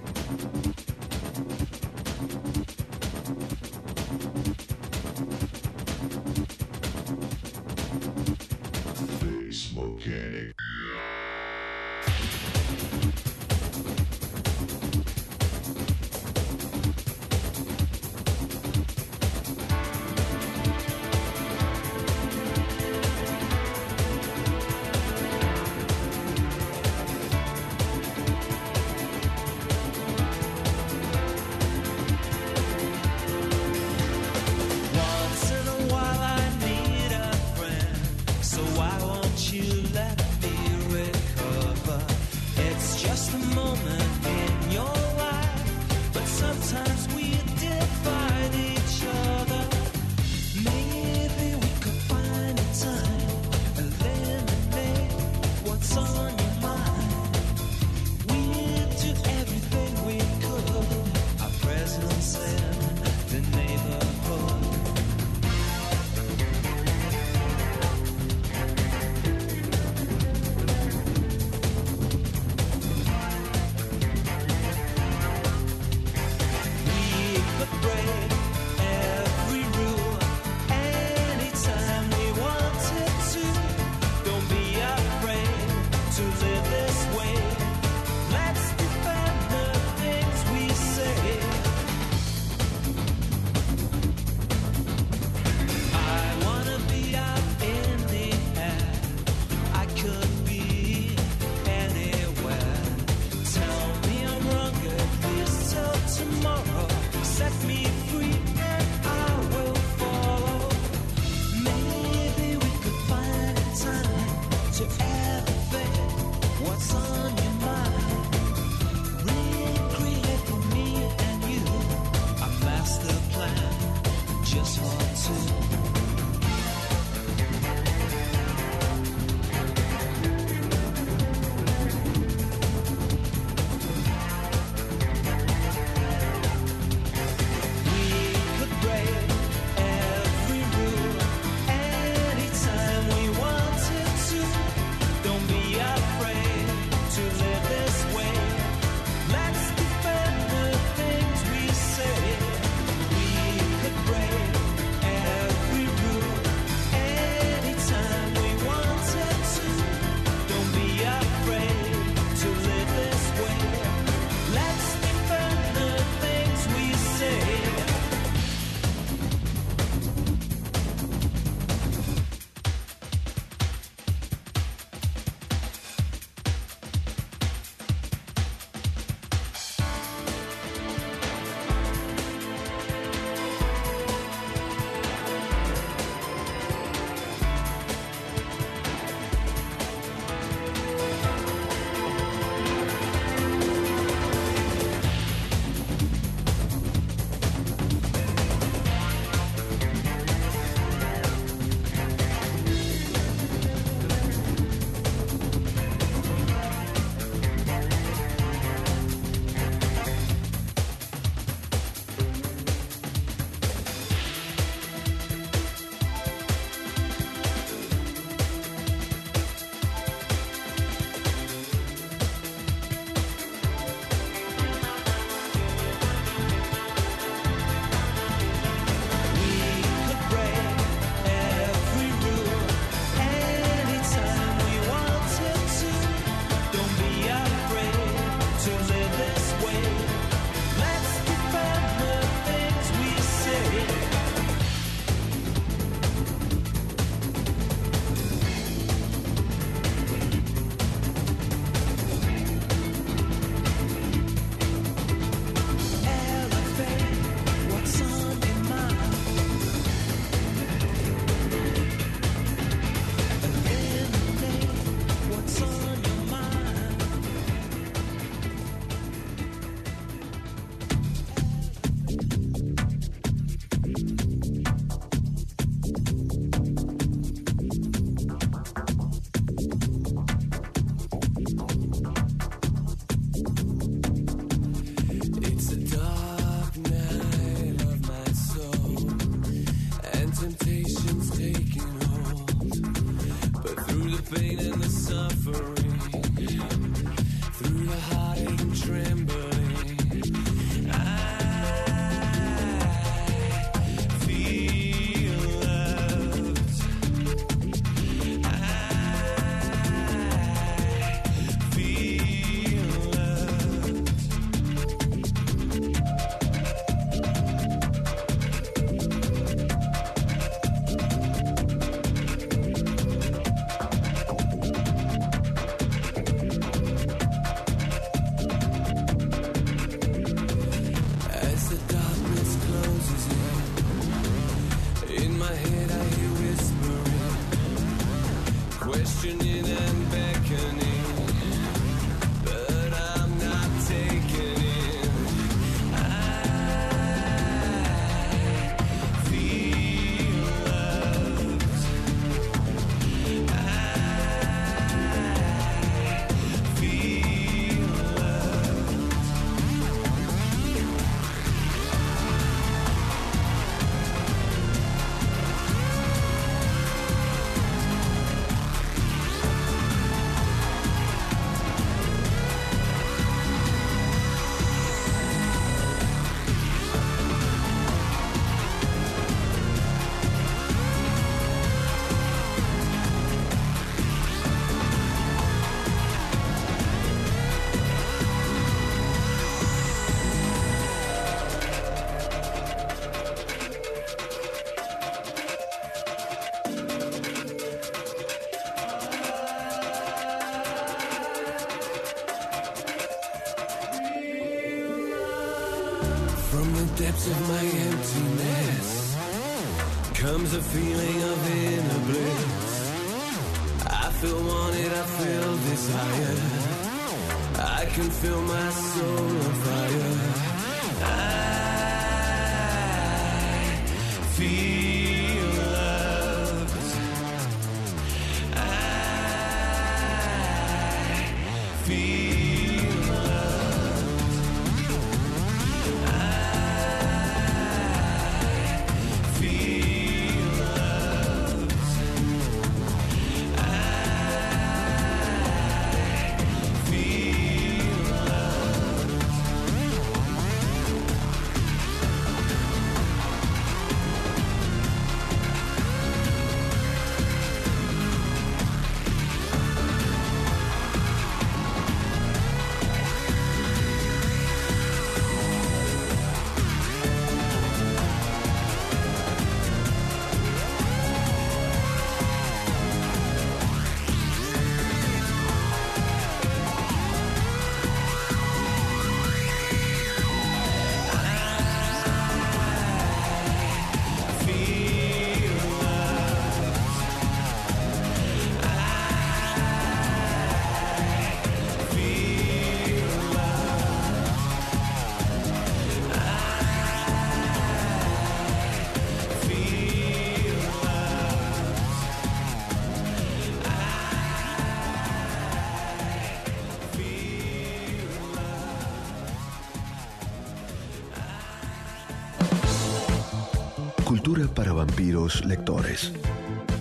Para 514.49 514.73
vampiros 514.73 515.45
lectores. 515.45 516.13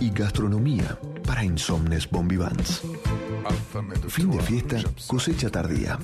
Y 0.00 0.10
gastronomía 0.10 0.98
para 1.26 1.44
insomnes 1.44 2.08
bombivans. 2.10 2.82
Fin 4.08 4.30
de 4.30 4.40
fiesta, 4.40 4.78
cosecha 5.06 5.48
tardía. 5.48 5.98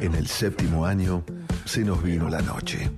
En 0.00 0.14
el 0.14 0.26
séptimo 0.26 0.84
año 0.84 1.22
se 1.64 1.84
nos 1.84 2.02
vino 2.02 2.28
la 2.28 2.42
noche. 2.42 2.90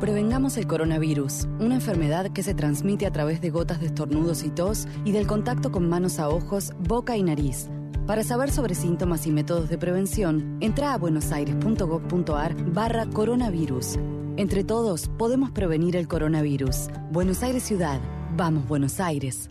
Prevengamos 0.00 0.56
el 0.56 0.66
coronavirus, 0.66 1.46
una 1.58 1.74
enfermedad 1.74 2.32
que 2.32 2.42
se 2.42 2.54
transmite 2.54 3.06
a 3.06 3.12
través 3.12 3.40
de 3.40 3.50
gotas 3.50 3.80
de 3.80 3.86
estornudos 3.86 4.44
y 4.44 4.50
tos 4.50 4.86
y 5.04 5.12
del 5.12 5.26
contacto 5.26 5.70
con 5.72 5.88
manos 5.88 6.18
a 6.18 6.28
ojos, 6.28 6.72
boca 6.78 7.16
y 7.16 7.22
nariz. 7.22 7.68
Para 8.06 8.24
saber 8.24 8.50
sobre 8.50 8.74
síntomas 8.74 9.26
y 9.26 9.30
métodos 9.30 9.68
de 9.68 9.78
prevención, 9.78 10.56
entra 10.60 10.94
a 10.94 10.98
buenosaires.gov.ar 10.98 12.54
barra 12.72 13.06
coronavirus. 13.06 13.98
Entre 14.36 14.64
todos 14.64 15.08
podemos 15.18 15.50
prevenir 15.50 15.96
el 15.96 16.08
coronavirus. 16.08 16.88
Buenos 17.10 17.42
Aires 17.42 17.62
Ciudad. 17.62 18.00
Vamos, 18.36 18.66
Buenos 18.68 19.00
Aires. 19.00 19.50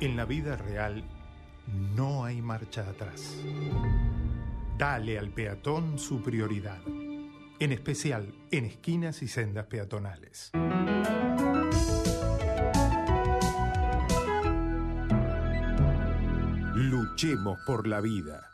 En 0.00 0.16
la 0.16 0.24
vida 0.24 0.56
real 0.56 1.02
no 1.96 2.24
hay 2.24 2.40
marcha 2.40 2.82
atrás. 2.88 3.36
Dale 4.78 5.18
al 5.18 5.30
peatón 5.30 5.98
su 5.98 6.22
prioridad, 6.22 6.78
en 7.58 7.72
especial 7.72 8.32
en 8.52 8.64
esquinas 8.64 9.22
y 9.22 9.28
sendas 9.28 9.66
peatonales. 9.66 10.52
Luchemos 16.76 17.58
por 17.66 17.88
la 17.88 18.00
vida. 18.00 18.48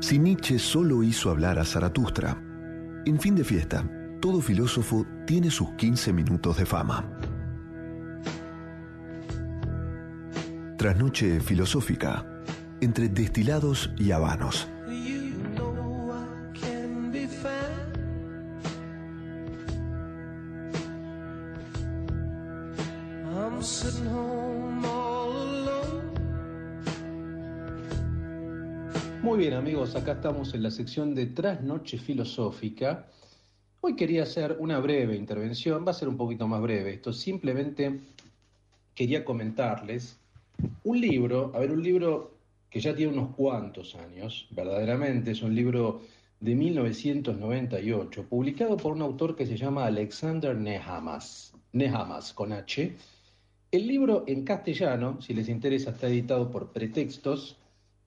Si 0.00 0.18
Nietzsche 0.18 0.58
solo 0.58 1.02
hizo 1.02 1.28
hablar 1.28 1.58
a 1.58 1.66
Zaratustra, 1.66 2.42
en 3.04 3.20
fin 3.20 3.34
de 3.34 3.44
fiesta, 3.44 3.86
todo 4.22 4.40
filósofo 4.40 5.04
tiene 5.26 5.50
sus 5.50 5.74
15 5.74 6.14
minutos 6.14 6.56
de 6.56 6.64
fama. 6.64 7.04
Trasnoche 10.82 11.38
filosófica, 11.38 12.26
entre 12.80 13.08
destilados 13.08 13.88
y 14.00 14.10
habanos. 14.10 14.66
Muy 29.22 29.38
bien 29.38 29.54
amigos, 29.54 29.94
acá 29.94 30.14
estamos 30.14 30.52
en 30.52 30.64
la 30.64 30.72
sección 30.72 31.14
de 31.14 31.26
Trasnoche 31.26 31.96
Filosófica. 31.96 33.06
Hoy 33.82 33.94
quería 33.94 34.24
hacer 34.24 34.56
una 34.58 34.80
breve 34.80 35.14
intervención, 35.14 35.86
va 35.86 35.92
a 35.92 35.94
ser 35.94 36.08
un 36.08 36.16
poquito 36.16 36.48
más 36.48 36.60
breve 36.60 36.94
esto, 36.94 37.12
simplemente 37.12 38.00
quería 38.96 39.24
comentarles 39.24 40.18
un 40.84 41.00
libro, 41.00 41.52
a 41.54 41.60
ver, 41.60 41.70
un 41.70 41.82
libro 41.82 42.32
que 42.70 42.80
ya 42.80 42.94
tiene 42.94 43.12
unos 43.12 43.34
cuantos 43.34 43.94
años, 43.94 44.48
verdaderamente, 44.50 45.32
es 45.32 45.42
un 45.42 45.54
libro 45.54 46.00
de 46.40 46.54
1998, 46.54 48.24
publicado 48.28 48.76
por 48.76 48.92
un 48.92 49.02
autor 49.02 49.36
que 49.36 49.46
se 49.46 49.56
llama 49.56 49.86
Alexander 49.86 50.56
Nehamas, 50.56 51.54
Nehamas 51.72 52.32
con 52.32 52.52
H. 52.52 52.96
El 53.70 53.86
libro 53.86 54.24
en 54.26 54.44
castellano, 54.44 55.20
si 55.20 55.34
les 55.34 55.48
interesa, 55.48 55.90
está 55.90 56.08
editado 56.08 56.50
por 56.50 56.72
Pretextos 56.72 57.56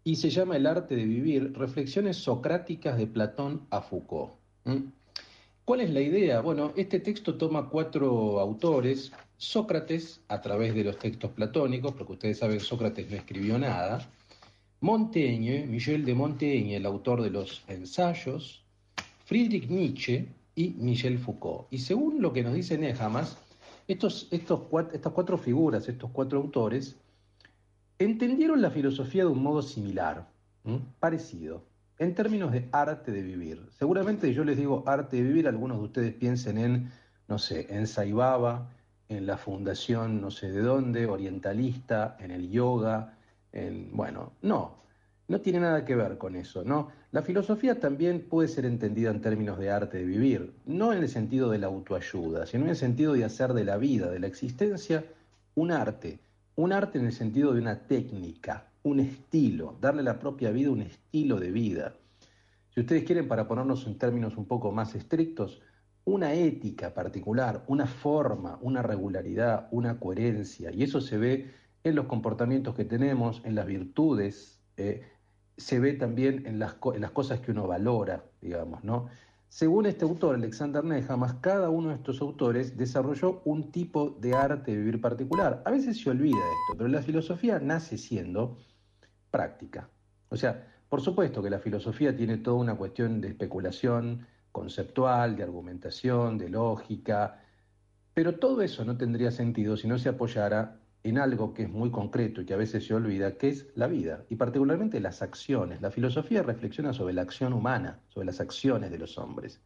y 0.03 0.18
se 0.18 0.30
llama 0.30 0.57
El 0.57 0.68
arte 0.68 0.95
de 0.95 1.06
vivir, 1.06 1.53
reflexiones 1.57 2.18
socráticas 2.18 2.98
de 2.98 3.07
Platón 3.07 3.65
a 3.69 3.82
Foucault. 3.82 4.34
¿Cuál 5.64 5.82
es 5.82 5.90
la 5.90 6.02
idea? 6.02 6.41
Bueno, 6.41 6.73
este 6.76 6.99
texto 6.99 7.36
toma 7.36 7.69
cuatro 7.69 8.40
autores, 8.40 9.11
Sócrates, 9.38 10.22
a 10.28 10.41
través 10.41 10.74
de 10.74 10.84
los 10.84 10.98
textos 10.98 11.32
platónicos, 11.32 11.94
porque 11.94 12.14
ustedes 12.14 12.40
saben, 12.40 12.60
Sócrates 12.60 13.10
no 13.10 13.18
escribió 13.18 13.57
nada, 13.57 14.07
Montaigne, 14.82 15.66
Michel 15.66 16.06
de 16.06 16.14
Montaigne, 16.14 16.76
el 16.76 16.86
autor 16.86 17.22
de 17.22 17.32
los 17.32 17.64
ensayos, 17.68 18.64
Friedrich 19.26 19.68
Nietzsche 19.70 20.28
y 20.56 20.70
Michel 20.78 21.18
Foucault. 21.18 21.68
Y 21.72 21.80
según 21.80 22.22
lo 22.22 22.32
que 22.32 22.44
nos 22.44 22.53
dice 22.53 22.78
Nehamas, 22.78 23.38
estos, 23.88 24.28
estos, 24.32 24.62
cuat- 24.70 24.94
estas 24.94 25.12
cuatro 25.14 25.38
figuras, 25.38 25.88
estos 25.90 26.12
cuatro 26.12 26.40
autores, 26.40 26.95
entendieron 27.99 28.62
la 28.62 28.70
filosofía 28.70 29.24
de 29.24 29.30
un 29.30 29.41
modo 29.41 29.62
similar, 29.62 30.28
parecido, 30.99 31.64
en 31.98 32.14
términos 32.14 32.52
de 32.52 32.68
arte 32.72 33.12
de 33.12 33.22
vivir. 33.22 33.62
Seguramente 33.78 34.34
yo 34.34 34.44
les 34.44 34.57
digo 34.57 34.84
arte 34.86 35.18
de 35.18 35.24
vivir, 35.24 35.48
algunos 35.48 35.78
de 35.78 35.84
ustedes 35.84 36.14
piensen 36.14 36.57
en, 36.57 36.91
no 37.28 37.40
sé, 37.40 37.68
en 37.70 37.88
Saibaba, 37.88 38.70
en 39.10 39.26
la 39.26 39.38
fundación 39.38 40.22
no 40.22 40.32
sé 40.32 40.52
de 40.52 40.61
dónde, 40.61 41.06
orientalista, 41.06 42.18
en 42.19 42.32
el 42.32 42.49
yoga, 42.49 43.18
en, 43.52 43.95
bueno, 43.95 44.34
no. 44.41 44.84
no 45.27 45.41
tiene 45.41 45.60
nada 45.60 45.86
que 45.86 45.95
ver 45.95 46.18
con 46.18 46.36
eso, 46.36 46.64
¿no? 46.64 46.90
La 47.11 47.22
filosofía 47.22 47.80
también 47.80 48.26
puede 48.30 48.48
ser 48.48 48.65
entendida 48.65 49.10
en 49.11 49.22
términos 49.22 49.57
de 49.57 49.72
arte 49.72 49.98
de 49.98 50.06
vivir, 50.06 50.53
no 50.65 50.91
en 50.91 50.99
el 50.99 51.10
sentido 51.10 51.49
de 51.49 51.60
la 51.60 51.68
autoayuda, 51.68 52.45
sino 52.45 52.65
en 52.65 52.72
el 52.72 52.76
sentido 52.76 53.14
de 53.14 53.23
hacer 53.23 53.53
de 53.53 53.64
la 53.64 53.77
vida, 53.77 54.10
de 54.10 54.19
la 54.19 54.27
existencia, 54.27 55.06
un 55.56 55.72
arte. 55.72 56.19
Un 56.57 56.72
arte 56.72 56.99
en 56.99 57.06
el 57.06 57.14
sentido 57.14 57.53
de 57.53 57.61
una 57.61 57.80
técnica, 57.80 58.68
un 58.84 58.99
estilo, 58.99 59.76
darle 59.82 60.02
a 60.02 60.06
la 60.06 60.19
propia 60.19 60.52
vida 60.52 60.72
un 60.72 60.82
estilo 60.82 61.40
de 61.40 61.52
vida. 61.52 61.95
Si 62.73 62.82
ustedes 62.82 63.03
quieren, 63.03 63.27
para 63.27 63.48
ponernos 63.48 63.88
en 63.88 63.98
términos 63.98 64.38
un 64.38 64.45
poco 64.45 64.72
más 64.72 64.95
estrictos, 64.95 65.61
una 66.06 66.34
ética 66.34 66.94
particular, 66.94 67.64
una 67.68 67.88
forma, 67.88 68.60
una 68.61 68.82
regularidad, 68.82 69.68
una 69.72 69.99
coherencia, 69.99 70.72
y 70.72 70.84
eso 70.84 71.02
se 71.02 71.18
ve 71.18 71.52
en 71.84 71.95
los 71.95 72.06
comportamientos 72.06 72.76
que 72.76 72.86
tenemos, 72.86 73.41
en 73.44 73.56
las 73.56 73.65
virtudes, 73.65 74.60
eh, 74.77 75.03
se 75.57 75.80
ve 75.80 75.94
también 75.94 76.45
en 76.45 76.60
las, 76.60 76.76
cosas 76.76 77.40
que 77.40 77.52
uno 77.52 77.68
valora, 77.68 78.23
digamos, 78.41 78.84
¿no? 78.84 79.07
Según 79.48 79.86
este 79.86 80.03
autor, 80.03 80.36
Alexander 80.36 80.84
Nehamas, 80.84 81.36
cada 81.36 81.69
uno 81.69 81.90
de 81.90 81.95
estos 81.95 82.19
autores 82.22 82.76
desarrolló 82.76 83.41
un 83.45 83.72
tipo 83.72 84.10
de 84.19 84.34
arte 84.34 84.72
de 84.72 84.77
vivir 84.77 84.99
particular. 84.99 85.61
A 85.65 85.72
veces 85.72 86.02
se 86.02 86.10
olvida 86.10 86.38
esto, 86.38 86.77
pero 86.77 86.90
la 86.90 87.02
filosofía 87.02 87.60
nace 87.60 87.98
siendo 87.98 88.57
práctica. 89.32 89.90
O 90.30 90.36
sea, 90.36 90.68
por 90.90 90.99
supuesto 91.02 91.41
que 91.41 91.49
la 91.49 91.60
filosofía 91.60 92.15
tiene 92.18 92.38
toda 92.38 92.57
una 92.57 92.76
cuestión 92.76 93.22
de 93.22 93.30
especulación 93.30 94.27
conceptual, 94.56 95.36
de 95.36 95.44
argumentación, 95.44 96.38
de 96.38 96.48
lógica, 96.48 97.41
pero 98.14 98.36
todo 98.36 98.61
eso 98.61 98.86
no 98.86 98.95
tendría 98.95 99.30
sentido 99.30 99.76
si 99.76 99.86
no 99.86 99.98
se 99.98 100.07
apoyara 100.07 100.80
en 101.03 101.18
algo 101.18 101.53
que 101.53 101.64
es 101.64 101.69
muy 101.69 101.91
concreto 101.91 102.40
y 102.40 102.45
que 102.45 102.53
a 102.53 102.57
veces 102.57 102.88
se 102.88 102.94
olvida, 102.94 103.38
que 103.38 103.49
es 103.49 103.68
la 103.76 103.88
vida, 103.88 104.23
y 104.30 104.38
particularmente 104.38 105.02
las 105.02 105.22
acciones. 105.22 105.82
La 105.82 105.91
filosofía 105.91 106.41
reflexiona 106.41 106.94
sobre 106.94 107.14
la 107.14 107.23
acción 107.23 107.52
humana, 107.52 107.99
sobre 108.07 108.27
las 108.27 108.40
acciones 108.40 108.91
de 108.91 108.98
los 108.98 109.18
hombres. 109.18 109.60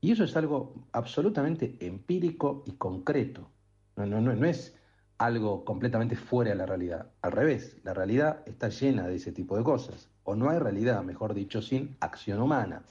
Y 0.00 0.10
eso 0.10 0.24
es 0.24 0.36
algo 0.36 0.74
absolutamente 0.90 1.76
empírico 1.80 2.64
y 2.66 2.72
concreto. 2.72 3.48
No, 3.94 4.32
es 4.44 4.74
algo 5.18 5.64
completamente 5.64 6.16
fuera 6.16 6.50
de 6.50 6.56
la 6.56 6.66
realidad. 6.66 7.06
Al 7.22 7.30
revés, 7.30 7.76
la 7.84 7.94
realidad 7.94 8.42
está 8.46 8.68
llena 8.68 9.06
de 9.06 9.14
ese 9.14 9.30
tipo 9.30 9.56
de 9.56 9.62
cosas. 9.62 10.10
O 10.24 10.34
no 10.34 10.50
hay 10.50 10.58
realidad, 10.58 11.04
mejor 11.04 11.34
dicho, 11.34 11.62
sin 11.62 11.96
acción 12.00 12.42
humana. 12.42 12.82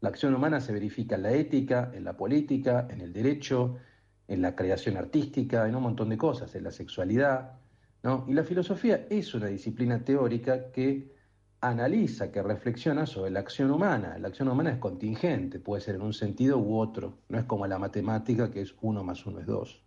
La 0.00 0.10
acción 0.10 0.34
humana 0.34 0.60
se 0.60 0.72
verifica 0.72 1.16
en 1.16 1.22
la 1.22 1.32
ética, 1.32 1.90
en 1.92 2.04
la 2.04 2.16
política, 2.16 2.86
en 2.90 3.00
el 3.00 3.12
derecho, 3.12 3.76
en 4.28 4.42
la 4.42 4.54
creación 4.54 4.96
artística, 4.96 5.66
en 5.66 5.74
un 5.74 5.82
montón 5.82 6.10
de 6.10 6.16
cosas, 6.16 6.54
en 6.54 6.64
la 6.64 6.70
sexualidad. 6.70 7.58
¿no? 8.02 8.24
Y 8.28 8.34
la 8.34 8.44
filosofía 8.44 9.06
es 9.10 9.34
una 9.34 9.46
disciplina 9.46 10.04
teórica 10.04 10.70
que 10.70 11.16
analiza, 11.60 12.30
que 12.30 12.42
reflexiona 12.42 13.06
sobre 13.06 13.30
la 13.30 13.40
acción 13.40 13.70
humana. 13.70 14.16
La 14.18 14.28
acción 14.28 14.48
humana 14.48 14.70
es 14.70 14.78
contingente, 14.78 15.58
puede 15.58 15.80
ser 15.80 15.96
en 15.96 16.02
un 16.02 16.12
sentido 16.12 16.58
u 16.58 16.78
otro, 16.78 17.18
no 17.28 17.38
es 17.38 17.44
como 17.44 17.66
la 17.66 17.78
matemática 17.78 18.50
que 18.50 18.60
es 18.60 18.74
uno 18.80 19.02
más 19.02 19.26
uno 19.26 19.40
es 19.40 19.46
dos. 19.46 19.82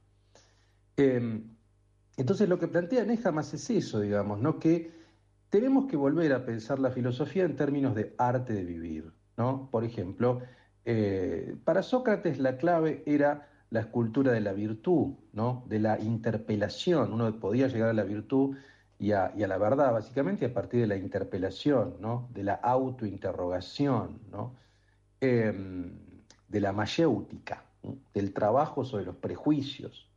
Em, 0.98 1.56
entonces 2.18 2.50
lo 2.50 2.60
que 2.60 2.68
plantea 2.68 3.06
Nehamas 3.06 3.54
es 3.54 3.70
eso, 3.70 4.02
digamos, 4.02 4.42
¿no? 4.42 4.60
que 4.60 4.92
tenemos 5.50 5.86
que 5.86 5.96
volver 5.96 6.34
a 6.34 6.46
pensar 6.46 6.80
la 6.80 6.92
filosofía 6.92 7.46
en 7.46 7.56
términos 7.56 7.96
de 7.96 8.14
arte 8.18 8.54
de 8.54 8.64
vivir. 8.64 9.12
Por 9.72 9.84
ejemplo, 9.84 10.42
eh, 10.86 11.56
para 11.64 11.84
Sócrates 11.84 12.40
la 12.40 12.58
clave 12.58 13.04
era 13.06 13.48
la 13.70 13.82
escultura 13.82 14.32
de 14.32 14.42
la 14.42 14.54
virtud, 14.54 15.14
¿no? 15.34 15.64
de 15.68 15.80
la 15.80 16.00
interpelación. 16.00 17.14
Uno 17.14 17.40
podía 17.40 17.68
llegar 17.68 17.90
a 17.90 17.94
la 17.94 18.04
virtud 18.04 18.58
y 19.00 19.14
a, 19.14 19.34
la 19.36 19.58
verdad, 19.58 19.94
básicamente 19.94 20.46
a 20.46 20.54
partir 20.54 20.82
de 20.82 20.88
la 20.88 20.96
interpelación, 20.96 21.96
¿no? 22.00 22.30
de 22.34 22.44
la 22.44 22.56
autointerrogación. 22.56 24.20
Em, 25.22 25.92
de 26.52 26.60
la 26.60 26.74
mayéutica, 26.74 27.64
del 28.14 28.34
trabajo 28.34 28.84
sobre 28.84 29.06
los 29.06 29.16
prejuicios 29.16 30.10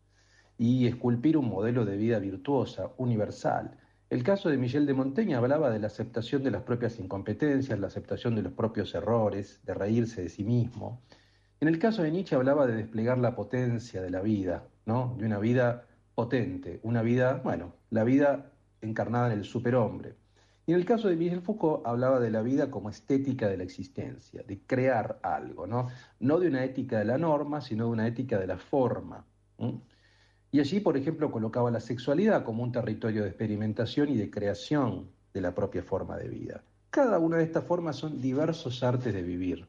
y 0.59 0.86
esculpir 0.86 1.36
un 1.36 1.48
modelo 1.48 1.84
de 1.84 1.96
vida 1.96 2.18
virtuosa, 2.18 2.90
universal. 2.96 3.78
El 4.10 4.22
caso 4.22 4.48
de 4.51 4.59
Michel 4.59 4.86
de 4.86 4.94
Montaigne 4.94 5.35
hablaba 5.35 5.70
de 5.70 5.78
la 5.78 5.86
aceptación 5.86 6.43
de 6.44 6.51
las 6.51 6.62
propias 6.62 6.98
incompetencias, 7.01 7.78
la 7.78 7.86
aceptación 7.86 8.36
de 8.36 8.43
los 8.43 8.52
propios 8.52 8.94
errores, 8.94 9.60
de 9.64 9.74
reírse 9.74 10.22
de 10.22 10.28
sí 10.28 10.44
mismo. 10.44 11.01
En 11.60 11.68
el 11.68 11.78
caso 11.78 12.02
de 12.02 12.10
Nietzsche 12.10 12.36
hablaba 12.36 12.66
de 12.66 12.76
desplegar 12.76 13.18
la 13.18 13.35
potencia 13.35 14.02
de 14.02 14.10
la 14.10 14.20
vida, 14.20 14.68
¿no? 14.85 15.16
De 15.18 15.24
una 15.24 15.39
vida 15.39 15.86
potente, 16.14 16.81
una 16.82 17.02
vida, 17.02 17.40
bueno, 17.43 17.74
la 17.90 18.05
vida 18.05 18.52
encarnada 18.82 19.32
en 19.32 19.39
el 19.39 19.44
superhombre. 19.44 20.14
Y 20.66 20.72
en 20.72 20.78
el 20.78 20.85
caso 20.85 21.09
de 21.09 21.16
Michel 21.16 21.40
Foucault 21.40 21.86
hablaba 21.86 22.20
de 22.20 22.31
la 22.31 22.43
vida 22.43 22.70
como 22.70 22.90
estética 22.90 23.48
de 23.48 23.56
la 23.56 23.64
existencia, 23.64 24.43
de 24.47 24.60
crear 24.66 25.18
algo, 25.22 25.66
¿no? 25.66 25.89
No 26.20 26.39
de 26.39 26.48
una 26.48 26.64
ética 26.64 26.98
de 26.98 27.06
la 27.06 27.18
norma, 27.18 27.62
sino 27.62 27.86
de 27.86 27.90
una 27.90 28.06
ética 28.06 28.39
de 28.39 28.47
la 28.47 28.59
forma. 28.59 29.24
Y 30.55 30.60
allí, 30.60 30.78
por 30.78 30.97
ejemplo, 30.97 31.32
colocaba 31.32 31.68
la 31.68 31.81
sexualidad 31.81 32.44
como 32.44 32.62
un 32.62 32.70
territorio 32.70 33.24
de 33.24 33.31
experimentación 33.31 34.09
y 34.10 34.16
de 34.16 34.31
creación 34.31 35.10
de 35.32 35.40
la 35.40 35.52
propia 35.52 35.82
forma 35.82 36.16
de 36.16 36.28
vida. 36.28 36.62
Cada 36.90 37.18
una 37.18 37.39
de 37.39 37.43
estas 37.43 37.64
formas 37.64 37.97
son 37.97 38.20
diversos 38.20 38.85
artes 38.85 39.12
de 39.12 39.22
vivir. 39.24 39.66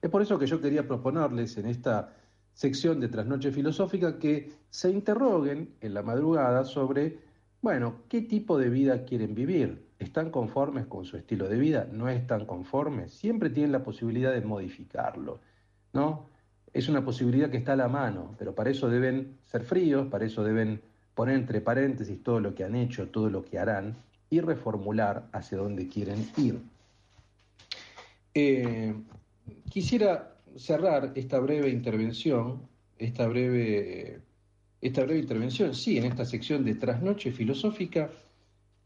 Es 0.00 0.08
por 0.08 0.22
eso 0.22 0.38
que 0.38 0.46
yo 0.46 0.62
quería 0.62 0.88
proponerles 0.88 1.58
en 1.58 1.66
esta 1.66 2.14
sección 2.54 3.00
de 3.00 3.08
Trasnoche 3.08 3.52
Filosófica 3.52 4.18
que 4.18 4.50
se 4.70 4.90
interroguen 4.90 5.74
en 5.82 5.92
la 5.92 6.02
madrugada 6.02 6.64
sobre, 6.64 7.18
bueno, 7.60 7.96
qué 8.08 8.22
tipo 8.22 8.56
de 8.56 8.70
vida 8.70 9.04
quieren 9.04 9.34
vivir. 9.34 9.90
¿Están 9.98 10.30
conformes 10.30 10.86
con 10.86 11.04
su 11.04 11.18
estilo 11.18 11.50
de 11.50 11.58
vida? 11.58 11.86
¿No 11.92 12.08
están 12.08 12.46
conformes? 12.46 13.12
Siempre 13.12 13.50
tienen 13.50 13.72
la 13.72 13.82
posibilidad 13.82 14.32
de 14.32 14.40
modificarlo, 14.40 15.40
¿no? 15.92 16.30
Es 16.72 16.88
una 16.88 17.04
posibilidad 17.04 17.50
que 17.50 17.56
está 17.56 17.72
a 17.72 17.76
la 17.76 17.88
mano, 17.88 18.34
pero 18.38 18.54
para 18.54 18.70
eso 18.70 18.88
deben 18.88 19.38
ser 19.44 19.62
fríos, 19.62 20.08
para 20.08 20.26
eso 20.26 20.44
deben 20.44 20.80
poner 21.14 21.36
entre 21.36 21.60
paréntesis 21.60 22.22
todo 22.22 22.40
lo 22.40 22.54
que 22.54 22.64
han 22.64 22.76
hecho, 22.76 23.08
todo 23.08 23.30
lo 23.30 23.44
que 23.44 23.58
harán 23.58 23.96
y 24.30 24.40
reformular 24.40 25.28
hacia 25.32 25.58
dónde 25.58 25.88
quieren 25.88 26.28
ir. 26.36 26.60
Eh, 28.34 28.94
Quisiera 29.70 30.34
cerrar 30.56 31.12
esta 31.14 31.38
breve 31.38 31.68
intervención, 31.68 32.62
esta 32.98 33.26
breve, 33.26 34.20
esta 34.80 35.04
breve 35.04 35.20
intervención, 35.20 35.74
sí, 35.74 35.98
en 35.98 36.04
esta 36.04 36.24
sección 36.24 36.64
de 36.64 36.74
Trasnoche 36.74 37.30
Filosófica, 37.32 38.10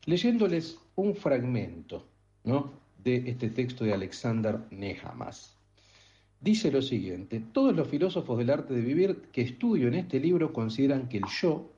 leyéndoles 0.06 0.78
un 0.96 1.14
fragmento 1.14 2.06
¿no? 2.44 2.72
de 3.02 3.30
este 3.30 3.50
texto 3.50 3.84
de 3.84 3.94
Alexander 3.94 4.58
Nehamas. 4.70 5.51
Dice 6.42 6.70
lo 6.70 6.82
siguiente, 6.82 7.42
todos 7.52 7.74
los 7.74 7.88
filósofos 7.88 8.36
del 8.36 8.50
arte 8.50 8.74
de 8.74 8.82
vivir 8.82 9.22
que 9.32 9.40
estudio 9.40 9.88
en 9.88 9.94
este 9.94 10.20
libro 10.20 10.52
consideran 10.52 11.08
que 11.08 11.18
el 11.18 11.24
yo, 11.40 11.70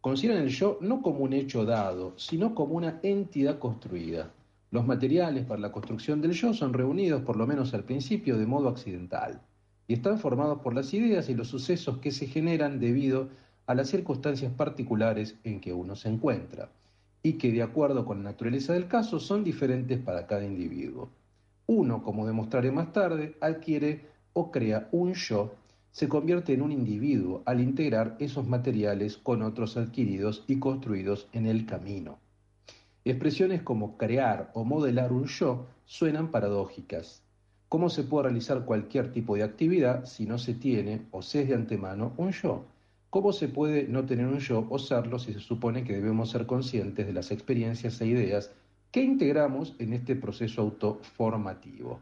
consideran 0.00 0.42
el 0.42 0.50
yo 0.50 0.78
no 0.80 1.02
como 1.02 1.20
un 1.20 1.32
hecho 1.32 1.64
dado, 1.64 2.12
sino 2.16 2.54
como 2.54 2.74
una 2.74 3.00
entidad 3.02 3.58
construida 3.58 4.30
los 4.74 4.84
materiales 4.84 5.44
para 5.44 5.60
la 5.60 5.70
construcción 5.70 6.20
del 6.20 6.32
yo 6.32 6.52
son 6.52 6.72
reunidos, 6.72 7.22
por 7.22 7.36
lo 7.36 7.46
menos 7.46 7.72
al 7.74 7.84
principio, 7.84 8.36
de 8.36 8.44
modo 8.44 8.68
accidental, 8.68 9.40
y 9.86 9.92
están 9.92 10.18
formados 10.18 10.62
por 10.62 10.74
las 10.74 10.92
ideas 10.92 11.28
y 11.28 11.34
los 11.34 11.46
sucesos 11.46 11.98
que 11.98 12.10
se 12.10 12.26
generan 12.26 12.80
debido 12.80 13.28
a 13.66 13.76
las 13.76 13.88
circunstancias 13.88 14.52
particulares 14.52 15.36
en 15.44 15.60
que 15.60 15.72
uno 15.72 15.94
se 15.94 16.08
encuentra, 16.08 16.70
y 17.22 17.34
que 17.34 17.52
de 17.52 17.62
acuerdo 17.62 18.04
con 18.04 18.24
la 18.24 18.32
naturaleza 18.32 18.72
del 18.72 18.88
caso 18.88 19.20
son 19.20 19.44
diferentes 19.44 20.00
para 20.00 20.26
cada 20.26 20.44
individuo. 20.44 21.08
Uno, 21.66 22.02
como 22.02 22.26
demostraré 22.26 22.70
más 22.70 22.92
tarde, 22.92 23.36
adquiere 23.40 24.06
o 24.32 24.50
crea 24.50 24.88
un 24.92 25.14
yo, 25.14 25.54
se 25.90 26.08
convierte 26.08 26.52
en 26.52 26.60
un 26.62 26.72
individuo 26.72 27.42
al 27.46 27.60
integrar 27.60 28.16
esos 28.18 28.46
materiales 28.46 29.16
con 29.16 29.42
otros 29.42 29.76
adquiridos 29.76 30.44
y 30.48 30.58
construidos 30.58 31.28
en 31.32 31.46
el 31.46 31.66
camino. 31.66 32.18
Expresiones 33.04 33.62
como 33.62 33.96
crear 33.96 34.50
o 34.54 34.64
modelar 34.64 35.12
un 35.12 35.26
yo 35.26 35.66
suenan 35.84 36.30
paradójicas. 36.30 37.22
¿Cómo 37.68 37.90
se 37.90 38.02
puede 38.02 38.24
realizar 38.24 38.64
cualquier 38.64 39.12
tipo 39.12 39.36
de 39.36 39.42
actividad 39.42 40.04
si 40.04 40.26
no 40.26 40.38
se 40.38 40.54
tiene 40.54 41.02
o 41.12 41.22
se 41.22 41.42
es 41.42 41.48
de 41.48 41.54
antemano 41.54 42.12
un 42.16 42.32
yo? 42.32 42.64
¿Cómo 43.10 43.32
se 43.32 43.48
puede 43.48 43.86
no 43.86 44.04
tener 44.04 44.26
un 44.26 44.40
yo 44.40 44.66
o 44.70 44.78
serlo 44.78 45.18
si 45.18 45.32
se 45.32 45.40
supone 45.40 45.84
que 45.84 45.92
debemos 45.92 46.30
ser 46.30 46.46
conscientes 46.46 47.06
de 47.06 47.12
las 47.12 47.30
experiencias 47.30 48.00
e 48.00 48.06
ideas 48.06 48.50
que 48.94 49.02
integramos 49.02 49.74
en 49.80 49.92
este 49.92 50.14
proceso 50.14 50.62
autoformativo? 50.62 51.98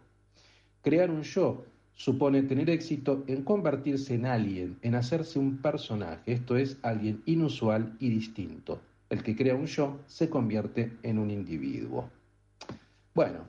Crear 0.82 1.10
un 1.10 1.22
yo 1.22 1.64
supone 1.94 2.42
tener 2.42 2.68
éxito 2.68 3.24
en 3.28 3.44
convertirse 3.44 4.12
en 4.12 4.26
alguien, 4.26 4.76
en 4.82 4.94
hacerse 4.94 5.38
un 5.38 5.56
personaje, 5.56 6.20
esto 6.34 6.54
es, 6.54 6.76
alguien 6.82 7.22
inusual 7.24 7.96
y 7.98 8.10
distinto 8.10 8.78
el 9.08 9.22
que 9.22 9.34
crea 9.34 9.54
un 9.54 9.66
yo 9.66 10.00
se 10.06 10.28
convierte 10.28 10.92
en 11.02 11.18
un 11.18 11.30
individuo. 11.30 12.10
Bueno, 13.14 13.40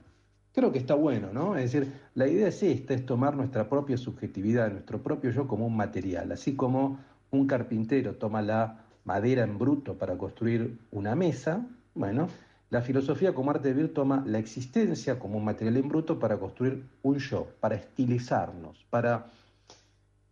creo 0.54 0.74
que 0.74 0.80
está 0.80 0.94
bueno, 0.94 1.32
¿no? 1.32 1.58
Es 1.58 1.72
decir, 1.72 1.92
la 2.16 2.28
idea 2.28 2.50
es 2.50 2.64
esta, 2.64 2.94
es 2.94 3.06
tomar 3.06 3.36
nuestra 3.36 3.68
propia 3.68 3.98
subjetividad, 3.98 4.72
nuestro 4.72 5.02
propio 5.02 5.32
yo 5.32 5.50
como 5.50 5.68
un 5.68 5.76
material, 5.76 6.32
así 6.32 6.56
como 6.56 7.00
un 7.32 7.48
carpintero 7.48 8.16
toma 8.16 8.42
la 8.42 8.86
madera 9.04 9.44
en 9.44 9.58
bruto 9.58 9.98
para 9.98 10.18
construir 10.18 10.80
una 10.92 11.16
mesa, 11.16 11.66
bueno, 11.96 12.28
La 12.74 12.82
filosofía 12.82 13.36
como 13.36 13.52
arte 13.52 13.68
de 13.68 13.76
vivir 13.76 13.94
toma 13.94 14.24
la 14.26 14.40
existencia 14.40 15.20
como 15.20 15.38
un 15.38 15.46
material 15.46 15.78
en 15.78 15.88
bruto 15.88 16.18
para 16.18 16.40
construir 16.40 16.84
un 17.04 17.20
yo, 17.20 17.46
para 17.60 17.76
estilizarnos, 17.76 18.84
para 18.90 19.28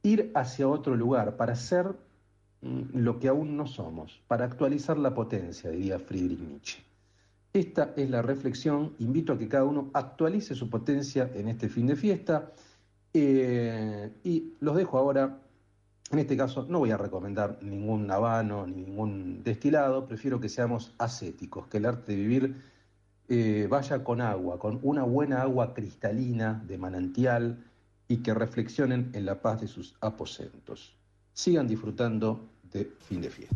ir 0.01 0.31
hacia 0.33 0.67
otro 0.67 0.95
lugar, 0.95 1.37
para 1.37 1.55
ser 1.55 1.93
mm, 2.63 2.97
lo 2.97 3.19
que 3.19 3.27
aún 3.27 3.55
no 3.55 3.67
somos, 3.67 4.23
para 4.27 4.45
actualizar 4.45 4.97
la 4.97 5.13
potencia, 5.13 5.69
diría 5.69 5.99
Friedrich 5.99 6.39
Nietzsche. 6.39 6.79
Esta 7.53 7.93
es 7.95 8.09
la 8.09 8.23
reflexión, 8.23 8.95
invito 8.97 9.33
a 9.33 9.37
que 9.37 9.47
cada 9.47 9.65
uno 9.65 9.91
actualice 9.93 10.55
su 10.55 10.67
potencia 10.67 11.29
en 11.35 11.47
este 11.47 11.69
fin 11.69 11.85
de 11.85 11.95
fiesta 11.95 12.53
eh, 13.13 14.09
y 14.23 14.53
los 14.61 14.75
dejo 14.75 14.97
ahora, 14.97 15.37
en 16.11 16.19
este 16.19 16.35
caso 16.35 16.65
no 16.67 16.79
voy 16.79 16.91
a 16.91 16.97
recomendar 16.97 17.59
ningún 17.61 18.09
habano 18.11 18.67
ni 18.67 18.83
ningún 18.83 19.43
destilado, 19.43 20.07
prefiero 20.07 20.39
que 20.39 20.49
seamos 20.49 20.93
ascéticos, 20.97 21.67
que 21.67 21.77
el 21.77 21.85
arte 21.85 22.11
de 22.11 22.17
vivir 22.17 22.55
eh, 23.29 23.67
vaya 23.69 24.03
con 24.03 24.19
agua, 24.19 24.59
con 24.59 24.79
una 24.83 25.03
buena 25.03 25.41
agua 25.41 25.73
cristalina 25.73 26.61
de 26.67 26.77
manantial 26.77 27.63
y 28.07 28.17
que 28.17 28.33
reflexionen 28.33 29.09
en 29.13 29.25
la 29.25 29.41
paz 29.41 29.61
de 29.61 29.67
sus 29.67 29.95
aposentos. 30.01 30.97
Sigan 31.33 31.67
disfrutando 31.67 32.49
de 32.71 32.91
fin 32.99 33.21
de 33.21 33.29
fiesta. 33.29 33.55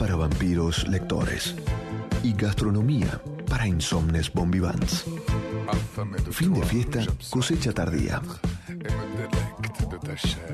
Para 0.00 0.16
vampiros 0.16 0.88
lectores. 0.88 1.54
Y 2.22 2.32
gastronomía 2.32 3.20
para 3.46 3.66
insomnes 3.66 4.32
bombivans. 4.32 5.04
Fin 6.30 6.54
de 6.54 6.62
fiesta, 6.62 7.04
cosecha 7.28 7.72
tardía. 7.72 8.22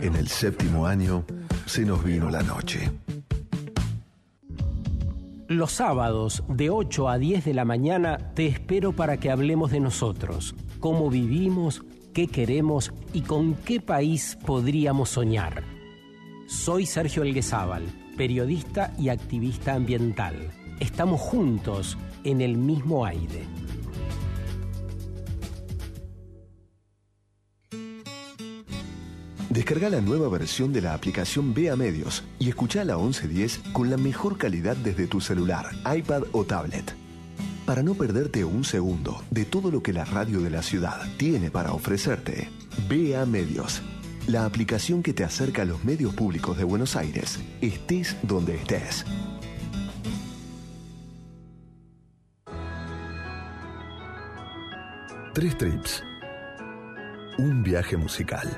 En 0.02 0.16
el 0.16 0.26
séptimo 0.26 0.84
año 0.84 1.24
se 1.64 1.84
nos 1.84 2.02
vino 2.02 2.28
la 2.28 2.42
noche. 2.42 2.90
Los 5.46 5.70
sábados 5.70 6.42
de 6.48 6.70
8 6.70 7.08
a 7.08 7.16
10 7.16 7.44
de 7.44 7.54
la 7.54 7.64
mañana 7.64 8.18
te 8.34 8.46
espero 8.48 8.94
para 8.94 9.18
que 9.18 9.30
hablemos 9.30 9.70
de 9.70 9.78
nosotros, 9.78 10.56
cómo 10.80 11.08
vivimos, 11.08 11.84
qué 12.12 12.26
queremos 12.26 12.92
y 13.12 13.20
con 13.20 13.54
qué 13.54 13.80
país 13.80 14.36
podríamos 14.44 15.10
soñar. 15.10 15.62
Soy 16.48 16.84
Sergio 16.84 17.22
Elguezábal, 17.22 17.84
periodista 18.16 18.92
y 18.98 19.10
activista 19.10 19.74
ambiental. 19.74 20.50
Estamos 20.80 21.20
juntos 21.20 21.96
en 22.24 22.40
el 22.40 22.56
mismo 22.56 23.04
aire. 23.06 23.44
Descarga 29.50 29.88
la 29.88 30.00
nueva 30.02 30.28
versión 30.28 30.72
de 30.72 30.82
la 30.82 30.92
aplicación 30.92 31.54
Vea 31.54 31.76
Medios 31.76 32.24
y 32.38 32.50
escucha 32.50 32.84
la 32.84 32.98
1110 32.98 33.60
con 33.72 33.88
la 33.88 33.96
mejor 33.96 34.36
calidad 34.36 34.76
desde 34.76 35.06
tu 35.06 35.20
celular, 35.20 35.70
iPad 35.96 36.24
o 36.32 36.44
tablet. 36.44 36.94
Para 37.64 37.82
no 37.82 37.94
perderte 37.94 38.44
un 38.44 38.64
segundo 38.64 39.22
de 39.30 39.44
todo 39.44 39.70
lo 39.70 39.82
que 39.82 39.92
la 39.92 40.04
radio 40.04 40.40
de 40.40 40.50
la 40.50 40.62
ciudad 40.62 41.00
tiene 41.16 41.50
para 41.50 41.72
ofrecerte, 41.72 42.50
Vea 42.86 43.24
Medios, 43.24 43.82
la 44.26 44.44
aplicación 44.44 45.02
que 45.02 45.14
te 45.14 45.24
acerca 45.24 45.62
a 45.62 45.64
los 45.64 45.84
medios 45.84 46.14
públicos 46.14 46.58
de 46.58 46.64
Buenos 46.64 46.94
Aires, 46.94 47.40
estés 47.60 48.16
donde 48.22 48.56
estés. 48.56 49.04
Tres 55.32 55.56
trips. 55.58 56.02
Un 57.38 57.62
viaje 57.62 57.96
musical. 57.96 58.48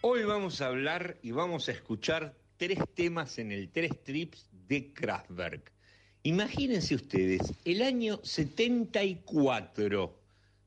Hoy 0.00 0.24
vamos 0.24 0.60
a 0.60 0.66
hablar 0.66 1.18
y 1.22 1.30
vamos 1.30 1.68
a 1.68 1.72
escuchar 1.72 2.36
tres 2.56 2.78
temas 2.94 3.38
en 3.38 3.52
el 3.52 3.70
Tres 3.70 4.02
Trips 4.04 4.48
de 4.52 4.92
Kraftwerk. 4.92 5.72
Imagínense 6.24 6.94
ustedes, 6.94 7.52
el 7.64 7.82
año 7.82 8.20
74, 8.22 10.20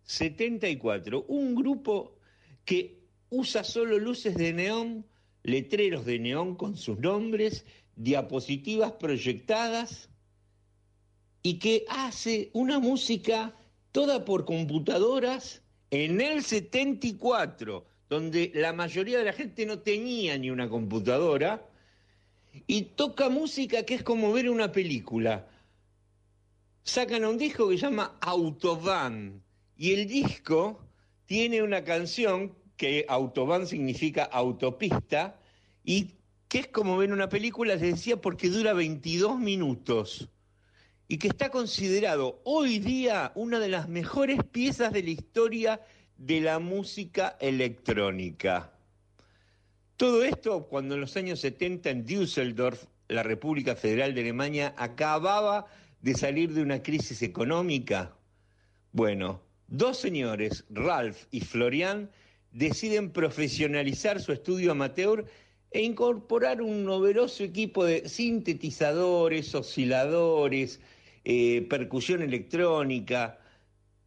74, 0.03 1.25
un 1.27 1.55
grupo 1.55 2.17
que 2.65 3.04
usa 3.29 3.63
solo 3.63 3.99
luces 3.99 4.35
de 4.35 4.53
neón, 4.53 5.05
letreros 5.43 6.05
de 6.05 6.19
neón 6.19 6.55
con 6.55 6.77
sus 6.77 6.99
nombres, 6.99 7.65
diapositivas 7.95 8.93
proyectadas 8.93 10.09
y 11.41 11.59
que 11.59 11.85
hace 11.89 12.49
una 12.53 12.79
música 12.79 13.55
toda 13.91 14.25
por 14.25 14.45
computadoras 14.45 15.61
en 15.91 16.19
el 16.19 16.43
74, 16.43 17.85
donde 18.09 18.51
la 18.53 18.73
mayoría 18.73 19.19
de 19.19 19.25
la 19.25 19.33
gente 19.33 19.65
no 19.65 19.79
tenía 19.79 20.37
ni 20.37 20.49
una 20.49 20.67
computadora, 20.67 21.69
y 22.67 22.81
toca 22.83 23.29
música 23.29 23.83
que 23.83 23.95
es 23.95 24.03
como 24.03 24.33
ver 24.33 24.49
una 24.49 24.71
película. 24.71 25.47
Sacan 26.83 27.25
un 27.25 27.37
disco 27.37 27.69
que 27.69 27.77
se 27.77 27.83
llama 27.83 28.17
Autobahn, 28.21 29.43
y 29.77 29.93
el 29.93 30.07
disco 30.07 30.79
tiene 31.25 31.61
una 31.61 31.83
canción 31.83 32.55
que 32.77 33.05
Autobahn 33.07 33.67
significa 33.67 34.23
autopista, 34.23 35.39
y 35.83 36.15
que 36.47 36.59
es 36.59 36.67
como 36.67 36.97
ver 36.97 37.11
una 37.13 37.29
película, 37.29 37.75
les 37.75 37.81
decía, 37.81 38.17
porque 38.17 38.49
dura 38.49 38.73
22 38.73 39.39
minutos 39.39 40.29
y 41.07 41.17
que 41.17 41.27
está 41.27 41.49
considerado 41.49 42.41
hoy 42.43 42.79
día 42.79 43.31
una 43.35 43.59
de 43.59 43.69
las 43.69 43.87
mejores 43.87 44.39
piezas 44.51 44.91
de 44.91 45.03
la 45.03 45.09
historia 45.11 45.81
de 46.17 46.41
la 46.41 46.59
música 46.59 47.37
electrónica. 47.39 48.71
Todo 49.97 50.23
esto 50.23 50.67
cuando 50.67 50.95
en 50.95 51.01
los 51.01 51.15
años 51.15 51.39
70 51.41 51.89
en 51.89 52.05
Düsseldorf, 52.05 52.85
la 53.07 53.23
República 53.23 53.75
Federal 53.75 54.15
de 54.15 54.21
Alemania, 54.21 54.73
acababa 54.77 55.67
de 56.01 56.15
salir 56.15 56.53
de 56.53 56.61
una 56.61 56.81
crisis 56.81 57.21
económica. 57.21 58.13
Bueno, 58.91 59.41
dos 59.67 59.97
señores, 59.97 60.65
Ralph 60.69 61.25
y 61.31 61.41
Florian, 61.41 62.09
deciden 62.55 63.11
profesionalizar 63.11 64.21
su 64.21 64.31
estudio 64.31 64.71
amateur 64.71 65.25
e 65.71 65.81
incorporar 65.81 66.61
un 66.61 66.85
novedoso 66.85 67.43
equipo 67.43 67.83
de 67.83 68.07
sintetizadores, 68.07 69.53
osciladores, 69.53 70.79
eh, 71.25 71.67
percusión 71.69 72.21
electrónica, 72.21 73.39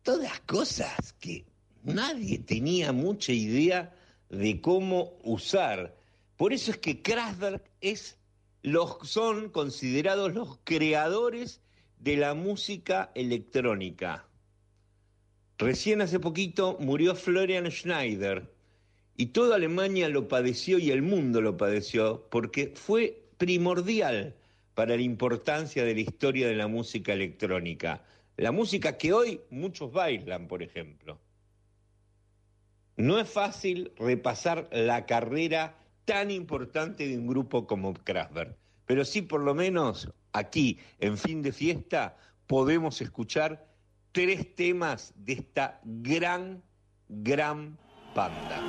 todas 0.03 0.41
cosas 0.41 1.12
que 1.20 1.45
nadie 1.85 2.39
tenía 2.39 2.93
mucha 2.93 3.33
idea 3.33 3.95
de 4.31 4.62
cómo 4.62 5.19
usar. 5.25 5.95
Por 6.39 6.55
eso 6.55 6.70
es 6.70 6.79
que 6.79 7.03
Kraftwerk 7.03 7.70
es 7.83 8.16
los, 8.62 8.97
son 9.03 9.51
considerados 9.51 10.33
los 10.33 10.59
creadores 10.65 11.61
de 11.99 12.16
la 12.16 12.33
música 12.33 13.12
electrónica. 13.15 14.28
Recién 15.59 16.01
hace 16.01 16.21
poquito 16.21 16.77
murió 16.79 17.17
Florian 17.17 17.69
Schneider 17.69 18.49
y 19.17 19.27
toda 19.27 19.57
Alemania 19.57 20.09
lo 20.09 20.29
padeció 20.29 20.79
y 20.79 20.93
el 20.93 21.03
mundo 21.03 21.41
lo 21.41 21.57
padeció 21.57 22.29
porque 22.31 22.73
fue 22.77 23.25
primordial 23.39 24.37
para 24.75 24.95
la 24.95 25.03
importancia 25.03 25.85
de 25.85 25.95
la 25.95 26.01
historia 26.01 26.47
de 26.47 26.55
la 26.55 26.69
música 26.69 27.13
electrónica. 27.13 28.05
La 28.37 28.53
música 28.53 28.97
que 28.97 29.13
hoy 29.13 29.41
muchos 29.51 29.91
bailan, 29.91 30.47
por 30.47 30.63
ejemplo. 30.63 31.19
No 32.97 33.19
es 33.19 33.29
fácil 33.29 33.91
repasar 33.97 34.69
la 34.71 35.07
carrera 35.07 35.77
tan 36.05 36.31
importante 36.31 37.09
de 37.09 37.19
un 37.19 37.27
grupo 37.27 37.67
como 37.67 37.95
Kraftwerk, 37.95 38.57
pero 38.87 39.05
sí 39.05 39.23
por 39.23 39.41
lo 39.41 39.57
menos 39.57 40.09
aquí, 40.33 40.79
en 41.01 41.19
fin 41.19 41.43
de 41.43 41.51
fiesta, 41.51 42.17
podemos 42.47 43.01
escuchar 43.01 43.68
tres 44.13 44.55
temas 44.55 45.13
de 45.17 45.35
esta 45.35 45.81
gran, 45.85 46.63
gran 47.09 47.79
banda. 48.15 48.63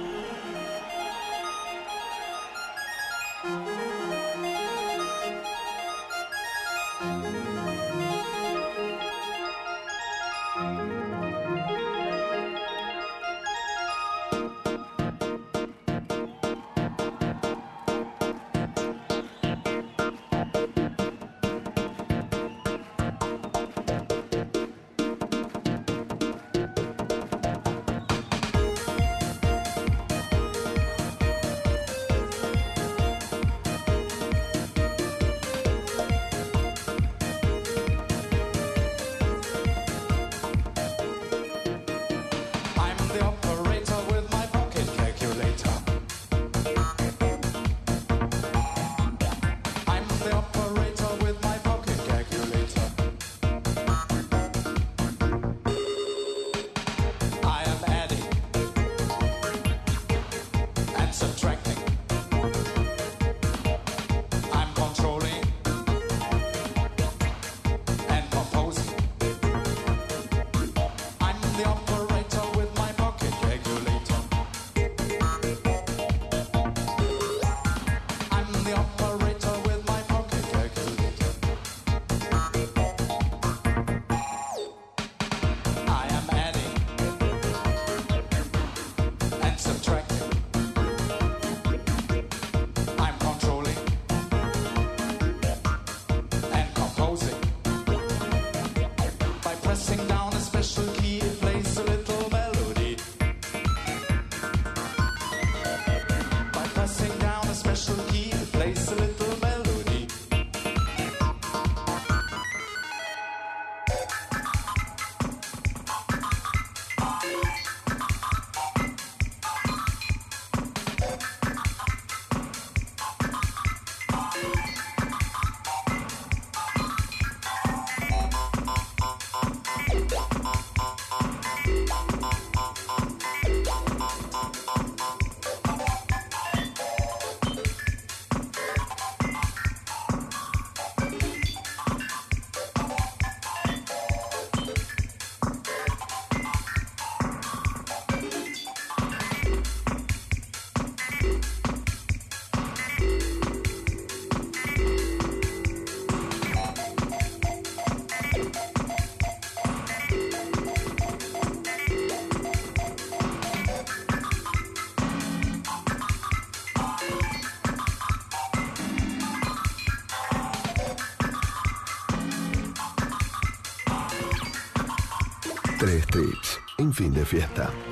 Fin 177.00 177.14
de 177.14 177.24
fiesta. 177.24 177.89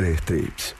Tres 0.00 0.22
trips. 0.22 0.79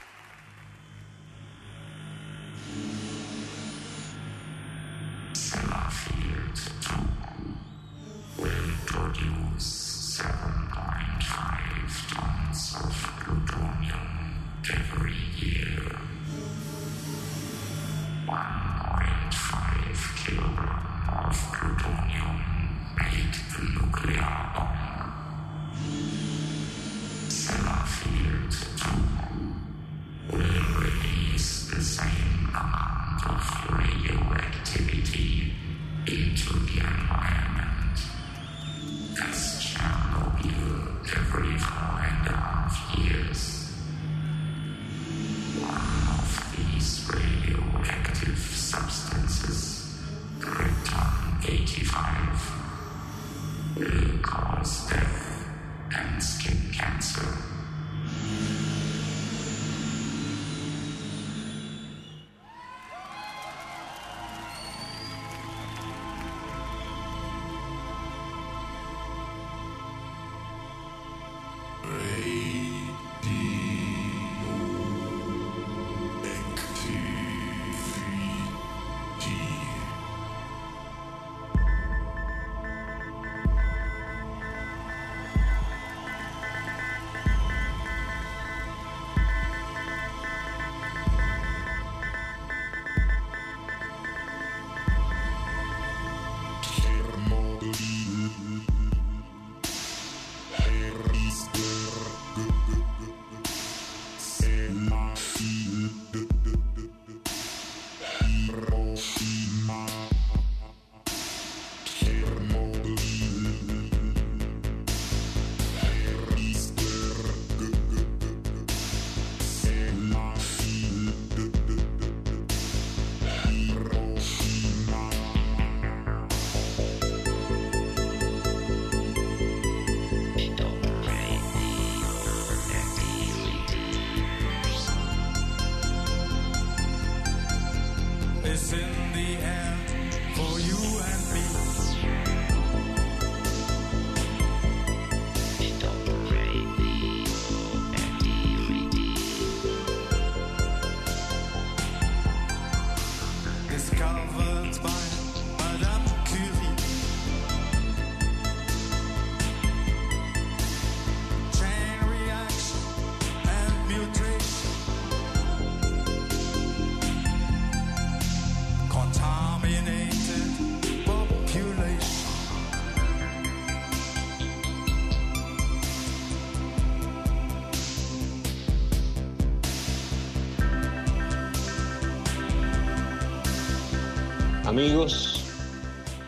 Amigos, 184.81 185.43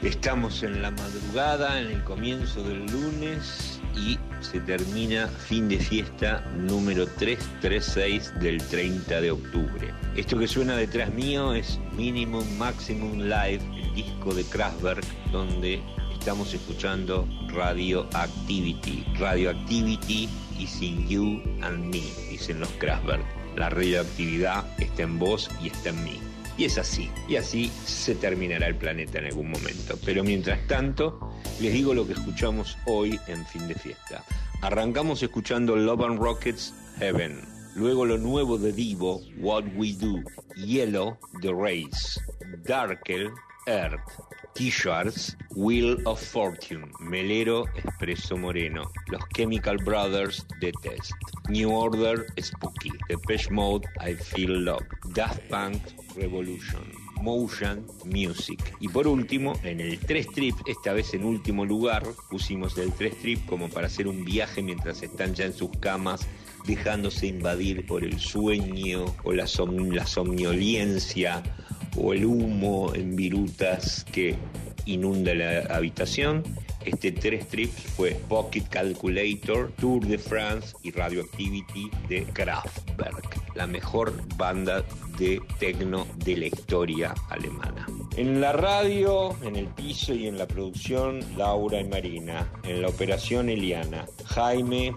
estamos 0.04 0.62
en 0.62 0.84
la 0.84 0.92
madrugada, 0.92 1.82
en 1.82 1.88
el 1.88 2.04
comienzo 2.04 2.62
del 2.62 2.86
lunes 2.86 3.82
y 3.96 4.20
se 4.42 4.60
termina 4.60 5.28
fin 5.28 5.68
de 5.68 5.80
fiesta 5.80 6.46
número 6.56 7.08
336 7.08 8.32
del 8.42 8.62
30 8.62 9.22
de 9.22 9.32
octubre. 9.32 9.92
Esto 10.16 10.38
que 10.38 10.48
suena 10.48 10.78
detrás 10.78 11.12
mío 11.12 11.56
es 11.56 11.80
Minimum 11.98 12.46
Maximum 12.60 13.22
Live, 13.22 13.62
el 13.76 13.96
disco 13.96 14.36
de 14.36 14.44
Kraftwerk, 14.44 15.04
donde 15.32 15.82
estamos 16.14 16.54
escuchando 16.54 17.28
Radio 17.48 18.08
Activity. 18.14 19.04
Radio 19.18 19.50
Activity 19.50 20.30
is 20.60 20.80
in 20.80 21.08
you 21.08 21.42
and 21.64 21.86
me, 21.86 22.04
dicen 22.30 22.60
los 22.60 22.70
Kraftwerk. 22.74 23.26
La 23.56 23.72
radioactividad 23.72 24.64
está 24.80 25.02
en 25.02 25.18
vos 25.18 25.50
y 25.60 25.70
está 25.70 25.90
en 25.90 26.04
mí. 26.04 26.33
Y 26.58 26.66
es 26.66 26.78
así, 26.78 27.10
y 27.28 27.36
así 27.36 27.72
se 27.86 28.14
terminará 28.16 28.68
el 28.68 28.76
planeta 28.76 29.20
en 29.20 29.26
algún 29.26 29.50
momento. 29.50 29.98
Pero 30.06 30.24
mientras 30.24 30.66
tanto, 30.68 31.34
les 31.60 31.74
digo 31.74 31.94
lo 31.94 32.06
que 32.06 32.14
escuchamos 32.14 32.78
hoy 32.86 33.20
en 33.28 33.46
fin 33.46 33.68
de 33.68 33.76
fiesta. 33.76 34.24
Arrancamos 34.62 35.24
escuchando 35.24 35.76
Love 35.76 36.04
and 36.04 36.20
Rockets 36.20 36.74
Heaven. 37.00 37.42
Luego 37.76 38.06
lo 38.06 38.20
nuevo 38.20 38.60
de 38.60 38.72
Divo, 38.72 39.22
What 39.40 39.64
We 39.76 39.94
Do. 39.94 40.22
Yellow, 40.56 41.18
The 41.42 41.52
Race. 41.52 42.22
Darkel, 42.64 43.32
Earth. 43.68 44.22
T-shirts, 44.54 45.36
Wheel 45.56 45.98
of 46.06 46.22
Fortune, 46.22 46.92
Melero 47.00 47.66
Espresso 47.76 48.38
Moreno, 48.38 48.92
Los 49.08 49.24
Chemical 49.36 49.78
Brothers, 49.78 50.46
The 50.60 50.72
Test, 50.84 51.14
New 51.50 51.72
Order, 51.72 52.28
Spooky, 52.40 52.92
Depeche 53.10 53.50
Mode, 53.50 53.88
I 54.00 54.14
Feel 54.14 54.64
Love, 54.64 54.86
Daft 55.14 55.42
Punk, 55.50 55.82
Revolution, 56.16 56.84
Motion 57.20 57.86
Music. 58.06 58.76
Y 58.80 58.90
por 58.90 59.08
último, 59.08 59.54
en 59.64 59.80
el 59.80 59.98
3 59.98 60.28
Trip, 60.28 60.56
esta 60.68 60.94
vez 60.94 61.14
en 61.16 61.24
último 61.24 61.66
lugar, 61.66 62.04
pusimos 62.30 62.78
el 62.78 62.92
3 62.94 63.18
Trip 63.18 63.46
como 63.48 63.70
para 63.70 63.88
hacer 63.88 64.08
un 64.08 64.24
viaje 64.24 64.62
mientras 64.62 65.02
están 65.02 65.34
ya 65.34 65.46
en 65.46 65.54
sus 65.54 65.72
camas 65.80 66.28
dejándose 66.68 67.28
invadir 67.28 67.86
por 67.86 68.04
el 68.04 68.20
sueño 68.20 69.06
o 69.24 69.34
la, 69.34 69.46
la 69.92 70.08
somnolencia 70.08 71.44
o 71.98 72.14
el 72.14 72.26
humo 72.26 72.94
en 72.96 73.16
virutas 73.16 74.06
que 74.12 74.36
inunda 74.86 75.34
la 75.34 75.60
habitación. 75.76 76.44
Este 76.86 77.14
tres 77.14 77.48
trips 77.48 77.82
fue 77.96 78.12
Pocket 78.28 78.64
Calculator, 78.70 79.72
Tour 79.80 80.06
de 80.06 80.18
France 80.18 80.76
y 80.84 80.92
Radioactivity 80.92 81.90
de 82.10 82.26
Kraftwerk, 82.26 83.56
la 83.56 83.68
mejor 83.68 84.14
banda 84.36 84.84
de 85.18 85.42
tecno 85.60 86.06
de 86.26 86.38
la 86.38 86.46
historia 86.48 87.14
alemana. 87.30 87.88
En 88.18 88.42
la 88.42 88.52
radio, 88.52 89.36
en 89.44 89.56
el 89.56 89.68
piso 89.68 90.14
y 90.14 90.28
en 90.28 90.38
la 90.38 90.46
producción, 90.46 91.22
Laura 91.38 91.80
y 91.80 91.86
Marina. 91.86 92.52
En 92.64 92.82
la 92.82 92.90
operación, 92.90 93.50
Eliana. 93.50 94.06
Jaime, 94.26 94.94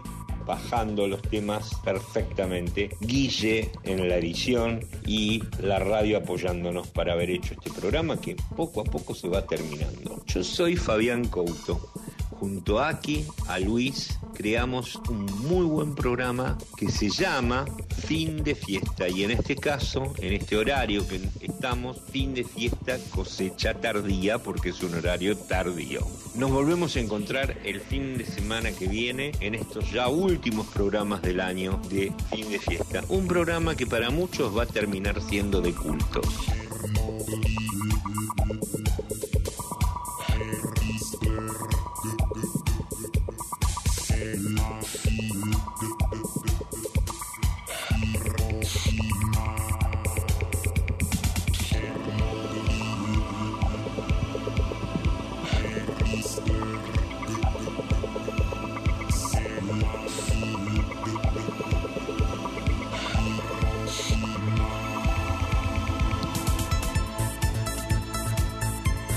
bajando 0.47 1.07
los 1.09 1.21
temas 1.23 1.73
perfectamente, 1.85 2.91
Guille 3.01 3.71
en 3.85 4.09
la 4.09 4.17
edición 4.17 4.81
y 5.05 5.43
la 5.61 5.79
radio 5.79 6.19
apoyándonos 6.19 6.89
para 6.89 7.13
haber 7.13 7.31
hecho 7.31 7.55
este 7.55 7.71
programa 7.71 8.21
que 8.21 8.37
poco 8.57 8.81
a 8.81 8.85
poco 8.85 9.15
se 9.15 9.29
va 9.29 9.47
terminando. 9.47 10.23
Yo 10.27 10.45
soy 10.45 10.77
Fabián 10.77 11.27
Couto. 11.27 11.91
Junto 12.39 12.79
a 12.79 12.89
Aki, 12.89 13.25
a 13.49 13.59
Luis, 13.59 14.19
creamos 14.35 14.97
un 15.09 15.25
muy 15.49 15.65
buen 15.65 15.95
programa 15.95 16.57
que 16.77 16.91
se 16.91 17.09
llama 17.09 17.65
Fin 18.07 18.43
de 18.45 18.55
Fiesta. 18.55 19.09
Y 19.09 19.25
en 19.25 19.31
este 19.31 19.57
caso, 19.57 20.13
en 20.19 20.35
este 20.35 20.57
horario 20.57 21.07
que 21.07 21.21
estamos, 21.41 22.01
fin 22.11 22.35
de 22.35 22.45
fiesta, 22.45 22.99
cosecha 23.11 23.75
tardía, 23.81 24.39
porque 24.39 24.71
es 24.71 24.83
un 24.83 24.95
horario 24.95 25.37
tardío. 25.37 26.01
Nos 26.35 26.51
volvemos 26.51 26.97
a 26.97 27.01
encontrar 27.01 27.57
el 27.65 27.81
fin 27.81 28.19
de 28.19 28.27
semana 28.27 28.73
que 28.73 28.87
viene 28.87 29.33
en 29.41 29.55
estos 29.55 29.91
ya 29.91 30.09
últimos 30.09 30.67
programas 30.69 31.23
del 31.23 31.41
año 31.41 31.81
de 31.89 32.13
Fin 32.31 32.51
de 32.51 32.59
Fiesta. 32.59 33.03
Un 33.09 33.27
programa 33.27 33.75
que 33.75 33.87
para 33.87 34.11
muchos 34.11 34.57
va 34.57 34.65
a 34.65 34.67
terminar 34.67 35.23
siendo 35.23 35.61
de 35.61 35.73
culto. 35.73 36.21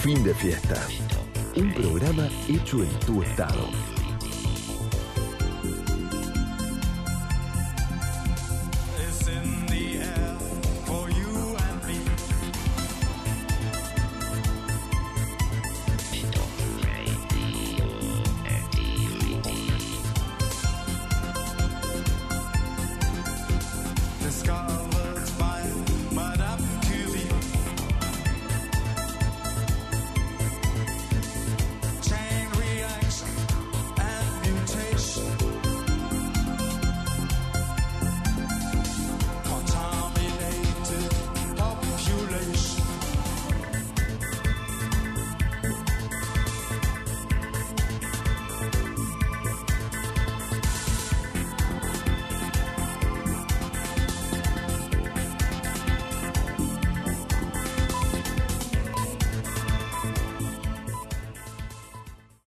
Fin 0.10 0.24
de 0.24 0.34
fiesta. 0.34 0.74
Un 1.56 1.72
programa 1.72 2.28
hecho 2.48 2.82
en 2.82 2.90
tu 3.06 3.22
estado. 3.22 3.89